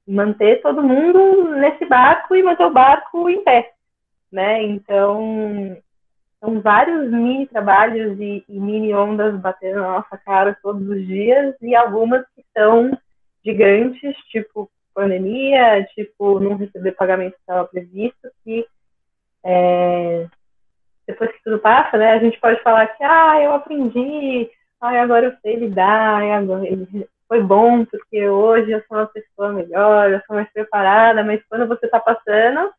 manter 0.06 0.60
todo 0.60 0.82
mundo 0.82 1.50
nesse 1.56 1.84
barco 1.84 2.34
e 2.34 2.42
manter 2.42 2.64
o 2.64 2.72
barco 2.72 3.28
em 3.28 3.44
pé, 3.44 3.72
né? 4.32 4.62
Então, 4.62 5.76
são 6.40 6.60
vários 6.60 7.10
mini 7.10 7.46
trabalhos 7.46 8.18
e, 8.18 8.42
e, 8.48 8.58
mini 8.58 8.94
ondas 8.94 9.38
batendo 9.38 9.80
na 9.80 9.92
nossa 9.92 10.16
cara 10.18 10.56
todos 10.62 10.88
os 10.88 11.06
dias, 11.06 11.54
e 11.60 11.74
algumas 11.74 12.24
que 12.34 12.44
são 12.56 12.90
gigantes, 13.44 14.16
tipo 14.30 14.70
pandemia, 14.94 15.84
tipo 15.94 16.40
não 16.40 16.56
receber 16.56 16.92
pagamento 16.92 17.34
que 17.34 17.40
estava 17.40 17.68
previsto, 17.68 18.28
que 18.42 18.66
é, 19.44 20.26
depois 21.06 21.30
que 21.32 21.42
tudo 21.44 21.58
passa, 21.58 21.96
né, 21.96 22.12
a 22.12 22.18
gente 22.18 22.38
pode 22.40 22.62
falar 22.62 22.86
que, 22.88 23.04
ah, 23.04 23.40
eu 23.42 23.52
aprendi, 23.52 24.50
ah, 24.80 25.02
agora 25.02 25.26
eu 25.26 25.36
sei 25.42 25.56
lidar, 25.56 26.22
agora 26.22 26.64
foi 27.28 27.42
bom, 27.42 27.84
porque 27.84 28.28
hoje 28.28 28.70
eu 28.72 28.82
sou 28.88 28.96
uma 28.96 29.06
pessoa 29.06 29.52
melhor, 29.52 30.10
eu 30.10 30.20
sou 30.26 30.36
mais 30.36 30.50
preparada, 30.52 31.22
mas 31.22 31.40
quando 31.48 31.68
você 31.68 31.86
está 31.86 32.00
passando, 32.00 32.72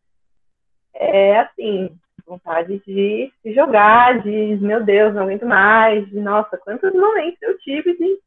é 0.94 1.40
assim, 1.40 1.96
vontade 2.32 2.82
de 2.88 3.32
jogar, 3.54 4.22
de, 4.22 4.58
meu 4.62 4.82
Deus, 4.84 5.14
não 5.14 5.24
aguento 5.24 5.46
mais, 5.46 6.08
de, 6.08 6.20
nossa, 6.20 6.58
quantos 6.58 6.94
momentos 6.94 7.42
eu 7.42 7.58
tive 7.60 7.98
de, 7.98 8.20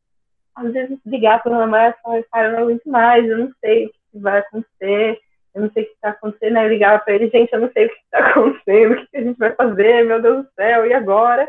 às 0.54 0.72
vezes, 0.72 0.98
ligar 1.06 1.42
para 1.42 1.52
o 1.52 1.58
namorado 1.58 1.96
e 1.98 2.02
falar, 2.02 2.22
cara, 2.24 2.48
eu 2.48 2.52
não 2.52 2.58
aguento 2.64 2.84
mais, 2.84 3.26
eu 3.26 3.38
não 3.38 3.52
sei 3.60 3.86
o 3.86 3.90
que 3.90 4.18
vai 4.18 4.38
acontecer, 4.38 5.18
eu 5.54 5.62
não 5.62 5.70
sei 5.70 5.84
o 5.84 5.86
que 5.86 5.92
está 5.92 6.10
acontecendo, 6.10 6.56
aí 6.58 6.66
eu 6.66 6.68
ligava 6.68 6.98
para 7.02 7.14
ele, 7.14 7.30
gente, 7.30 7.52
eu 7.52 7.60
não 7.60 7.72
sei 7.72 7.86
o 7.86 7.88
que 7.88 7.94
está 7.94 8.18
acontecendo, 8.30 8.92
o 8.92 9.06
que 9.06 9.16
a 9.16 9.22
gente 9.22 9.38
vai 9.38 9.52
fazer, 9.54 10.04
meu 10.04 10.20
Deus 10.20 10.44
do 10.44 10.52
céu, 10.52 10.86
e 10.86 10.92
agora? 10.92 11.48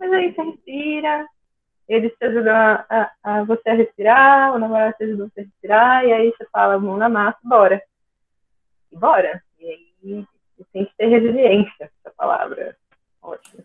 Mas 0.00 0.12
aí 0.12 0.32
você 0.32 0.42
respira, 0.42 1.26
eles 1.86 2.12
te 2.16 2.24
ajudam 2.24 2.56
a, 2.56 2.86
a, 2.88 3.10
a 3.22 3.44
você 3.44 3.68
a 3.68 3.74
respirar, 3.74 4.54
o 4.54 4.58
namorado 4.58 4.96
te 4.96 5.04
ajuda 5.04 5.28
você 5.28 5.40
a 5.40 5.44
respirar, 5.44 6.04
e 6.06 6.12
aí 6.12 6.30
você 6.30 6.46
fala, 6.50 6.78
mão 6.78 6.96
na 6.96 7.10
massa, 7.10 7.38
bora. 7.44 7.82
E 8.90 8.96
bora. 8.96 9.42
E 9.60 9.66
aí 9.66 10.26
tem 10.72 10.84
que 10.84 10.96
ter 10.96 11.06
resiliência, 11.06 11.90
essa 12.04 12.14
palavra. 12.16 12.76
Ótimo. 13.22 13.64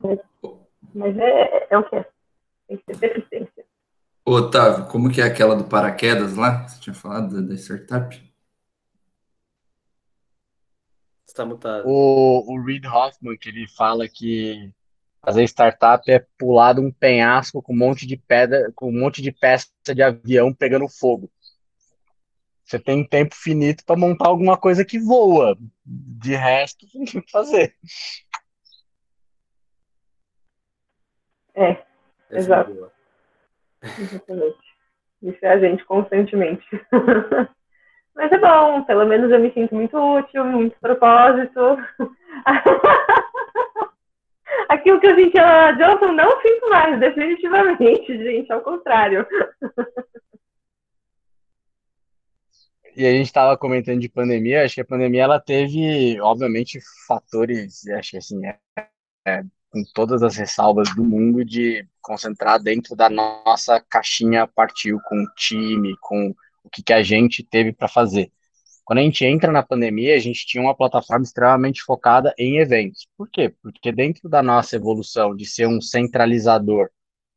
Mas, 0.00 0.18
mas 0.94 1.18
é, 1.18 1.66
é 1.70 1.78
o 1.78 1.88
que 1.88 1.96
é. 1.96 2.08
Tem 2.68 2.76
que 2.76 2.84
ter 2.84 2.98
persistência. 2.98 3.64
Otávio, 4.24 4.86
como 4.86 5.10
que 5.10 5.20
é 5.20 5.24
aquela 5.24 5.54
do 5.54 5.64
paraquedas 5.64 6.34
lá? 6.36 6.66
Você 6.66 6.80
tinha 6.80 6.94
falado 6.94 7.34
da, 7.34 7.48
da 7.48 7.54
startup? 7.54 8.34
Está 11.26 11.44
mutado. 11.44 11.84
O, 11.86 12.54
o 12.54 12.62
Reid 12.64 12.86
Hoffman, 12.86 13.36
que 13.36 13.48
ele 13.48 13.68
fala 13.68 14.08
que 14.08 14.70
fazer 15.24 15.42
startup 15.44 16.08
é 16.10 16.24
pular 16.38 16.74
de 16.74 16.80
um 16.80 16.90
penhasco 16.92 17.60
com 17.60 17.72
um 17.72 17.76
monte 17.76 18.06
de 18.06 18.16
pedra, 18.16 18.70
com 18.74 18.88
um 18.88 19.00
monte 19.00 19.20
de 19.20 19.32
peça 19.32 19.68
de 19.94 20.02
avião 20.02 20.54
pegando 20.54 20.88
fogo. 20.88 21.30
Você 22.64 22.78
tem 22.78 23.06
tempo 23.06 23.34
finito 23.34 23.84
para 23.84 23.96
montar 23.96 24.28
alguma 24.28 24.56
coisa 24.56 24.84
que 24.84 24.98
voa. 24.98 25.56
De 25.84 26.34
resto, 26.34 26.86
não 26.94 27.04
tem 27.04 27.20
o 27.20 27.22
que 27.24 27.30
fazer. 27.30 27.74
É, 31.54 31.84
exato. 32.30 32.90
Exatamente. 33.82 34.74
Isso 35.22 35.38
é 35.42 35.48
a 35.48 35.58
gente 35.58 35.84
constantemente. 35.84 36.66
Mas 38.14 38.30
é 38.30 38.38
bom, 38.38 38.82
pelo 38.84 39.04
menos 39.06 39.30
eu 39.30 39.40
me 39.40 39.52
sinto 39.52 39.74
muito 39.74 39.96
útil, 39.96 40.44
muito 40.44 40.78
propósito. 40.80 41.76
Aquilo 44.68 45.00
que 45.00 45.06
eu 45.06 45.14
sentia 45.16 45.42
lá 45.42 45.72
na 45.72 45.78
Johnson, 45.78 46.12
não 46.12 46.40
sinto 46.40 46.70
mais, 46.70 47.00
definitivamente, 47.00 48.16
gente, 48.16 48.52
ao 48.52 48.60
contrário. 48.60 49.26
E 52.96 53.04
a 53.04 53.10
gente 53.10 53.26
estava 53.26 53.58
comentando 53.58 54.00
de 54.00 54.08
pandemia, 54.08 54.64
acho 54.64 54.76
que 54.76 54.80
a 54.80 54.84
pandemia 54.84 55.22
ela 55.22 55.40
teve, 55.40 56.20
obviamente, 56.20 56.78
fatores, 57.08 57.84
acho 57.88 58.12
que 58.12 58.16
assim, 58.18 58.46
é, 58.46 58.58
é, 59.26 59.42
com 59.68 59.82
todas 59.92 60.22
as 60.22 60.36
ressalvas 60.36 60.94
do 60.94 61.02
mundo, 61.02 61.44
de 61.44 61.84
concentrar 62.00 62.62
dentro 62.62 62.94
da 62.94 63.10
nossa 63.10 63.80
caixinha 63.80 64.46
partiu 64.46 65.00
com 65.08 65.24
o 65.24 65.34
time, 65.34 65.96
com 66.00 66.32
o 66.62 66.70
que, 66.70 66.84
que 66.84 66.92
a 66.92 67.02
gente 67.02 67.42
teve 67.42 67.72
para 67.72 67.88
fazer. 67.88 68.30
Quando 68.84 69.00
a 69.00 69.02
gente 69.02 69.24
entra 69.24 69.50
na 69.50 69.62
pandemia, 69.62 70.14
a 70.14 70.20
gente 70.20 70.46
tinha 70.46 70.62
uma 70.62 70.76
plataforma 70.76 71.24
extremamente 71.24 71.82
focada 71.82 72.32
em 72.38 72.58
eventos. 72.58 73.08
Por 73.16 73.28
quê? 73.28 73.52
Porque 73.60 73.90
dentro 73.90 74.28
da 74.28 74.42
nossa 74.42 74.76
evolução 74.76 75.34
de 75.34 75.46
ser 75.46 75.66
um 75.66 75.80
centralizador 75.80 76.88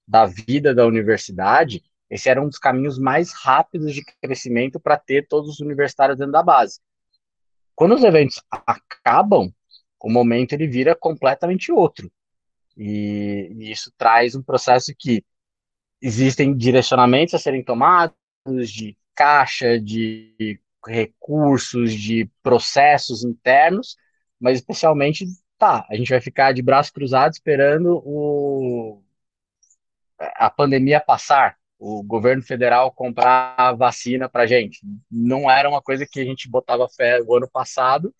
da 0.07 0.25
vida 0.25 0.75
da 0.75 0.85
universidade, 0.85 1.81
esse 2.09 2.29
era 2.29 2.41
um 2.41 2.47
dos 2.47 2.59
caminhos 2.59 2.97
mais 2.97 3.33
rápidos 3.33 3.93
de 3.93 4.03
crescimento 4.21 4.79
para 4.79 4.97
ter 4.97 5.27
todos 5.27 5.49
os 5.49 5.59
universitários 5.59 6.17
dentro 6.17 6.31
da 6.31 6.43
base. 6.43 6.79
Quando 7.75 7.95
os 7.95 8.03
eventos 8.03 8.41
acabam, 8.65 9.53
o 10.01 10.09
momento 10.09 10.53
ele 10.53 10.67
vira 10.67 10.95
completamente 10.95 11.71
outro. 11.71 12.11
E, 12.75 13.51
e 13.55 13.71
isso 13.71 13.91
traz 13.97 14.35
um 14.35 14.43
processo 14.43 14.93
que 14.97 15.23
existem 16.01 16.55
direcionamentos 16.55 17.33
a 17.33 17.39
serem 17.39 17.63
tomados 17.63 18.13
de 18.63 18.97
caixa, 19.15 19.79
de 19.79 20.59
recursos, 20.85 21.93
de 21.93 22.29
processos 22.41 23.23
internos, 23.23 23.97
mas 24.39 24.59
especialmente, 24.59 25.25
tá, 25.57 25.85
a 25.89 25.95
gente 25.95 26.09
vai 26.09 26.21
ficar 26.21 26.53
de 26.53 26.61
braço 26.61 26.93
cruzado 26.93 27.33
esperando 27.33 28.01
o, 28.05 29.01
a 30.19 30.49
pandemia 30.49 30.99
passar, 30.99 31.57
o 31.79 32.03
governo 32.03 32.41
federal 32.41 32.91
comprar 32.91 33.73
vacina 33.73 34.27
para 34.27 34.47
gente. 34.47 34.79
Não 35.11 35.49
era 35.49 35.69
uma 35.69 35.81
coisa 35.81 36.05
que 36.09 36.19
a 36.19 36.25
gente 36.25 36.49
botava 36.49 36.87
fé 36.89 37.21
o 37.21 37.35
ano 37.35 37.49
passado 37.51 38.13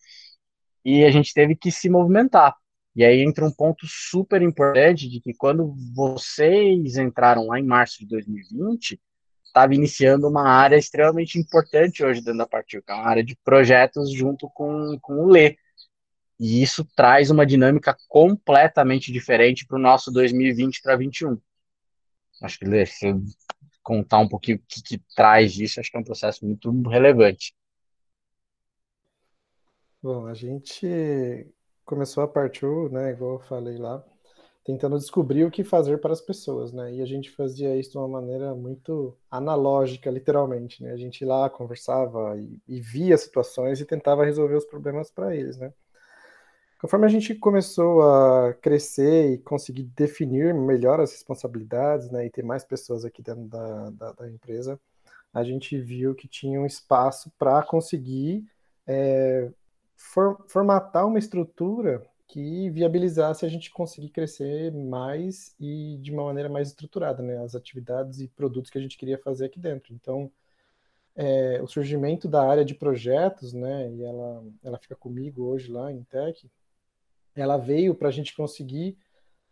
e 0.85 1.03
a 1.03 1.11
gente 1.11 1.33
teve 1.33 1.55
que 1.55 1.71
se 1.71 1.89
movimentar. 1.89 2.55
E 2.95 3.03
aí 3.03 3.21
entra 3.21 3.45
um 3.45 3.51
ponto 3.51 3.85
super 3.87 4.41
importante 4.41 5.07
de 5.07 5.21
que 5.21 5.33
quando 5.33 5.75
vocês 5.93 6.97
entraram 6.97 7.47
lá 7.47 7.59
em 7.59 7.65
março 7.65 7.99
de 7.99 8.07
2020, 8.07 8.99
estava 9.45 9.73
iniciando 9.75 10.27
uma 10.27 10.47
área 10.49 10.77
extremamente 10.77 11.37
importante 11.37 12.03
hoje 12.03 12.21
dentro 12.21 12.39
da 12.39 12.47
Partiu, 12.47 12.81
que 12.81 12.91
é 12.91 12.95
uma 12.95 13.07
área 13.07 13.23
de 13.23 13.35
projetos 13.43 14.11
junto 14.11 14.49
com, 14.49 14.97
com 15.01 15.13
o 15.25 15.27
Lê. 15.27 15.57
E 16.39 16.61
isso 16.61 16.85
traz 16.95 17.31
uma 17.31 17.45
dinâmica 17.45 17.95
completamente 18.07 19.11
diferente 19.11 19.65
para 19.65 19.77
o 19.77 19.81
nosso 19.81 20.11
2020 20.11 20.81
para 20.81 20.95
2021. 20.95 21.39
Acho 22.41 22.59
que 22.59 22.85
se 22.85 23.13
contar 23.81 24.19
um 24.19 24.27
pouquinho 24.27 24.57
o 24.57 24.61
que, 24.67 24.81
que 24.81 25.03
traz 25.15 25.53
disso, 25.53 25.79
acho 25.79 25.89
que 25.89 25.97
é 25.97 25.99
um 25.99 26.03
processo 26.03 26.45
muito 26.45 26.71
relevante. 26.87 27.55
Bom, 30.01 30.27
a 30.27 30.33
gente 30.33 31.47
começou 31.85 32.23
a 32.23 32.27
partir, 32.27 32.65
né, 32.91 33.11
igual 33.11 33.33
eu 33.35 33.39
falei 33.39 33.77
lá, 33.77 34.03
tentando 34.63 34.97
descobrir 34.97 35.45
o 35.45 35.51
que 35.51 35.63
fazer 35.63 35.99
para 35.99 36.11
as 36.11 36.21
pessoas, 36.21 36.73
né? 36.73 36.93
E 36.93 37.01
a 37.01 37.05
gente 37.05 37.31
fazia 37.31 37.77
isso 37.77 37.91
de 37.91 37.97
uma 37.97 38.07
maneira 38.07 38.53
muito 38.53 39.17
analógica, 39.31 40.11
literalmente, 40.11 40.83
né? 40.83 40.91
A 40.91 40.97
gente 40.97 41.23
lá 41.23 41.49
conversava 41.49 42.37
e, 42.37 42.61
e 42.67 42.81
via 42.81 43.17
situações 43.17 43.79
e 43.79 43.85
tentava 43.85 44.25
resolver 44.25 44.55
os 44.55 44.65
problemas 44.65 45.09
para 45.09 45.33
eles, 45.35 45.57
né? 45.57 45.73
Conforme 46.79 47.07
a 47.07 47.09
gente 47.09 47.33
começou 47.33 48.03
a 48.03 48.53
crescer 48.53 49.33
e 49.33 49.37
conseguir 49.39 49.83
definir 49.83 50.53
melhor 50.53 50.99
as 50.99 51.11
responsabilidades, 51.11 52.11
né, 52.11 52.25
e 52.25 52.29
ter 52.29 52.43
mais 52.43 52.63
pessoas 52.63 53.03
aqui 53.03 53.21
dentro 53.21 53.45
da, 53.45 53.89
da, 53.89 54.11
da 54.11 54.29
empresa, 54.29 54.79
a 55.33 55.43
gente 55.43 55.79
viu 55.79 56.13
que 56.13 56.27
tinha 56.27 56.61
um 56.61 56.65
espaço 56.65 57.31
para 57.37 57.63
conseguir 57.63 58.45
é, 58.85 59.49
for, 59.95 60.43
formatar 60.47 61.07
uma 61.07 61.19
estrutura 61.19 62.05
que 62.27 62.69
viabilizasse 62.69 63.45
a 63.45 63.49
gente 63.49 63.71
conseguir 63.71 64.09
crescer 64.09 64.71
mais 64.71 65.55
e 65.59 65.97
de 66.01 66.11
uma 66.11 66.25
maneira 66.25 66.49
mais 66.49 66.67
estruturada, 66.67 67.23
né, 67.23 67.37
as 67.43 67.55
atividades 67.55 68.19
e 68.19 68.27
produtos 68.27 68.69
que 68.69 68.77
a 68.77 68.81
gente 68.81 68.97
queria 68.97 69.17
fazer 69.17 69.45
aqui 69.45 69.59
dentro. 69.59 69.93
Então, 69.93 70.31
é, 71.15 71.59
o 71.63 71.67
surgimento 71.67 72.27
da 72.27 72.47
área 72.47 72.63
de 72.63 72.75
projetos, 72.75 73.53
né, 73.53 73.91
e 73.91 74.03
ela, 74.03 74.43
ela 74.63 74.77
fica 74.77 74.95
comigo 74.95 75.43
hoje 75.45 75.71
lá 75.71 75.91
em 75.91 76.03
Tech, 76.03 76.47
ela 77.37 77.57
veio 77.57 77.95
para 77.95 78.09
a 78.09 78.11
gente 78.11 78.35
conseguir 78.35 78.97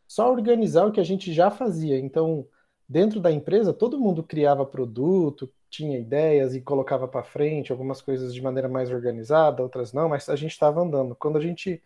só 0.07 0.31
organizar 0.31 0.86
o 0.86 0.91
que 0.91 0.99
a 0.99 1.03
gente 1.03 1.33
já 1.33 1.49
fazia. 1.51 1.97
Então, 1.99 2.47
dentro 2.88 3.19
da 3.19 3.31
empresa, 3.31 3.73
todo 3.73 3.99
mundo 3.99 4.23
criava 4.23 4.65
produto, 4.65 5.51
tinha 5.69 5.97
ideias 5.99 6.55
e 6.55 6.61
colocava 6.61 7.07
para 7.07 7.23
frente, 7.23 7.71
algumas 7.71 8.01
coisas 8.01 8.33
de 8.33 8.41
maneira 8.41 8.69
mais 8.69 8.91
organizada, 8.91 9.63
outras 9.63 9.93
não, 9.93 10.09
mas 10.09 10.29
a 10.29 10.36
gente 10.36 10.51
estava 10.51 10.81
andando. 10.81 11.15
Quando 11.15 11.38
a 11.38 11.41
gente 11.41 11.81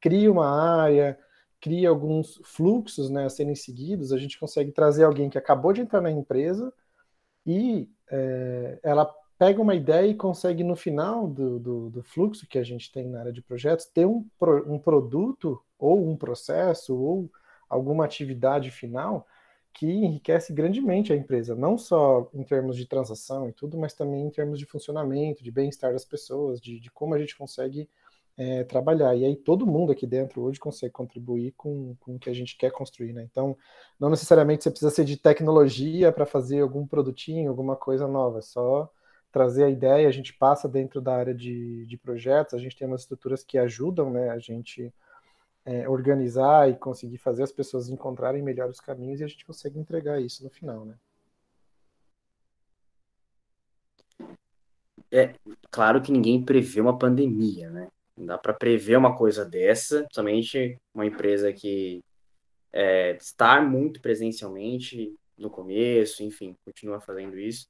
cria 0.00 0.30
uma 0.30 0.48
área, 0.82 1.18
cria 1.60 1.88
alguns 1.88 2.40
fluxos 2.44 3.10
né, 3.10 3.24
a 3.24 3.30
serem 3.30 3.54
seguidos, 3.54 4.12
a 4.12 4.18
gente 4.18 4.38
consegue 4.38 4.72
trazer 4.72 5.04
alguém 5.04 5.30
que 5.30 5.38
acabou 5.38 5.72
de 5.72 5.80
entrar 5.80 6.00
na 6.00 6.10
empresa 6.10 6.72
e 7.46 7.88
é, 8.10 8.78
ela 8.82 9.12
pega 9.42 9.60
uma 9.60 9.74
ideia 9.74 10.06
e 10.06 10.14
consegue, 10.14 10.62
no 10.62 10.76
final 10.76 11.26
do, 11.26 11.58
do, 11.58 11.90
do, 11.90 12.00
fluxo 12.04 12.46
que 12.46 12.60
a 12.60 12.62
gente 12.62 12.92
tem 12.92 13.08
na 13.08 13.18
área 13.18 13.32
de 13.32 13.42
projetos, 13.42 13.86
ter 13.86 14.06
um, 14.06 14.24
um 14.68 14.78
produto 14.78 15.60
ou 15.76 16.08
um 16.08 16.16
processo 16.16 16.96
ou 16.96 17.28
alguma 17.68 18.04
atividade 18.04 18.70
final 18.70 19.26
que 19.74 19.90
enriquece 19.90 20.52
grandemente 20.52 21.12
a 21.12 21.16
empresa, 21.16 21.56
não 21.56 21.76
só 21.76 22.30
em 22.32 22.44
termos 22.44 22.76
de 22.76 22.86
transação 22.86 23.48
e 23.48 23.52
tudo, 23.52 23.76
mas 23.76 23.94
também 23.94 24.24
em 24.24 24.30
termos 24.30 24.60
de 24.60 24.64
funcionamento, 24.64 25.42
de 25.42 25.50
bem-estar 25.50 25.92
das 25.92 26.04
pessoas, 26.04 26.60
de, 26.60 26.78
de 26.78 26.88
como 26.92 27.12
a 27.12 27.18
gente 27.18 27.36
consegue 27.36 27.90
é, 28.36 28.62
trabalhar. 28.62 29.16
E 29.16 29.24
aí 29.24 29.34
todo 29.34 29.66
mundo 29.66 29.90
aqui 29.90 30.06
dentro 30.06 30.40
hoje 30.40 30.60
consegue 30.60 30.92
contribuir 30.92 31.52
com, 31.56 31.96
com 31.98 32.14
o 32.14 32.18
que 32.20 32.30
a 32.30 32.34
gente 32.34 32.56
quer 32.56 32.70
construir, 32.70 33.12
né? 33.12 33.26
Então, 33.28 33.56
não 33.98 34.08
necessariamente 34.08 34.62
você 34.62 34.70
precisa 34.70 34.92
ser 34.92 35.04
de 35.04 35.16
tecnologia 35.16 36.12
para 36.12 36.26
fazer 36.26 36.60
algum 36.60 36.86
produtinho, 36.86 37.50
alguma 37.50 37.74
coisa 37.74 38.06
nova, 38.06 38.38
é 38.38 38.42
só 38.42 38.88
trazer 39.32 39.64
a 39.64 39.70
ideia, 39.70 40.06
a 40.06 40.12
gente 40.12 40.34
passa 40.34 40.68
dentro 40.68 41.00
da 41.00 41.16
área 41.16 41.34
de, 41.34 41.86
de 41.86 41.96
projetos, 41.96 42.54
a 42.54 42.58
gente 42.58 42.76
tem 42.76 42.86
umas 42.86 43.00
estruturas 43.00 43.42
que 43.42 43.58
ajudam, 43.58 44.10
né, 44.10 44.28
a 44.28 44.38
gente 44.38 44.92
é, 45.64 45.88
organizar 45.88 46.70
e 46.70 46.76
conseguir 46.76 47.18
fazer 47.18 47.42
as 47.42 47.52
pessoas 47.52 47.88
encontrarem 47.88 48.42
melhor 48.42 48.68
os 48.68 48.80
caminhos 48.80 49.20
e 49.20 49.24
a 49.24 49.26
gente 49.26 49.46
consegue 49.46 49.78
entregar 49.78 50.20
isso 50.20 50.44
no 50.44 50.50
final, 50.50 50.84
né? 50.84 50.94
É 55.10 55.34
claro 55.70 56.00
que 56.00 56.10
ninguém 56.10 56.42
prevê 56.42 56.80
uma 56.80 56.98
pandemia, 56.98 57.70
né? 57.70 57.88
Não 58.16 58.26
dá 58.26 58.38
para 58.38 58.54
prever 58.54 58.96
uma 58.96 59.16
coisa 59.16 59.44
dessa, 59.44 60.06
somente 60.10 60.78
uma 60.94 61.06
empresa 61.06 61.52
que 61.52 62.02
é, 62.72 63.16
está 63.16 63.60
muito 63.60 64.00
presencialmente 64.00 65.14
no 65.36 65.50
começo, 65.50 66.22
enfim, 66.22 66.56
continua 66.64 67.00
fazendo 67.00 67.38
isso. 67.38 67.68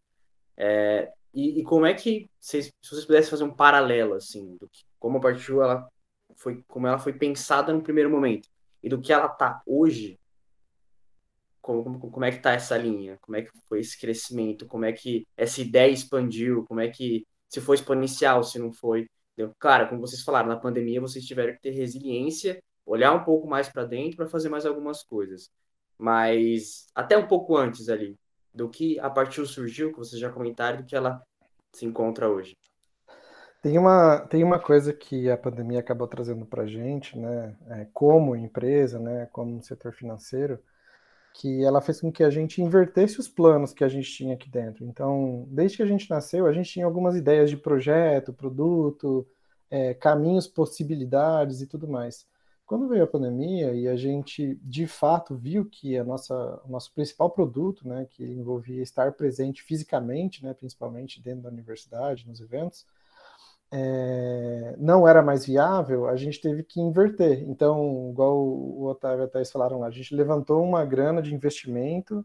É, 0.57 1.13
e, 1.35 1.61
e, 1.61 1.65
como 1.65 1.87
é 1.87 1.95
que, 1.95 2.31
se, 2.39 2.63
se 2.63 2.73
vocês 2.83 3.05
pudessem 3.05 3.31
fazer 3.31 3.45
um 3.45 3.55
paralelo, 3.55 4.15
assim, 4.15 4.57
do 4.59 4.69
que, 4.69 4.85
como 4.99 5.19
a 5.19 5.21
Partiu, 5.21 5.63
ela 5.63 5.89
foi, 6.37 6.63
como 6.69 6.87
ela 6.87 6.99
foi 6.99 7.13
pensada 7.13 7.73
no 7.73 7.83
primeiro 7.83 8.11
momento, 8.11 8.49
e 8.83 8.89
do 8.89 9.01
que 9.01 9.13
ela 9.13 9.29
tá 9.29 9.63
hoje, 9.67 10.19
como, 11.61 11.85
como, 11.85 12.11
como 12.11 12.25
é 12.25 12.33
que 12.33 12.41
tá 12.41 12.53
essa 12.53 12.77
linha? 12.77 13.17
Como 13.21 13.37
é 13.37 13.43
que 13.43 13.51
foi 13.69 13.81
esse 13.81 13.99
crescimento? 13.99 14.67
Como 14.67 14.85
é 14.85 14.93
que 14.93 15.27
essa 15.37 15.61
ideia 15.61 15.91
expandiu? 15.91 16.65
Como 16.67 16.81
é 16.81 16.89
que, 16.89 17.27
se 17.49 17.61
foi 17.61 17.77
exponencial, 17.77 18.43
se 18.43 18.59
não 18.59 18.73
foi? 18.73 19.09
Claro, 19.59 19.89
como 19.89 20.01
vocês 20.01 20.23
falaram, 20.23 20.49
na 20.49 20.57
pandemia 20.57 21.01
vocês 21.01 21.25
tiveram 21.25 21.55
que 21.55 21.61
ter 21.63 21.71
resiliência, 21.71 22.63
olhar 22.85 23.13
um 23.13 23.25
pouco 23.25 23.49
mais 23.49 23.69
para 23.69 23.85
dentro 23.85 24.17
para 24.17 24.27
fazer 24.27 24.49
mais 24.49 24.67
algumas 24.67 25.03
coisas. 25.03 25.51
Mas 25.99 26.87
até 26.95 27.17
um 27.17 27.27
pouco 27.27 27.57
antes 27.57 27.89
ali, 27.89 28.17
do 28.55 28.69
que 28.69 28.99
a 29.01 29.09
partir 29.09 29.47
surgiu, 29.47 29.93
que 29.93 29.99
vocês 29.99 30.21
já 30.21 30.31
comentaram, 30.31 30.79
do 30.79 30.85
que 30.85 30.97
ela 30.97 31.23
se 31.73 31.87
encontra 31.87 32.29
hoje. 32.29 32.57
Tem 33.63 33.79
uma, 33.79 34.19
tem 34.19 34.43
uma 34.43 34.59
coisa 34.59 34.93
que 34.93 35.31
a 35.31 35.37
pandemia 35.37 35.79
acabou 35.79 36.09
trazendo 36.09 36.45
para 36.45 36.65
a 36.65 36.67
gente, 36.67 37.17
né, 37.17 37.57
é, 37.69 37.87
como 37.93 38.35
empresa, 38.35 38.99
né, 38.99 39.29
como 39.33 39.63
setor 39.63 39.93
financeiro, 39.93 40.59
que 41.35 41.65
ela 41.65 41.81
fez 41.81 42.01
com 42.01 42.11
que 42.11 42.25
a 42.25 42.31
gente 42.31 42.61
invertesse 42.61 43.21
os 43.21 43.29
planos 43.29 43.73
que 43.73 43.85
a 43.85 43.89
gente 43.89 44.11
tinha 44.11 44.35
aqui 44.35 44.51
dentro. 44.51 44.85
Então, 44.85 45.47
desde 45.49 45.77
que 45.77 45.83
a 45.83 45.87
gente 45.87 46.11
nasceu, 46.11 46.47
a 46.47 46.53
gente 46.53 46.71
tinha 46.71 46.85
algumas 46.85 47.15
ideias 47.15 47.49
de 47.49 47.57
projeto, 47.57 48.33
produto, 48.33 49.27
é, 49.71 49.95
caminhos, 49.95 50.47
possibilidades 50.47 51.63
e 51.63 51.67
tudo 51.67 51.89
mais. 51.89 52.27
Quando 52.73 52.89
veio 52.89 53.05
a 53.05 53.07
pandemia 53.07 53.75
e 53.75 53.87
a 53.87 53.95
gente 53.97 54.59
de 54.63 54.87
fato 54.87 55.37
viu 55.37 55.67
que 55.67 55.99
a 55.99 56.03
nossa, 56.03 56.59
o 56.65 56.71
nosso 56.71 56.91
principal 56.95 57.29
produto, 57.29 57.87
né, 57.87 58.07
que 58.09 58.25
envolvia 58.25 58.83
estar 58.83 59.13
presente 59.13 59.63
fisicamente, 59.63 60.43
né, 60.43 60.55
principalmente 60.55 61.21
dentro 61.21 61.43
da 61.43 61.51
universidade, 61.51 62.27
nos 62.27 62.41
eventos, 62.41 62.87
é, 63.71 64.75
não 64.79 65.07
era 65.07 65.21
mais 65.21 65.45
viável, 65.45 66.09
a 66.09 66.17
gente 66.17 66.41
teve 66.41 66.63
que 66.63 66.81
inverter. 66.81 67.43
Então, 67.47 68.09
igual 68.11 68.39
o 68.39 68.87
Otávio 68.87 69.25
e 69.25 69.27
a 69.27 69.29
Thais 69.29 69.53
falaram 69.53 69.81
lá, 69.81 69.89
a 69.89 69.91
gente 69.91 70.17
levantou 70.17 70.65
uma 70.65 70.83
grana 70.83 71.21
de 71.21 71.35
investimento, 71.35 72.25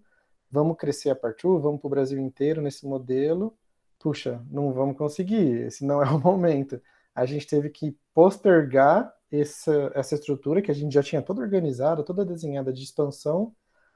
vamos 0.50 0.78
crescer 0.78 1.10
a 1.10 1.16
partir, 1.16 1.45
vamos 1.60 1.82
para 1.82 1.88
o 1.88 1.91
Brasil 1.91 2.20
inteiro 2.22 2.62
nesse 2.62 2.88
modelo. 2.88 3.54
Puxa, 4.00 4.41
não 4.50 4.72
vamos 4.72 4.98
conseguir, 4.98 5.66
esse 5.66 5.84
não 5.86 6.02
é 6.02 6.10
o 6.10 6.18
momento. 6.18 6.82
A 7.14 7.26
gente 7.26 7.45
teve 7.45 7.70
que 7.70 7.98
postergar 8.14 9.16
essa, 9.32 9.91
essa 9.93 10.15
estrutura 10.15 10.61
que 10.61 10.71
a 10.71 10.73
gente 10.73 10.93
já 10.93 11.03
tinha 11.03 11.21
toda 11.21 11.41
organizada, 11.41 12.03
toda 12.03 12.25
desenhada 12.25 12.71
de 12.71 12.84
expansão 12.84 13.53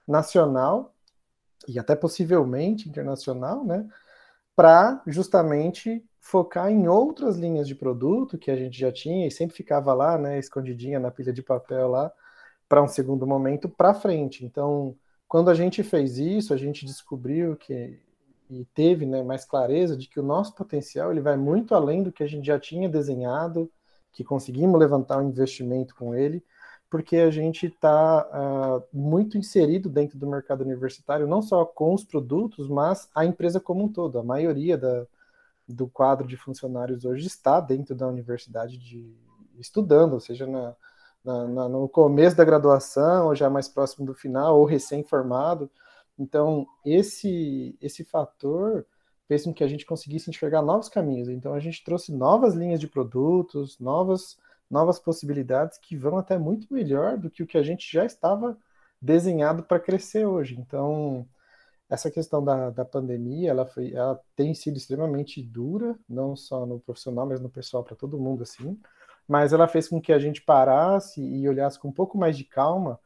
nacional 0.08 0.94
e 1.68 1.80
até 1.80 1.96
possivelmente 1.96 2.90
internacional, 2.90 3.64
né? 3.66 3.88
Para 4.56 5.02
justamente 5.08 6.04
focar 6.20 6.70
em 6.72 6.88
outras 6.88 7.38
linhas 7.38 7.68
de 7.68 7.76
produto 7.76 8.38
que 8.38 8.52
a 8.52 8.56
gente 8.56 8.78
já 8.78 8.92
tinha 8.92 9.28
e 9.28 9.32
sempre 9.32 9.56
ficava 9.56 9.94
lá, 9.94 10.18
né, 10.18 10.38
escondidinha 10.38 11.00
na 11.00 11.10
pilha 11.10 11.34
de 11.34 11.42
papel 11.42 11.90
lá, 11.90 12.12
para 12.70 12.84
um 12.84 12.88
segundo 12.88 13.26
momento 13.26 13.68
para 13.68 13.94
frente. 13.94 14.46
Então, 14.46 14.96
quando 15.28 15.50
a 15.50 15.54
gente 15.56 15.82
fez 15.84 16.18
isso, 16.18 16.54
a 16.54 16.58
gente 16.58 16.86
descobriu 16.86 17.56
que 17.56 18.00
e 18.52 18.66
teve, 18.74 19.06
né, 19.06 19.24
mais 19.24 19.46
clareza 19.46 19.96
de 19.96 20.10
que 20.10 20.20
o 20.20 20.24
nosso 20.24 20.54
potencial 20.54 21.10
ele 21.10 21.22
vai 21.22 21.38
muito 21.38 21.74
além 21.74 22.04
do 22.04 22.12
que 22.12 22.22
a 22.22 22.28
gente 22.28 22.46
já 22.46 22.60
tinha 22.60 22.90
desenhado, 22.90 23.72
que 24.12 24.24
conseguimos 24.24 24.80
levantar 24.80 25.20
um 25.20 25.30
investimento 25.30 25.96
com 25.96 26.14
ele, 26.14 26.44
porque 26.90 27.18
a 27.18 27.32
gente 27.32 27.68
está 27.68 28.28
uh, 28.28 28.30
ah, 28.34 28.84
muito 28.92 29.38
inserido 29.38 29.90
dentro 29.90 30.20
do 30.20 30.28
mercado 30.28 30.62
universitário, 30.62 31.26
não 31.26 31.42
só 31.42 31.64
com 31.66 31.94
os 31.94 32.04
produtos, 32.04 32.68
mas 32.68 33.10
a 33.16 33.26
empresa 33.26 33.62
como 33.62 33.86
um 33.86 33.88
todo. 33.88 34.20
A 34.20 34.24
maioria 34.24 34.78
da, 34.78 35.08
do 35.66 35.88
quadro 35.88 36.28
de 36.28 36.36
funcionários 36.36 37.06
hoje 37.06 37.28
está 37.28 37.62
dentro 37.62 37.96
da 37.96 38.08
universidade 38.08 38.78
de, 38.78 39.16
estudando, 39.58 40.14
ou 40.14 40.20
seja, 40.20 40.46
na, 40.46 40.76
na, 41.24 41.48
na, 41.48 41.70
no 41.70 41.88
começo 41.88 42.36
da 42.36 42.44
graduação, 42.44 43.28
ou 43.28 43.36
já 43.36 43.50
mais 43.50 43.70
próximo 43.70 44.06
do 44.06 44.14
final, 44.14 44.60
ou 44.60 44.66
recém-formado. 44.66 45.72
Então, 46.20 46.68
esse, 46.86 47.78
esse 47.82 48.04
fator 48.04 48.86
fez 49.32 49.46
com 49.46 49.54
que 49.54 49.64
a 49.64 49.68
gente 49.68 49.86
conseguisse 49.86 50.30
enxergar 50.30 50.62
novos 50.62 50.90
caminhos. 50.90 51.30
Então, 51.30 51.54
a 51.54 51.60
gente 51.62 51.82
trouxe 51.86 52.12
novas 52.12 52.54
linhas 52.54 52.82
de 52.82 52.88
produtos, 52.90 53.80
novas, 53.80 54.38
novas 54.70 55.00
possibilidades 55.00 55.78
que 55.78 55.96
vão 55.96 56.18
até 56.18 56.38
muito 56.38 56.68
melhor 56.70 57.18
do 57.18 57.30
que 57.30 57.42
o 57.42 57.48
que 57.48 57.58
a 57.58 57.64
gente 57.64 57.90
já 57.90 58.04
estava 58.04 58.58
desenhado 59.02 59.64
para 59.64 59.80
crescer 59.80 60.26
hoje. 60.26 60.60
Então, 60.60 61.26
essa 61.90 62.12
questão 62.12 62.44
da, 62.44 62.72
da 62.72 62.84
pandemia, 62.84 63.52
ela, 63.52 63.66
foi, 63.66 63.94
ela 63.94 64.20
tem 64.36 64.54
sido 64.54 64.76
extremamente 64.76 65.42
dura, 65.42 65.98
não 66.10 66.36
só 66.36 66.66
no 66.66 66.82
profissional, 66.82 67.26
mas 67.26 67.40
no 67.40 67.50
pessoal, 67.50 67.86
para 67.86 67.96
todo 67.96 68.20
mundo, 68.20 68.44
assim. 68.44 68.78
Mas 69.26 69.54
ela 69.54 69.66
fez 69.66 69.88
com 69.88 70.02
que 70.02 70.12
a 70.12 70.20
gente 70.20 70.42
parasse 70.42 71.22
e 71.22 71.48
olhasse 71.48 71.80
com 71.80 71.88
um 71.88 71.94
pouco 71.94 72.18
mais 72.18 72.38
de 72.38 72.44
calma 72.44 73.00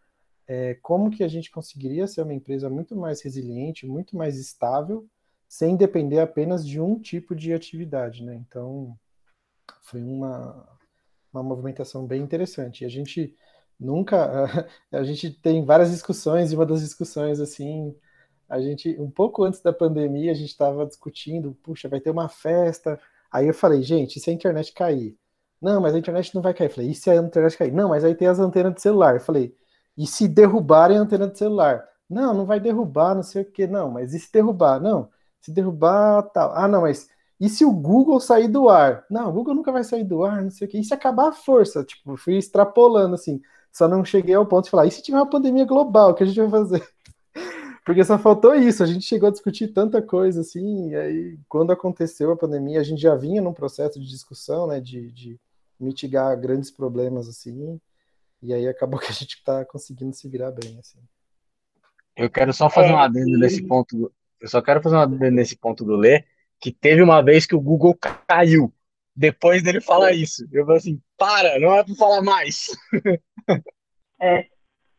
é, 0.48 0.74
como 0.82 1.12
que 1.12 1.24
a 1.24 1.28
gente 1.28 1.52
conseguiria 1.52 2.08
ser 2.08 2.24
uma 2.24 2.34
empresa 2.34 2.68
muito 2.68 2.96
mais 2.96 3.22
resiliente, 3.22 3.86
muito 3.86 4.18
mais 4.18 4.40
estável, 4.40 5.08
sem 5.48 5.76
depender 5.76 6.20
apenas 6.20 6.66
de 6.68 6.80
um 6.80 7.00
tipo 7.00 7.36
de 7.36 7.54
atividade, 7.54 8.24
né? 8.24 8.36
Então, 8.36 8.98
foi 9.82 10.02
uma, 10.04 10.68
uma 11.34 11.44
movimentação 11.44 12.06
bem 12.06 12.22
interessante. 12.22 12.84
E 12.84 12.86
a 12.86 12.90
gente 12.90 13.36
nunca... 13.80 14.70
A 14.92 15.04
gente 15.04 15.32
tem 15.32 15.66
várias 15.66 15.92
discussões, 15.92 16.52
e 16.52 16.56
uma 16.56 16.66
das 16.66 16.82
discussões, 16.82 17.40
assim, 17.40 17.96
a 18.50 18.60
gente, 18.62 18.96
um 19.00 19.10
pouco 19.10 19.44
antes 19.44 19.62
da 19.62 19.74
pandemia, 19.74 20.32
a 20.32 20.36
gente 20.36 20.50
estava 20.50 20.86
discutindo, 20.86 21.58
puxa, 21.64 21.90
vai 21.90 22.00
ter 22.00 22.12
uma 22.12 22.30
festa. 22.30 23.00
Aí 23.32 23.48
eu 23.48 23.54
falei, 23.54 23.82
gente, 23.82 24.18
e 24.18 24.20
se 24.20 24.30
a 24.30 24.34
internet 24.34 24.72
cair? 24.74 25.18
Não, 25.62 25.82
mas 25.82 25.96
a 25.96 26.00
internet 26.00 26.34
não 26.36 26.42
vai 26.42 26.54
cair. 26.54 26.68
Eu 26.70 26.74
falei, 26.74 26.92
e 26.92 26.96
se 26.96 27.10
a 27.10 27.16
internet 27.16 27.58
cair? 27.58 27.72
Não, 27.72 27.90
mas 27.90 28.04
aí 28.04 28.14
tem 28.16 28.28
as 28.28 28.40
antenas 28.40 28.76
de 28.76 28.82
celular. 28.82 29.16
Eu 29.16 29.22
falei, 29.22 29.56
e 29.98 30.06
se 30.06 30.28
derrubarem 30.28 30.98
a 30.98 31.02
antena 31.02 31.28
de 31.28 31.38
celular? 31.38 31.88
Não, 32.10 32.34
não 32.34 32.46
vai 32.46 32.60
derrubar, 32.60 33.16
não 33.16 33.24
sei 33.24 33.42
o 33.44 33.46
que. 33.46 33.66
Não, 33.68 33.90
mas 33.90 34.14
e 34.14 34.20
se 34.20 34.32
derrubar? 34.32 34.80
Não, 34.80 35.10
se 35.46 35.52
derrubar, 35.52 36.24
tal. 36.24 36.52
Ah, 36.56 36.68
não, 36.68 36.82
mas 36.82 37.08
e 37.40 37.50
se 37.50 37.64
o 37.64 37.72
Google 37.72 38.20
sair 38.20 38.48
do 38.48 38.70
ar? 38.70 39.06
Não, 39.10 39.30
o 39.30 39.34
Google 39.34 39.54
nunca 39.54 39.72
vai 39.72 39.84
sair 39.84 40.04
do 40.04 40.24
ar, 40.24 40.42
não 40.42 40.50
sei 40.50 40.68
o 40.68 40.70
que. 40.70 40.80
E 40.80 40.84
se 40.84 40.94
acabar 40.94 41.30
a 41.30 41.34
força? 41.34 41.84
Tipo, 41.84 42.18
fui 42.18 42.38
extrapolando 42.38 43.16
assim. 43.16 43.42
Só 43.72 43.88
não 43.88 44.06
cheguei 44.06 44.34
ao 44.34 44.46
ponto 44.46 44.66
de 44.66 44.72
falar, 44.72 44.88
e 44.88 44.92
se 44.92 45.04
tiver 45.04 45.18
uma 45.18 45.30
pandemia 45.30 45.66
global, 45.66 46.12
o 46.12 46.14
que 46.14 46.24
a 46.24 46.26
gente 46.26 46.40
vai 46.40 46.50
fazer? 46.50 46.88
Porque 47.86 48.04
só 48.04 48.18
faltou 48.18 48.56
isso, 48.56 48.82
a 48.82 48.86
gente 48.86 49.06
chegou 49.06 49.28
a 49.28 49.32
discutir 49.32 49.68
tanta 49.68 50.02
coisa 50.02 50.42
assim, 50.42 50.90
e 50.90 50.96
aí 50.96 51.40
quando 51.48 51.72
aconteceu 51.72 52.32
a 52.32 52.38
pandemia, 52.38 52.80
a 52.80 52.84
gente 52.84 53.02
já 53.02 53.16
vinha 53.16 53.42
num 53.42 53.54
processo 53.54 54.00
de 54.00 54.08
discussão, 54.08 54.66
né, 54.66 54.80
de, 54.80 55.12
de 55.12 55.40
mitigar 55.78 56.40
grandes 56.40 56.72
problemas 56.72 57.28
assim, 57.28 57.80
e 58.42 58.54
aí 58.54 58.66
acabou 58.68 58.98
que 59.02 59.10
a 59.10 59.14
gente 59.14 59.36
está 59.36 59.66
conseguindo 59.66 60.16
se 60.16 60.28
virar 60.30 60.52
bem 60.52 60.80
assim. 60.80 61.00
Eu 62.16 62.30
quero 62.30 62.54
só 62.54 62.70
fazer 62.70 62.94
um 62.94 63.00
é, 63.00 63.04
adendo 63.04 63.38
nesse 63.38 63.62
ponto, 63.62 64.10
eu 64.46 64.50
só 64.50 64.62
quero 64.62 64.80
fazer 64.80 64.96
um 64.96 65.00
adendo 65.00 65.32
nesse 65.32 65.58
ponto 65.58 65.84
do 65.84 65.96
Lê, 65.96 66.24
que 66.62 66.72
teve 66.72 67.02
uma 67.02 67.20
vez 67.20 67.48
que 67.48 67.56
o 67.56 67.60
Google 67.60 67.98
caiu, 68.28 68.72
depois 69.16 69.64
dele 69.64 69.82
falar 69.82 70.12
isso. 70.12 70.48
Eu 70.54 70.66
falei 70.66 70.78
assim, 70.78 71.02
para, 71.18 71.60
não 71.60 71.74
é 71.74 71.84
para 71.84 71.96
falar 71.96 72.22
mais. 72.22 72.68
É, 74.18 74.46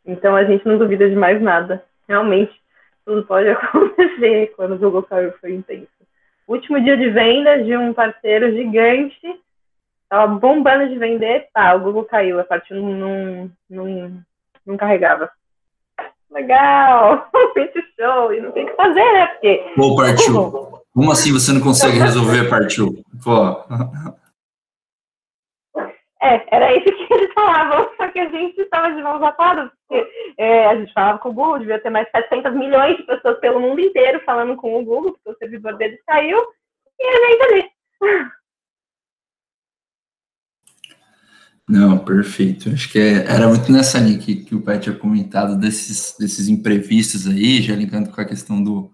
então 0.04 0.36
a 0.36 0.44
gente 0.44 0.66
não 0.66 0.76
duvida 0.76 1.08
de 1.08 1.16
mais 1.16 1.40
nada. 1.40 1.82
Realmente, 2.06 2.52
tudo 3.02 3.24
pode 3.26 3.48
acontecer 3.48 4.52
quando 4.54 4.74
o 4.74 4.78
Google 4.78 5.02
caiu, 5.04 5.32
foi 5.40 5.54
intenso. 5.54 5.88
Último 6.46 6.78
dia 6.78 6.98
de 6.98 7.08
venda 7.08 7.64
de 7.64 7.74
um 7.74 7.94
parceiro 7.94 8.52
gigante, 8.52 9.18
tava 10.06 10.34
bombando 10.34 10.86
de 10.90 10.98
vender, 10.98 11.48
tá, 11.50 11.74
o 11.74 11.80
Google 11.80 12.04
caiu, 12.04 12.38
a 12.38 12.44
parte 12.44 12.74
não, 12.74 12.92
não, 12.92 13.52
não, 13.70 14.22
não 14.66 14.76
carregava. 14.76 15.30
Legal, 16.36 17.30
muito 17.56 17.80
show, 17.98 18.34
e 18.34 18.42
não 18.42 18.52
tem 18.52 18.64
o 18.64 18.68
que 18.68 18.76
fazer, 18.76 19.12
né? 19.12 19.26
Porque. 19.28 19.72
Pô, 19.74 19.96
partiu. 19.96 20.82
Como 20.92 21.10
assim 21.10 21.32
você 21.32 21.50
não 21.50 21.62
consegue 21.62 21.98
resolver, 21.98 22.50
partiu? 22.50 23.02
Pô. 23.24 23.64
É, 26.22 26.54
era 26.54 26.76
isso 26.76 26.84
que 26.84 27.14
eles 27.14 27.32
falavam, 27.32 27.88
só 27.96 28.08
que 28.08 28.18
a 28.18 28.28
gente 28.28 28.60
estava 28.60 28.92
de 28.92 29.02
mãos 29.02 29.22
atadas, 29.22 29.70
porque 29.88 30.06
é, 30.36 30.66
a 30.66 30.76
gente 30.76 30.92
falava 30.92 31.18
com 31.20 31.30
o 31.30 31.32
Google, 31.32 31.60
devia 31.60 31.80
ter 31.80 31.88
mais 31.88 32.06
700 32.10 32.52
milhões 32.54 32.98
de 32.98 33.04
pessoas 33.04 33.38
pelo 33.38 33.60
mundo 33.60 33.80
inteiro 33.80 34.20
falando 34.26 34.56
com 34.56 34.78
o 34.78 34.84
Google, 34.84 35.12
porque 35.12 35.30
o 35.30 35.38
servidor 35.38 35.76
deles 35.78 36.00
caiu, 36.06 36.38
e 37.00 37.06
a 37.06 37.30
gente 37.30 37.42
ali. 37.42 37.70
Não, 41.68 41.98
perfeito. 41.98 42.70
Acho 42.70 42.90
que 42.90 42.98
é, 42.98 43.24
era 43.26 43.48
muito 43.48 43.72
nessa 43.72 43.98
linha 43.98 44.18
que, 44.18 44.36
que 44.36 44.54
o 44.54 44.62
pai 44.62 44.78
tinha 44.78 44.94
comentado 44.94 45.58
desses, 45.58 46.14
desses 46.18 46.48
imprevistos 46.48 47.26
aí, 47.26 47.60
já 47.60 47.74
ligando 47.74 48.10
com 48.10 48.20
a 48.20 48.24
questão 48.24 48.62
do 48.62 48.92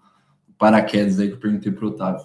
paraquedas 0.57 1.19
aí 1.19 1.29
que 1.29 1.35
eu 1.35 1.41
perguntei 1.41 1.71
para 1.71 1.85
o 1.85 1.89
Otávio. 1.89 2.25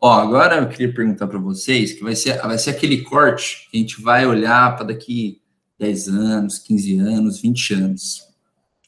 Ó, 0.00 0.12
agora 0.12 0.56
eu 0.56 0.68
queria 0.68 0.92
perguntar 0.92 1.26
para 1.26 1.38
vocês, 1.38 1.92
que 1.92 2.02
vai 2.02 2.16
ser, 2.16 2.36
vai 2.38 2.58
ser 2.58 2.70
aquele 2.70 3.02
corte 3.02 3.68
que 3.70 3.76
a 3.76 3.80
gente 3.80 4.02
vai 4.02 4.26
olhar 4.26 4.74
para 4.76 4.86
daqui 4.86 5.40
10 5.78 6.08
anos, 6.08 6.58
15 6.58 6.98
anos, 6.98 7.40
20 7.40 7.74
anos. 7.74 8.22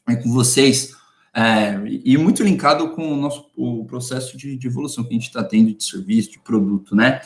É 0.07 0.15
com 0.15 0.31
vocês, 0.31 0.91
é, 1.33 1.79
e 1.85 2.17
muito 2.17 2.43
linkado 2.43 2.89
com 2.89 3.13
o 3.13 3.15
nosso 3.15 3.49
o 3.55 3.85
processo 3.85 4.35
de, 4.35 4.57
de 4.57 4.67
evolução 4.67 5.03
que 5.03 5.11
a 5.11 5.13
gente 5.13 5.27
está 5.27 5.43
tendo 5.43 5.73
de 5.73 5.83
serviço, 5.83 6.31
de 6.31 6.39
produto, 6.39 6.95
né? 6.95 7.21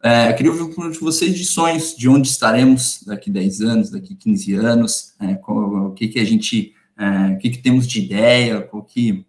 É, 0.00 0.32
queria 0.32 0.52
ouvir 0.52 0.62
um 0.62 0.90
de 0.90 0.98
vocês 1.00 1.36
de 1.36 1.44
sonhos, 1.44 1.96
de 1.96 2.08
onde 2.08 2.28
estaremos 2.28 3.02
daqui 3.02 3.30
10 3.30 3.60
anos, 3.62 3.90
daqui 3.90 4.14
15 4.14 4.54
anos, 4.54 5.16
é, 5.20 5.34
qual, 5.34 5.88
o 5.88 5.92
que, 5.92 6.06
que 6.06 6.20
a 6.20 6.24
gente, 6.24 6.72
é, 6.96 7.34
o 7.34 7.38
que, 7.38 7.50
que 7.50 7.58
temos 7.58 7.86
de 7.86 8.04
ideia, 8.04 8.62
qual 8.62 8.84
que, 8.84 9.26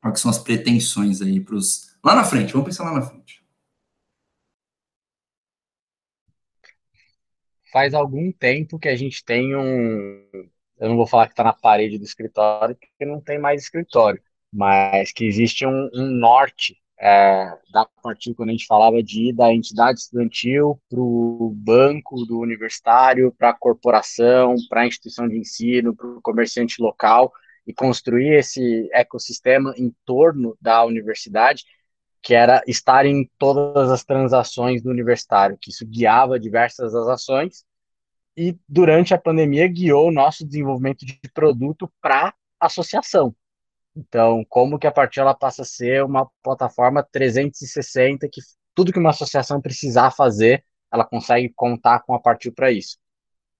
qual 0.00 0.12
que 0.12 0.18
são 0.18 0.30
as 0.30 0.38
pretensões 0.38 1.22
aí 1.22 1.38
para 1.40 1.54
os. 1.54 1.96
Lá 2.04 2.16
na 2.16 2.24
frente, 2.24 2.52
vamos 2.52 2.66
pensar 2.66 2.84
lá 2.84 2.94
na 2.94 3.02
frente. 3.02 3.44
Faz 7.72 7.94
algum 7.94 8.32
tempo 8.32 8.78
que 8.78 8.88
a 8.88 8.96
gente 8.96 9.24
tem 9.24 9.54
um. 9.54 10.50
Eu 10.80 10.88
não 10.88 10.96
vou 10.96 11.06
falar 11.06 11.26
que 11.26 11.32
está 11.32 11.44
na 11.44 11.52
parede 11.52 11.98
do 11.98 12.04
escritório, 12.04 12.74
porque 12.74 13.04
não 13.04 13.20
tem 13.20 13.38
mais 13.38 13.62
escritório, 13.62 14.20
mas 14.52 15.12
que 15.12 15.24
existe 15.24 15.64
um, 15.64 15.88
um 15.94 16.06
norte 16.06 16.76
é, 17.00 17.56
da 17.72 17.86
partir 18.02 18.34
quando 18.34 18.48
a 18.48 18.52
gente 18.52 18.66
falava 18.66 19.02
de 19.02 19.28
ir 19.28 19.32
da 19.32 19.52
entidade 19.52 20.00
estudantil 20.00 20.80
para 20.88 21.00
o 21.00 21.52
banco 21.56 22.24
do 22.26 22.38
universitário, 22.40 23.32
para 23.38 23.50
a 23.50 23.54
corporação, 23.54 24.56
para 24.68 24.82
a 24.82 24.86
instituição 24.86 25.28
de 25.28 25.38
ensino, 25.38 25.94
para 25.94 26.08
o 26.08 26.20
comerciante 26.20 26.82
local 26.82 27.32
e 27.66 27.72
construir 27.72 28.38
esse 28.38 28.88
ecossistema 28.92 29.74
em 29.76 29.94
torno 30.04 30.56
da 30.60 30.84
universidade, 30.84 31.64
que 32.22 32.34
era 32.34 32.62
estar 32.66 33.06
em 33.06 33.30
todas 33.38 33.90
as 33.90 34.04
transações 34.04 34.82
do 34.82 34.90
universitário, 34.90 35.58
que 35.60 35.70
isso 35.70 35.86
guiava 35.86 36.40
diversas 36.40 36.92
das 36.92 37.06
ações 37.06 37.64
e 38.36 38.56
durante 38.68 39.12
a 39.12 39.18
pandemia 39.18 39.66
guiou 39.68 40.08
o 40.08 40.12
nosso 40.12 40.46
desenvolvimento 40.46 41.04
de 41.04 41.18
produto 41.34 41.92
para 42.00 42.32
associação. 42.60 43.34
Então, 43.98 44.44
como 44.48 44.78
que 44.78 44.86
a 44.86 44.92
partir 44.92 45.18
ela 45.18 45.34
passa 45.34 45.62
a 45.62 45.64
ser 45.64 46.04
uma 46.04 46.30
plataforma 46.40 47.02
360 47.02 48.28
que 48.30 48.40
tudo 48.72 48.92
que 48.92 48.98
uma 48.98 49.10
associação 49.10 49.60
precisar 49.60 50.12
fazer, 50.12 50.64
ela 50.92 51.04
consegue 51.04 51.52
contar 51.52 52.00
com 52.04 52.14
a 52.14 52.20
partir 52.20 52.52
para 52.52 52.70
isso. 52.70 52.96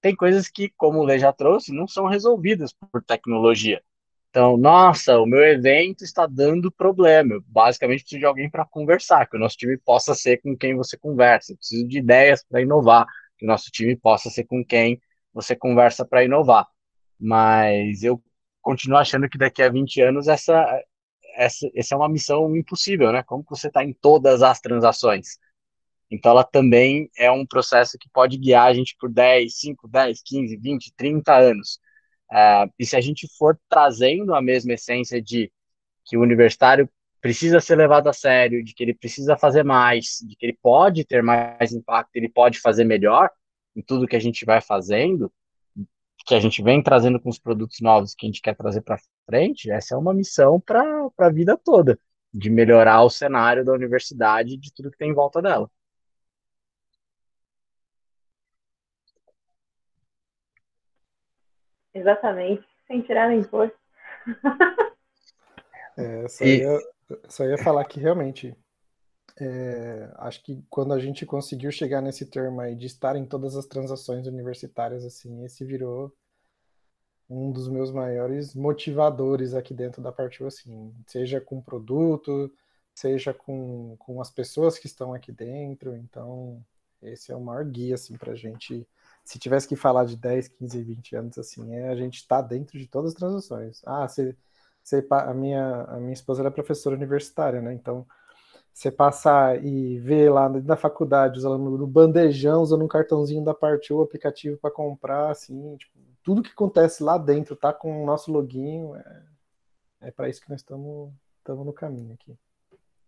Tem 0.01 0.15
coisas 0.15 0.47
que, 0.47 0.69
como 0.77 0.99
o 0.99 1.03
Lê 1.03 1.19
já 1.19 1.33
trouxe, 1.33 1.73
não 1.73 1.85
são 1.85 2.07
resolvidas 2.07 2.71
por 2.71 3.03
tecnologia. 3.03 3.83
Então, 4.29 4.55
nossa, 4.55 5.19
o 5.19 5.25
meu 5.25 5.43
evento 5.43 6.05
está 6.05 6.25
dando 6.25 6.71
problema. 6.71 7.33
Eu 7.33 7.43
basicamente 7.45 8.03
preciso 8.03 8.19
de 8.19 8.25
alguém 8.25 8.49
para 8.49 8.63
conversar, 8.63 9.27
que 9.27 9.35
o 9.35 9.39
nosso 9.39 9.57
time 9.57 9.77
possa 9.77 10.15
ser 10.15 10.37
com 10.41 10.55
quem 10.55 10.73
você 10.73 10.97
conversa. 10.97 11.51
Eu 11.51 11.57
preciso 11.57 11.85
de 11.85 11.97
ideias 11.97 12.45
para 12.47 12.61
inovar, 12.61 13.05
que 13.37 13.45
o 13.45 13.47
nosso 13.47 13.69
time 13.71 13.93
possa 13.97 14.29
ser 14.29 14.45
com 14.45 14.63
quem 14.63 15.01
você 15.33 15.53
conversa 15.53 16.05
para 16.05 16.23
inovar. 16.23 16.65
Mas 17.19 18.03
eu 18.03 18.21
continuo 18.61 18.97
achando 18.97 19.29
que 19.29 19.37
daqui 19.37 19.61
a 19.63 19.69
20 19.69 20.01
anos 20.01 20.27
essa, 20.27 20.81
essa, 21.35 21.69
essa 21.75 21.95
é 21.95 21.97
uma 21.97 22.09
missão 22.09 22.55
impossível, 22.55 23.11
né? 23.11 23.23
Como 23.23 23.43
você 23.49 23.67
está 23.67 23.83
em 23.83 23.93
todas 23.93 24.41
as 24.41 24.59
transações? 24.59 25.37
Então, 26.11 26.31
ela 26.31 26.43
também 26.43 27.09
é 27.17 27.31
um 27.31 27.45
processo 27.45 27.97
que 27.97 28.09
pode 28.09 28.37
guiar 28.37 28.67
a 28.67 28.73
gente 28.73 28.95
por 28.99 29.09
10, 29.11 29.53
5, 29.59 29.87
10, 29.87 30.21
15, 30.23 30.57
20, 30.57 30.93
30 30.95 31.35
anos. 31.37 31.79
Uh, 32.31 32.71
e 32.79 32.85
se 32.85 32.95
a 32.95 33.01
gente 33.01 33.27
for 33.37 33.59
trazendo 33.69 34.33
a 34.35 34.41
mesma 34.41 34.73
essência 34.73 35.21
de 35.21 35.51
que 36.05 36.17
o 36.17 36.21
universitário 36.21 36.89
precisa 37.21 37.59
ser 37.59 37.75
levado 37.75 38.07
a 38.07 38.13
sério, 38.13 38.63
de 38.63 38.73
que 38.73 38.83
ele 38.83 38.93
precisa 38.93 39.37
fazer 39.37 39.63
mais, 39.63 40.19
de 40.23 40.35
que 40.35 40.45
ele 40.45 40.57
pode 40.61 41.05
ter 41.05 41.21
mais 41.21 41.71
impacto, 41.71 42.15
ele 42.15 42.29
pode 42.29 42.59
fazer 42.59 42.85
melhor 42.85 43.29
em 43.75 43.81
tudo 43.81 44.07
que 44.07 44.15
a 44.15 44.19
gente 44.19 44.45
vai 44.45 44.61
fazendo, 44.61 45.31
que 46.25 46.35
a 46.35 46.39
gente 46.39 46.61
vem 46.61 46.81
trazendo 46.81 47.19
com 47.19 47.29
os 47.29 47.39
produtos 47.39 47.79
novos 47.81 48.13
que 48.15 48.25
a 48.25 48.29
gente 48.29 48.41
quer 48.41 48.55
trazer 48.55 48.81
para 48.81 48.99
frente, 49.25 49.71
essa 49.71 49.95
é 49.95 49.97
uma 49.97 50.13
missão 50.13 50.59
para 50.59 51.09
a 51.17 51.29
vida 51.29 51.57
toda, 51.57 51.99
de 52.33 52.49
melhorar 52.49 53.03
o 53.03 53.09
cenário 53.09 53.65
da 53.65 53.73
universidade 53.73 54.53
e 54.53 54.57
de 54.57 54.73
tudo 54.73 54.91
que 54.91 54.97
tem 54.97 55.11
em 55.11 55.13
volta 55.13 55.41
dela. 55.41 55.69
Exatamente, 61.93 62.65
sem 62.87 63.01
tirar 63.01 63.29
nem 63.29 63.43
pôr. 63.43 63.73
é, 65.97 66.27
só, 66.27 66.45
e... 66.45 66.59
ia, 66.59 66.79
só 67.27 67.45
ia 67.45 67.57
falar 67.57 67.83
que 67.85 67.99
realmente 67.99 68.55
é, 69.41 70.11
acho 70.17 70.43
que 70.43 70.63
quando 70.69 70.93
a 70.93 70.99
gente 70.99 71.25
conseguiu 71.25 71.71
chegar 71.71 72.01
nesse 72.01 72.25
termo 72.25 72.61
aí 72.61 72.75
de 72.75 72.87
estar 72.87 73.15
em 73.15 73.25
todas 73.25 73.55
as 73.55 73.65
transações 73.65 74.27
universitárias, 74.27 75.05
assim, 75.05 75.43
esse 75.45 75.63
virou 75.65 76.13
um 77.29 77.51
dos 77.51 77.67
meus 77.67 77.91
maiores 77.91 78.55
motivadores 78.55 79.53
aqui 79.53 79.73
dentro 79.73 80.01
da 80.01 80.11
Partiu, 80.11 80.47
assim, 80.47 80.93
seja 81.07 81.39
com 81.39 81.61
produto, 81.61 82.51
seja 82.93 83.33
com, 83.33 83.95
com 83.99 84.19
as 84.19 84.31
pessoas 84.31 84.79
que 84.79 84.87
estão 84.87 85.13
aqui 85.13 85.31
dentro, 85.31 85.95
então 85.95 86.63
esse 87.01 87.31
é 87.31 87.35
o 87.35 87.41
maior 87.41 87.63
guia, 87.65 87.95
assim, 87.95 88.17
pra 88.17 88.35
gente, 88.35 88.87
se 89.23 89.39
tivesse 89.39 89.67
que 89.67 89.75
falar 89.75 90.05
de 90.05 90.17
10, 90.17 90.49
15, 90.49 90.83
20 90.83 91.15
anos, 91.15 91.37
assim, 91.37 91.73
é 91.73 91.89
a 91.89 91.95
gente 91.95 92.17
estar 92.17 92.41
tá 92.41 92.47
dentro 92.47 92.77
de 92.77 92.87
todas 92.87 93.11
as 93.11 93.17
transações. 93.17 93.81
Ah, 93.85 94.07
você, 94.07 94.35
a, 95.11 95.33
minha, 95.33 95.83
a 95.83 95.97
minha 95.97 96.13
esposa 96.13 96.41
era 96.41 96.51
professora 96.51 96.95
universitária, 96.95 97.61
né, 97.61 97.73
então 97.73 98.05
você 98.73 98.91
passar 98.91 99.63
e 99.63 99.97
ver 99.99 100.31
lá 100.31 100.47
na 100.47 100.75
faculdade, 100.75 101.37
os 101.37 101.45
alunos 101.45 101.79
no 101.79 101.87
bandejão, 101.87 102.61
usando 102.61 102.83
um 102.83 102.87
cartãozinho 102.87 103.43
da 103.43 103.53
parte 103.53 103.93
o 103.93 104.01
aplicativo 104.01 104.57
para 104.57 104.71
comprar, 104.71 105.29
assim, 105.29 105.75
tipo, 105.77 105.99
tudo 106.23 106.43
que 106.43 106.51
acontece 106.51 107.03
lá 107.03 107.17
dentro 107.17 107.55
tá 107.55 107.73
com 107.73 108.03
o 108.03 108.05
nosso 108.05 108.31
login, 108.31 108.93
é, 108.95 110.07
é 110.07 110.11
para 110.11 110.29
isso 110.29 110.41
que 110.41 110.49
nós 110.49 110.61
estamos 110.61 111.11
no 111.47 111.73
caminho 111.73 112.13
aqui. 112.13 112.37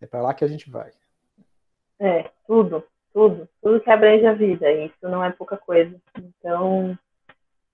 É 0.00 0.06
para 0.06 0.20
lá 0.20 0.34
que 0.34 0.44
a 0.44 0.48
gente 0.48 0.68
vai. 0.68 0.90
É, 1.98 2.28
tudo, 2.46 2.84
tudo, 3.14 3.48
tudo 3.62 3.80
que 3.80 3.90
abrange 3.90 4.26
a 4.26 4.34
vida, 4.34 4.70
isso 4.72 4.96
não 5.02 5.22
é 5.24 5.30
pouca 5.30 5.56
coisa. 5.56 5.94
Então, 6.18 6.98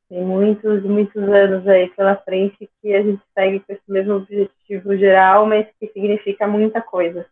tem 0.09 0.23
muitos, 0.25 0.83
muitos 0.83 1.23
anos 1.23 1.67
aí 1.67 1.89
pela 1.91 2.17
frente 2.17 2.69
que 2.81 2.95
a 2.95 3.03
gente 3.03 3.23
segue 3.35 3.61
com 3.61 3.73
esse 3.73 3.83
mesmo 3.91 4.17
objetivo 4.17 4.97
geral, 4.97 5.47
mas 5.47 5.67
que 5.79 5.89
significa 5.89 6.47
muita 6.47 6.81
coisa. 6.83 7.27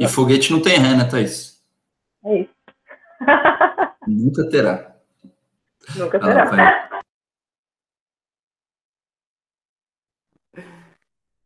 E 0.00 0.06
foguete 0.06 0.52
não 0.52 0.62
tem 0.62 0.78
ré, 0.78 0.96
né, 0.96 1.04
Thaís? 1.04 1.60
É 2.24 2.42
isso. 2.42 2.54
Nunca 4.06 4.48
terá. 4.48 4.96
Nunca 5.96 6.20
terá. 6.20 6.88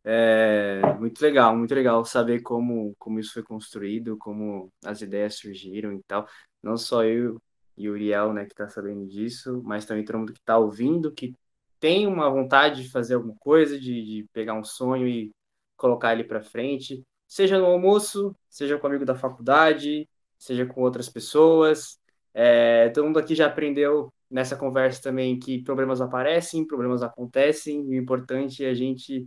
É 0.05 0.95
muito 0.99 1.23
legal, 1.23 1.57
muito 1.57 1.75
legal 1.75 2.05
saber 2.05 2.43
como, 2.43 2.95
como 2.99 3.19
isso 3.21 3.33
foi 3.33 3.43
construído, 3.43 4.19
como 4.19 4.71
as 4.85 5.01
ideias 5.01 5.37
surgiram 5.37 5.93
e 5.93 6.03
tal. 6.03 6.29
Não 6.63 6.77
só 6.77 7.05
eu 7.05 7.41
e 7.77 7.89
o 7.89 7.93
Uriel, 7.93 8.33
né, 8.35 8.45
que 8.45 8.53
está 8.53 8.69
sabendo 8.69 9.07
disso, 9.07 9.63
mas 9.65 9.87
também 9.87 10.05
todo 10.05 10.19
mundo 10.19 10.33
que 10.33 10.41
está 10.41 10.59
ouvindo, 10.59 11.13
que 11.13 11.35
tem 11.81 12.07
uma 12.07 12.29
vontade 12.29 12.83
de 12.83 12.91
fazer 12.91 13.15
alguma 13.15 13.35
coisa, 13.39 13.79
de, 13.79 14.05
de 14.05 14.27
pegar 14.33 14.55
um 14.55 14.65
sonho 14.65 15.07
e 15.09 15.33
colocar 15.77 16.13
ele 16.13 16.25
para 16.25 16.43
frente 16.43 17.03
seja 17.33 17.59
no 17.59 17.65
almoço, 17.65 18.37
seja 18.47 18.79
com 18.79 18.87
amigo 18.87 19.07
da 19.07 19.15
faculdade, 19.15 20.07
seja 20.39 20.67
com 20.67 20.83
outras 20.83 21.09
pessoas. 21.09 21.99
É, 22.35 22.91
todo 22.91 23.07
mundo 23.07 23.19
aqui 23.19 23.35
já 23.35 23.47
aprendeu 23.47 24.13
nessa 24.31 24.55
conversa 24.55 25.01
também 25.03 25.39
que 25.39 25.63
problemas 25.63 26.03
aparecem, 26.03 26.67
problemas 26.67 27.03
acontecem, 27.03 27.87
e 27.91 27.99
o 27.99 28.03
importante 28.03 28.63
é 28.63 28.69
a 28.69 28.75
gente 28.75 29.27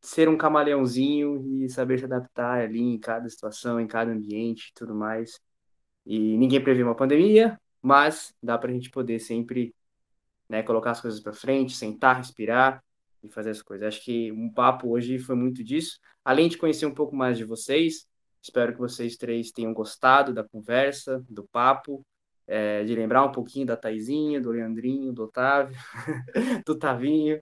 ser 0.00 0.30
um 0.30 0.36
camaleãozinho 0.38 1.62
e 1.62 1.68
saber 1.68 1.98
se 1.98 2.06
adaptar 2.06 2.62
ali 2.62 2.80
em 2.80 2.98
cada 2.98 3.28
situação, 3.28 3.78
em 3.78 3.86
cada 3.86 4.10
ambiente 4.10 4.70
e 4.70 4.74
tudo 4.74 4.94
mais. 4.94 5.38
E 6.06 6.38
ninguém 6.38 6.64
prevê 6.64 6.82
uma 6.82 6.96
pandemia, 6.96 7.60
mas 7.82 8.34
dá 8.42 8.56
para 8.56 8.70
a 8.70 8.72
gente 8.72 8.90
poder 8.90 9.18
sempre 9.20 9.74
né, 10.48 10.62
colocar 10.62 10.92
as 10.92 11.02
coisas 11.02 11.20
para 11.20 11.34
frente, 11.34 11.76
sentar, 11.76 12.16
respirar 12.16 12.82
e 13.22 13.28
fazer 13.28 13.50
as 13.50 13.62
coisas. 13.62 13.88
Acho 13.88 14.04
que 14.04 14.32
um 14.32 14.52
papo 14.52 14.90
hoje 14.90 15.18
foi 15.18 15.34
muito 15.34 15.62
disso. 15.62 15.98
Além 16.24 16.48
de 16.48 16.58
conhecer 16.58 16.86
um 16.86 16.94
pouco 16.94 17.14
mais 17.14 17.38
de 17.38 17.44
vocês, 17.44 18.08
Espero 18.42 18.72
que 18.72 18.78
vocês 18.78 19.16
três 19.16 19.50
tenham 19.50 19.74
gostado 19.74 20.32
da 20.32 20.42
conversa, 20.42 21.22
do 21.28 21.44
papo, 21.44 22.04
é, 22.46 22.82
de 22.84 22.94
lembrar 22.94 23.22
um 23.24 23.32
pouquinho 23.32 23.66
da 23.66 23.76
Taizinha, 23.76 24.40
do 24.40 24.50
Leandrinho, 24.50 25.12
do 25.12 25.24
Otávio, 25.24 25.76
do 26.66 26.76
Tavinho, 26.78 27.40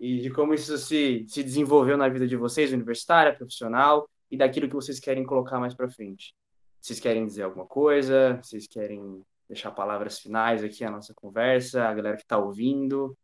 e 0.00 0.20
de 0.20 0.30
como 0.30 0.54
isso 0.54 0.78
se, 0.78 1.26
se 1.28 1.42
desenvolveu 1.42 1.96
na 1.96 2.08
vida 2.08 2.26
de 2.26 2.34
vocês, 2.34 2.72
universitária, 2.72 3.34
profissional, 3.34 4.08
e 4.30 4.36
daquilo 4.36 4.68
que 4.68 4.74
vocês 4.74 4.98
querem 4.98 5.24
colocar 5.24 5.60
mais 5.60 5.74
para 5.74 5.90
frente. 5.90 6.34
Vocês 6.80 6.98
querem 6.98 7.26
dizer 7.26 7.42
alguma 7.42 7.66
coisa? 7.66 8.40
Vocês 8.42 8.66
querem 8.66 9.22
deixar 9.46 9.70
palavras 9.70 10.18
finais 10.18 10.64
aqui 10.64 10.82
à 10.82 10.90
nossa 10.90 11.12
conversa? 11.14 11.84
A 11.84 11.94
galera 11.94 12.16
que 12.16 12.22
está 12.22 12.38
ouvindo? 12.38 13.16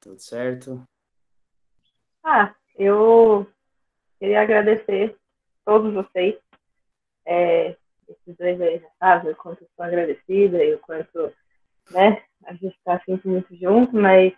Tudo 0.00 0.18
certo? 0.18 0.82
Ah, 2.24 2.54
eu 2.76 3.46
queria 4.18 4.42
agradecer 4.42 5.16
todos 5.64 5.92
vocês. 5.92 6.36
É, 7.26 7.76
esses 8.08 8.36
dois 8.38 8.60
aí 8.60 8.78
já 8.78 8.88
sabem 8.98 9.32
o 9.32 9.36
quanto 9.36 9.62
eu 9.62 9.68
sou 9.76 9.84
agradecida 9.84 10.64
e 10.64 10.74
o 10.74 10.78
quanto 10.78 11.32
né, 11.90 12.22
a 12.44 12.52
gente 12.54 12.76
está 12.76 13.00
sempre 13.00 13.28
muito 13.28 13.54
junto, 13.56 13.94
mas 13.94 14.32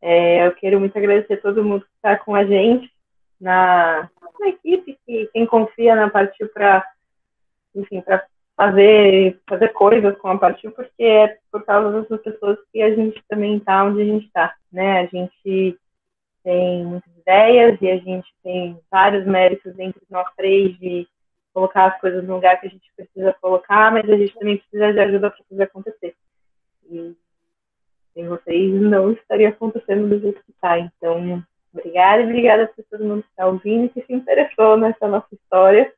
é, 0.00 0.46
eu 0.46 0.52
quero 0.54 0.78
muito 0.78 0.96
agradecer 0.96 1.38
todo 1.38 1.64
mundo 1.64 1.84
que 1.84 1.94
está 1.96 2.16
com 2.16 2.34
a 2.34 2.44
gente 2.44 2.92
na, 3.40 4.08
na 4.38 4.48
equipe, 4.48 4.98
que 5.06 5.26
quem 5.32 5.46
confia 5.46 5.96
na 5.96 6.10
Partiu 6.10 6.48
para 6.48 6.86
enfim, 7.74 8.00
para 8.02 8.24
fazer, 8.56 9.40
fazer 9.48 9.68
coisas 9.68 10.16
com 10.18 10.28
a 10.28 10.38
Partiu, 10.38 10.70
porque 10.72 11.02
é 11.02 11.38
por 11.50 11.64
causa 11.64 12.00
dessas 12.00 12.20
pessoas 12.22 12.58
que 12.72 12.82
a 12.82 12.94
gente 12.94 13.22
também 13.28 13.56
está 13.56 13.84
onde 13.84 14.02
a 14.02 14.04
gente 14.04 14.26
está, 14.26 14.54
né? 14.72 15.00
A 15.00 15.06
gente 15.06 15.78
tem 16.42 16.84
muitas 16.84 17.16
ideias 17.16 17.78
e 17.80 17.90
a 17.90 17.96
gente 17.98 18.28
tem 18.42 18.78
vários 18.90 19.24
méritos 19.26 19.78
entre 19.78 20.02
nós 20.10 20.26
três 20.36 20.76
de 20.78 21.06
colocar 21.54 21.86
as 21.86 22.00
coisas 22.00 22.24
no 22.24 22.34
lugar 22.34 22.60
que 22.60 22.66
a 22.66 22.70
gente 22.70 22.90
precisa 22.96 23.36
colocar, 23.40 23.92
mas 23.92 24.08
a 24.08 24.16
gente 24.16 24.34
também 24.34 24.58
precisa 24.58 24.92
de 24.92 25.00
ajuda 25.00 25.30
para 25.30 25.44
fazer 25.48 25.62
acontecer. 25.62 26.14
E 26.90 27.14
sem 28.14 28.28
vocês 28.28 28.80
não 28.80 29.12
estaria 29.12 29.50
acontecendo 29.50 30.08
do 30.08 30.20
jeito 30.20 30.42
que 30.44 30.52
está. 30.52 30.78
Então, 30.78 31.42
obrigada 31.72 32.22
e 32.22 32.24
obrigada 32.24 32.66
por 32.68 32.84
todo 32.90 33.04
mundo 33.04 33.22
que 33.22 33.30
está 33.30 33.46
ouvindo 33.46 33.86
e 33.86 33.88
que 33.88 34.02
se 34.02 34.12
interessou 34.12 34.76
nessa 34.76 35.06
nossa 35.08 35.28
história. 35.32 35.92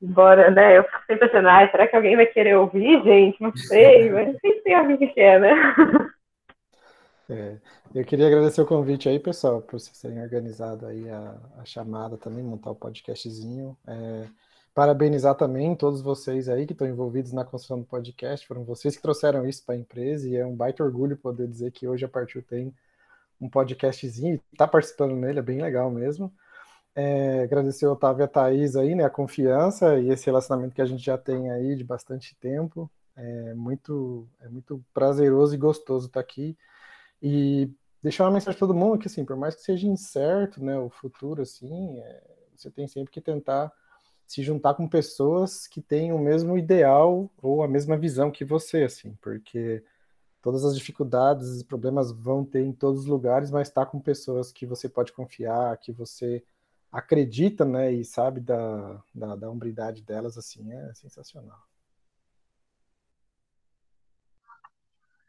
Embora, 0.00 0.50
né, 0.50 0.76
eu 0.76 0.84
fico 0.84 0.98
sempre 1.06 1.26
pensando, 1.26 1.48
ah, 1.48 1.68
será 1.70 1.88
que 1.88 1.96
alguém 1.96 2.16
vai 2.16 2.26
querer 2.26 2.56
ouvir, 2.56 3.02
gente? 3.02 3.40
Não 3.40 3.56
sei, 3.56 4.10
mas 4.10 4.38
sempre 4.40 4.60
tem 4.60 4.74
alguém 4.74 4.96
que 4.98 5.08
quer, 5.08 5.40
né? 5.40 5.52
É, 7.28 7.58
eu 7.94 8.04
queria 8.04 8.28
agradecer 8.28 8.60
o 8.60 8.66
convite 8.66 9.08
aí, 9.08 9.18
pessoal, 9.18 9.60
por 9.60 9.80
vocês 9.80 10.00
terem 10.00 10.22
organizado 10.22 10.86
aí 10.86 11.08
a, 11.10 11.36
a 11.58 11.64
chamada 11.64 12.16
também, 12.16 12.44
montar 12.44 12.70
o 12.70 12.76
podcastzinho. 12.76 13.76
É, 13.86 14.28
parabenizar 14.74 15.34
também 15.34 15.74
todos 15.74 16.00
vocês 16.00 16.48
aí 16.48 16.66
que 16.66 16.72
estão 16.72 16.86
envolvidos 16.86 17.32
na 17.32 17.44
construção 17.44 17.80
do 17.80 17.86
podcast, 17.86 18.46
foram 18.46 18.62
vocês 18.62 18.94
que 18.94 19.02
trouxeram 19.02 19.46
isso 19.46 19.64
para 19.64 19.74
a 19.74 19.78
empresa 19.78 20.28
e 20.28 20.36
é 20.36 20.46
um 20.46 20.54
baita 20.54 20.84
orgulho 20.84 21.16
poder 21.16 21.48
dizer 21.48 21.72
que 21.72 21.88
hoje 21.88 22.04
a 22.04 22.08
Partiu 22.08 22.42
tem 22.42 22.74
um 23.40 23.48
podcastzinho 23.48 24.34
e 24.34 24.40
está 24.52 24.68
participando 24.68 25.16
nele, 25.16 25.38
é 25.40 25.42
bem 25.42 25.60
legal 25.60 25.90
mesmo. 25.90 26.32
É, 26.94 27.42
agradecer 27.42 27.86
ao 27.86 27.92
Otávio 27.92 28.22
e 28.22 28.24
a 28.24 28.28
Thaís 28.28 28.76
aí, 28.76 28.94
né, 28.94 29.04
a 29.04 29.10
confiança 29.10 29.98
e 29.98 30.10
esse 30.10 30.26
relacionamento 30.26 30.74
que 30.74 30.82
a 30.82 30.86
gente 30.86 31.04
já 31.04 31.18
tem 31.18 31.50
aí 31.50 31.74
de 31.74 31.84
bastante 31.84 32.36
tempo. 32.36 32.90
É 33.16 33.54
muito, 33.54 34.28
é 34.40 34.48
muito 34.48 34.82
prazeroso 34.94 35.54
e 35.54 35.58
gostoso 35.58 36.06
estar 36.06 36.20
aqui. 36.20 36.56
E 37.22 37.70
deixar 38.02 38.24
uma 38.24 38.32
mensagem 38.32 38.58
para 38.58 38.66
todo 38.66 38.78
mundo 38.78 38.98
que, 38.98 39.08
assim, 39.08 39.24
por 39.24 39.36
mais 39.36 39.54
que 39.54 39.62
seja 39.62 39.86
incerto, 39.86 40.62
né, 40.62 40.78
o 40.78 40.90
futuro, 40.90 41.42
assim, 41.42 41.98
é, 41.98 42.22
você 42.54 42.70
tem 42.70 42.86
sempre 42.86 43.12
que 43.12 43.20
tentar 43.20 43.72
se 44.26 44.42
juntar 44.42 44.74
com 44.74 44.88
pessoas 44.88 45.66
que 45.66 45.80
têm 45.80 46.12
o 46.12 46.18
mesmo 46.18 46.58
ideal 46.58 47.30
ou 47.40 47.62
a 47.62 47.68
mesma 47.68 47.96
visão 47.96 48.30
que 48.30 48.44
você, 48.44 48.84
assim, 48.84 49.14
porque 49.20 49.84
todas 50.42 50.64
as 50.64 50.76
dificuldades 50.76 51.60
e 51.60 51.64
problemas 51.64 52.12
vão 52.12 52.44
ter 52.44 52.62
em 52.62 52.72
todos 52.72 53.00
os 53.00 53.06
lugares, 53.06 53.50
mas 53.50 53.68
estar 53.68 53.84
tá 53.84 53.90
com 53.90 54.00
pessoas 54.00 54.52
que 54.52 54.66
você 54.66 54.88
pode 54.88 55.12
confiar, 55.12 55.76
que 55.78 55.92
você 55.92 56.44
acredita, 56.90 57.64
né, 57.64 57.92
e 57.92 58.04
sabe 58.04 58.40
da, 58.40 59.02
da, 59.14 59.36
da 59.36 59.90
delas, 59.90 60.38
assim, 60.38 60.72
é 60.72 60.94
sensacional. 60.94 61.65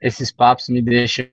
Esses 0.01 0.31
papos 0.31 0.69
me 0.69 0.81
deixam 0.81 1.27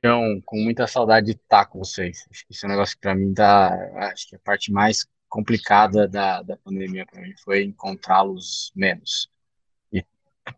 com 0.44 0.56
muita 0.56 0.86
saudade 0.86 1.26
de 1.26 1.32
estar 1.32 1.66
com 1.66 1.78
vocês. 1.78 2.26
Esse 2.50 2.64
é 2.64 2.68
um 2.68 2.70
negócio 2.70 2.96
que 2.96 3.02
para 3.02 3.14
mim 3.14 3.32
dá, 3.32 3.74
acho 4.10 4.28
que 4.28 4.36
a 4.36 4.38
parte 4.38 4.72
mais 4.72 5.06
complicada 5.28 6.08
da, 6.08 6.42
da 6.42 6.56
pandemia 6.56 7.04
para 7.06 7.20
mim 7.20 7.34
foi 7.44 7.64
encontrá-los 7.64 8.72
menos. 8.74 9.28
E 9.92 10.04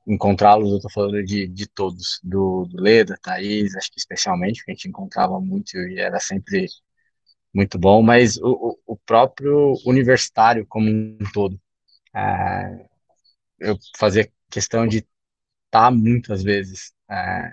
encontrá-los, 0.06 0.70
eu 0.72 0.80
tô 0.80 0.90
falando 0.90 1.24
de, 1.24 1.48
de 1.48 1.66
todos, 1.66 2.20
do, 2.22 2.66
do 2.66 2.80
Leda, 2.80 3.18
Thaís, 3.22 3.74
acho 3.76 3.90
que 3.90 3.98
especialmente, 3.98 4.58
porque 4.58 4.72
a 4.72 4.74
gente 4.74 4.88
encontrava 4.88 5.40
muito 5.40 5.76
e 5.76 5.98
era 5.98 6.20
sempre 6.20 6.66
muito 7.54 7.78
bom, 7.78 8.02
mas 8.02 8.36
o, 8.36 8.78
o 8.86 8.96
próprio 8.98 9.74
universitário 9.86 10.66
como 10.66 10.88
um 10.88 11.18
todo. 11.32 11.58
É, 12.14 12.86
eu 13.58 13.78
fazia 13.96 14.30
questão 14.50 14.86
de 14.86 15.06
estar 15.66 15.90
muitas 15.90 16.42
vezes 16.42 16.92
é, 17.10 17.50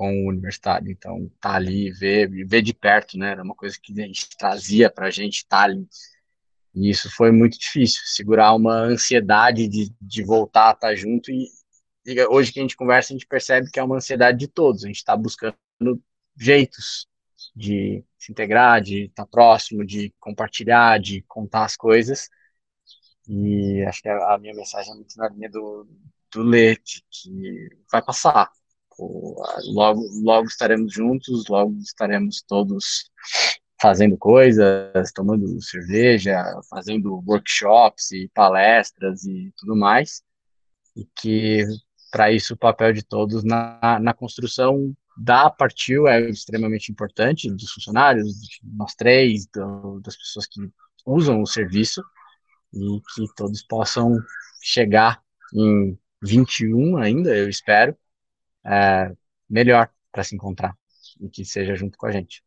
com 0.00 0.24
o 0.24 0.28
universitário. 0.30 0.90
Então, 0.90 1.30
tá 1.38 1.56
ali, 1.56 1.90
ver, 1.90 2.26
ver 2.46 2.62
de 2.62 2.72
perto, 2.72 3.18
né? 3.18 3.32
Era 3.32 3.42
uma 3.42 3.54
coisa 3.54 3.76
que 3.78 3.92
a 4.00 4.06
gente 4.06 4.30
trazia 4.30 4.88
para 4.88 5.08
a 5.08 5.10
gente 5.10 5.46
tá 5.46 5.64
ali. 5.64 5.86
E 6.74 6.88
isso 6.88 7.10
foi 7.14 7.30
muito 7.30 7.58
difícil, 7.58 8.00
segurar 8.06 8.54
uma 8.54 8.72
ansiedade 8.76 9.68
de, 9.68 9.92
de 10.00 10.24
voltar 10.24 10.68
a 10.68 10.72
estar 10.72 10.88
tá 10.88 10.94
junto. 10.94 11.30
E, 11.30 11.46
e 12.06 12.26
hoje 12.28 12.50
que 12.50 12.60
a 12.60 12.62
gente 12.62 12.78
conversa, 12.78 13.12
a 13.12 13.14
gente 13.14 13.26
percebe 13.26 13.70
que 13.70 13.78
é 13.78 13.82
uma 13.82 13.96
ansiedade 13.96 14.38
de 14.38 14.48
todos. 14.48 14.84
A 14.84 14.86
gente 14.86 14.96
está 14.96 15.14
buscando 15.14 15.54
jeitos 16.34 17.06
de 17.54 18.02
se 18.18 18.32
integrar, 18.32 18.80
de 18.80 19.04
estar 19.04 19.24
tá 19.24 19.30
próximo, 19.30 19.84
de 19.84 20.14
compartilhar, 20.18 20.98
de 20.98 21.20
contar 21.28 21.66
as 21.66 21.76
coisas. 21.76 22.30
E 23.28 23.84
acho 23.86 24.00
que 24.00 24.08
a, 24.08 24.38
minha 24.38 24.54
mensagem 24.54 24.92
é 24.92 24.96
muito 24.96 25.14
na 25.18 25.28
linha 25.28 25.50
do, 25.50 25.86
do 26.32 26.42
Leite, 26.42 27.04
que 27.10 27.68
vai 27.92 28.02
passar 28.02 28.50
logo, 29.72 30.02
logo 30.22 30.46
estaremos 30.46 30.92
juntos, 30.92 31.44
logo 31.48 31.76
estaremos 31.78 32.42
todos 32.42 33.10
fazendo 33.80 34.16
coisas, 34.18 35.12
tomando 35.14 35.60
cerveja, 35.62 36.44
fazendo 36.68 37.22
workshops 37.26 38.12
e 38.12 38.28
palestras 38.34 39.24
e 39.24 39.52
tudo 39.56 39.74
mais, 39.74 40.22
e 40.94 41.06
que 41.16 41.64
para 42.10 42.30
isso 42.30 42.54
o 42.54 42.58
papel 42.58 42.92
de 42.92 43.02
todos 43.02 43.42
na, 43.44 43.98
na 44.00 44.12
construção 44.12 44.94
da 45.16 45.50
Partiu 45.50 46.06
é 46.06 46.28
extremamente 46.28 46.90
importante, 46.90 47.50
dos 47.50 47.72
funcionários, 47.72 48.26
nós 48.62 48.94
três, 48.94 49.46
do, 49.46 50.00
das 50.00 50.16
pessoas 50.16 50.46
que 50.46 50.60
usam 51.06 51.40
o 51.40 51.46
serviço, 51.46 52.02
e 52.72 53.00
que 53.14 53.34
todos 53.36 53.62
possam 53.62 54.16
chegar 54.62 55.20
em 55.54 55.98
21 56.22 56.96
ainda, 56.98 57.36
eu 57.36 57.48
espero, 57.48 57.96
é, 58.64 59.12
melhor 59.48 59.88
para 60.12 60.24
se 60.24 60.34
encontrar 60.34 60.74
e 61.20 61.28
que 61.28 61.44
seja 61.44 61.74
junto 61.74 61.96
com 61.98 62.06
a 62.06 62.12
gente. 62.12 62.42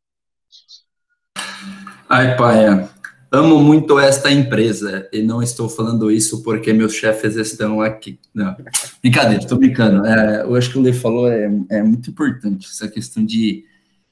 Ai, 2.09 2.35
pai, 2.35 2.89
amo 3.31 3.59
muito 3.59 3.99
esta 3.99 4.31
empresa 4.31 5.09
e 5.11 5.21
não 5.21 5.41
estou 5.41 5.67
falando 5.67 6.11
isso 6.11 6.43
porque 6.43 6.73
meus 6.73 6.93
chefes 6.93 7.35
estão 7.35 7.81
aqui. 7.81 8.19
Não, 8.33 8.55
brincadeira, 9.01 9.41
estou 9.41 9.57
brincando. 9.57 10.05
É, 10.05 10.43
eu 10.43 10.55
acho 10.55 10.71
que 10.71 10.77
o 10.77 10.81
Lei 10.81 10.93
falou 10.93 11.27
é, 11.31 11.49
é 11.69 11.81
muito 11.81 12.09
importante 12.09 12.67
essa 12.69 12.87
questão 12.87 13.25
de 13.25 13.65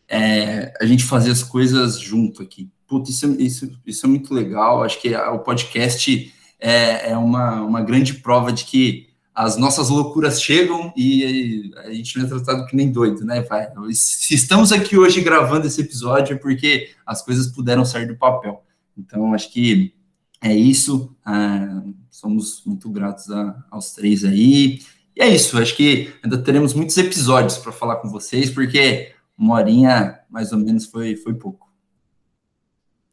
é, 0.07 0.73
a 0.81 0.85
gente 0.85 1.03
fazer 1.03 1.31
as 1.31 1.43
coisas 1.43 1.99
junto 1.99 2.41
aqui. 2.41 2.69
Putz, 2.87 3.09
isso, 3.09 3.25
é, 3.25 3.41
isso, 3.41 3.79
isso 3.85 4.05
é 4.05 4.09
muito 4.09 4.33
legal. 4.33 4.83
Acho 4.83 4.99
que 4.99 5.15
o 5.15 5.39
podcast 5.39 6.33
é, 6.59 7.11
é 7.11 7.17
uma, 7.17 7.61
uma 7.61 7.81
grande 7.81 8.15
prova 8.15 8.51
de 8.51 8.65
que 8.65 9.10
as 9.33 9.57
nossas 9.57 9.89
loucuras 9.89 10.41
chegam 10.41 10.93
e 10.95 11.71
a 11.77 11.91
gente 11.93 12.17
não 12.17 12.25
é 12.25 12.29
tratado 12.29 12.65
que 12.65 12.75
nem 12.75 12.91
doido, 12.91 13.23
né, 13.23 13.41
pai? 13.41 13.71
Se 13.93 14.35
estamos 14.35 14.71
aqui 14.71 14.97
hoje 14.97 15.21
gravando 15.21 15.67
esse 15.67 15.81
episódio 15.81 16.33
é 16.33 16.37
porque 16.37 16.89
as 17.05 17.21
coisas 17.21 17.47
puderam 17.47 17.85
sair 17.85 18.05
do 18.05 18.17
papel. 18.17 18.63
Então, 18.97 19.33
acho 19.33 19.51
que 19.51 19.93
é 20.41 20.53
isso. 20.53 21.15
Ah, 21.25 21.81
somos 22.09 22.63
muito 22.65 22.89
gratos 22.89 23.31
a, 23.31 23.63
aos 23.71 23.93
três 23.93 24.25
aí. 24.25 24.81
E 25.15 25.21
é 25.21 25.29
isso. 25.29 25.57
Acho 25.57 25.75
que 25.77 26.13
ainda 26.21 26.37
teremos 26.37 26.73
muitos 26.73 26.97
episódios 26.97 27.57
para 27.57 27.71
falar 27.71 27.97
com 27.97 28.09
vocês, 28.09 28.49
porque 28.49 29.13
uma 29.37 29.55
horinha 29.55 30.19
mais 30.29 30.51
ou 30.51 30.59
menos 30.59 30.85
foi, 30.85 31.15
foi 31.15 31.33
pouco. 31.33 31.71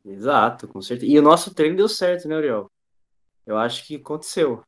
Exato, 0.04 0.66
com 0.66 0.82
certeza. 0.82 1.12
E 1.12 1.18
o 1.18 1.22
nosso 1.22 1.54
treino 1.54 1.76
deu 1.76 1.88
certo, 1.88 2.26
né, 2.26 2.36
Uriel? 2.36 2.70
Eu 3.46 3.56
acho 3.56 3.86
que 3.86 3.96
aconteceu. 3.96 4.62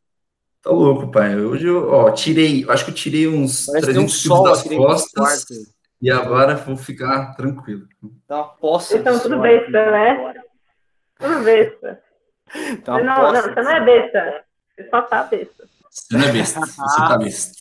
Tá 0.63 0.71
louco, 0.71 1.11
pai. 1.11 1.37
Hoje 1.37 1.67
eu, 1.67 1.89
ó, 1.91 2.11
tirei, 2.11 2.67
acho 2.69 2.85
que 2.85 2.91
eu 2.91 2.95
tirei 2.95 3.27
uns 3.27 3.67
Parece 3.67 3.87
300 3.87 4.23
quilos 4.23 4.43
das 4.45 5.13
costas 5.13 5.75
e 6.03 6.11
agora 6.11 6.55
vou 6.57 6.77
ficar 6.77 7.35
tranquilo. 7.35 7.87
Tá 8.27 8.37
uma 8.37 8.49
poça 8.57 8.99
Então, 8.99 9.19
tudo 9.19 9.41
besta, 9.41 9.71
né? 9.91 10.35
Tudo 11.19 11.45
besta. 11.45 12.03
Então, 12.73 13.03
Não, 13.05 13.13
aposta- 13.13 13.47
não, 13.49 13.55
você 13.55 13.63
não 13.63 13.71
é 13.71 13.85
besta. 13.85 14.45
Você 14.77 14.89
só 14.91 15.03
tá 15.03 15.23
besta. 15.25 15.69
Você 15.91 16.17
não 16.17 16.25
é 16.25 16.33
besta, 16.33 16.61
você 16.61 16.77
tá 16.97 17.19
besta. 17.19 17.61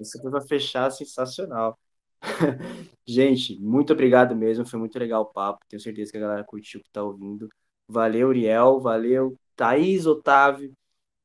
Isso 0.00 0.20
foi 0.22 0.30
pra 0.30 0.40
fechar 0.40 0.90
sensacional. 0.90 1.78
Gente, 3.06 3.58
muito 3.60 3.92
obrigado 3.92 4.34
mesmo. 4.34 4.66
Foi 4.66 4.78
muito 4.78 4.98
legal 4.98 5.22
o 5.22 5.26
papo. 5.26 5.60
Tenho 5.68 5.80
certeza 5.80 6.10
que 6.10 6.18
a 6.18 6.20
galera 6.20 6.44
curtiu 6.44 6.80
que 6.82 6.90
tá 6.90 7.02
ouvindo. 7.02 7.48
Valeu, 7.88 8.28
Uriel. 8.28 8.80
Valeu, 8.80 9.36
Thaís, 9.56 10.06
Otávio 10.06 10.72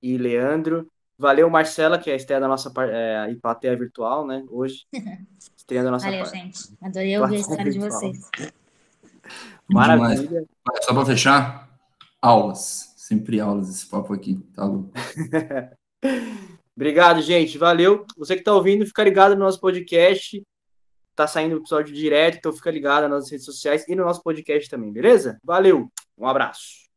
e 0.06 0.18
Leandro. 0.18 0.88
Valeu, 1.18 1.50
Marcela, 1.50 1.98
que 1.98 2.12
é 2.12 2.14
a 2.14 2.16
estreia 2.16 2.40
da 2.40 2.48
nossa 2.48 2.72
é, 2.80 3.34
plateia 3.42 3.76
virtual, 3.76 4.28
né? 4.28 4.46
Hoje. 4.50 4.86
Estreando 5.58 5.88
a 5.88 5.92
nossa 5.92 6.06
Valeu, 6.06 6.26
gente. 6.26 6.60
Adorei 6.80 7.18
ouvir 7.18 7.36
a 7.36 7.40
história 7.40 7.72
de 7.72 7.80
vocês. 7.80 8.30
Maravilha. 9.68 10.46
Só 10.82 10.94
pra 10.94 11.06
fechar, 11.06 11.70
aulas. 12.22 12.94
Sempre 12.98 13.40
aulas 13.40 13.70
esse 13.70 13.88
papo 13.88 14.14
aqui, 14.14 14.36
tá 14.54 14.66
louco? 14.66 14.92
Obrigado, 16.76 17.22
gente. 17.22 17.58
Valeu. 17.58 18.06
Você 18.18 18.36
que 18.36 18.44
tá 18.44 18.54
ouvindo, 18.54 18.86
fica 18.86 19.04
ligado 19.04 19.34
no 19.34 19.46
nosso 19.46 19.60
podcast. 19.60 20.44
Tá 21.16 21.26
saindo 21.26 21.56
o 21.56 21.60
episódio 21.60 21.96
direto, 21.96 22.38
então 22.38 22.52
fica 22.52 22.70
ligado 22.70 23.04
nas 23.04 23.12
nossas 23.12 23.32
redes 23.32 23.46
sociais 23.46 23.88
e 23.88 23.96
no 23.96 24.04
nosso 24.04 24.22
podcast 24.22 24.70
também, 24.70 24.92
beleza? 24.92 25.40
Valeu. 25.44 25.90
Um 26.18 26.28
abraço. 26.28 26.85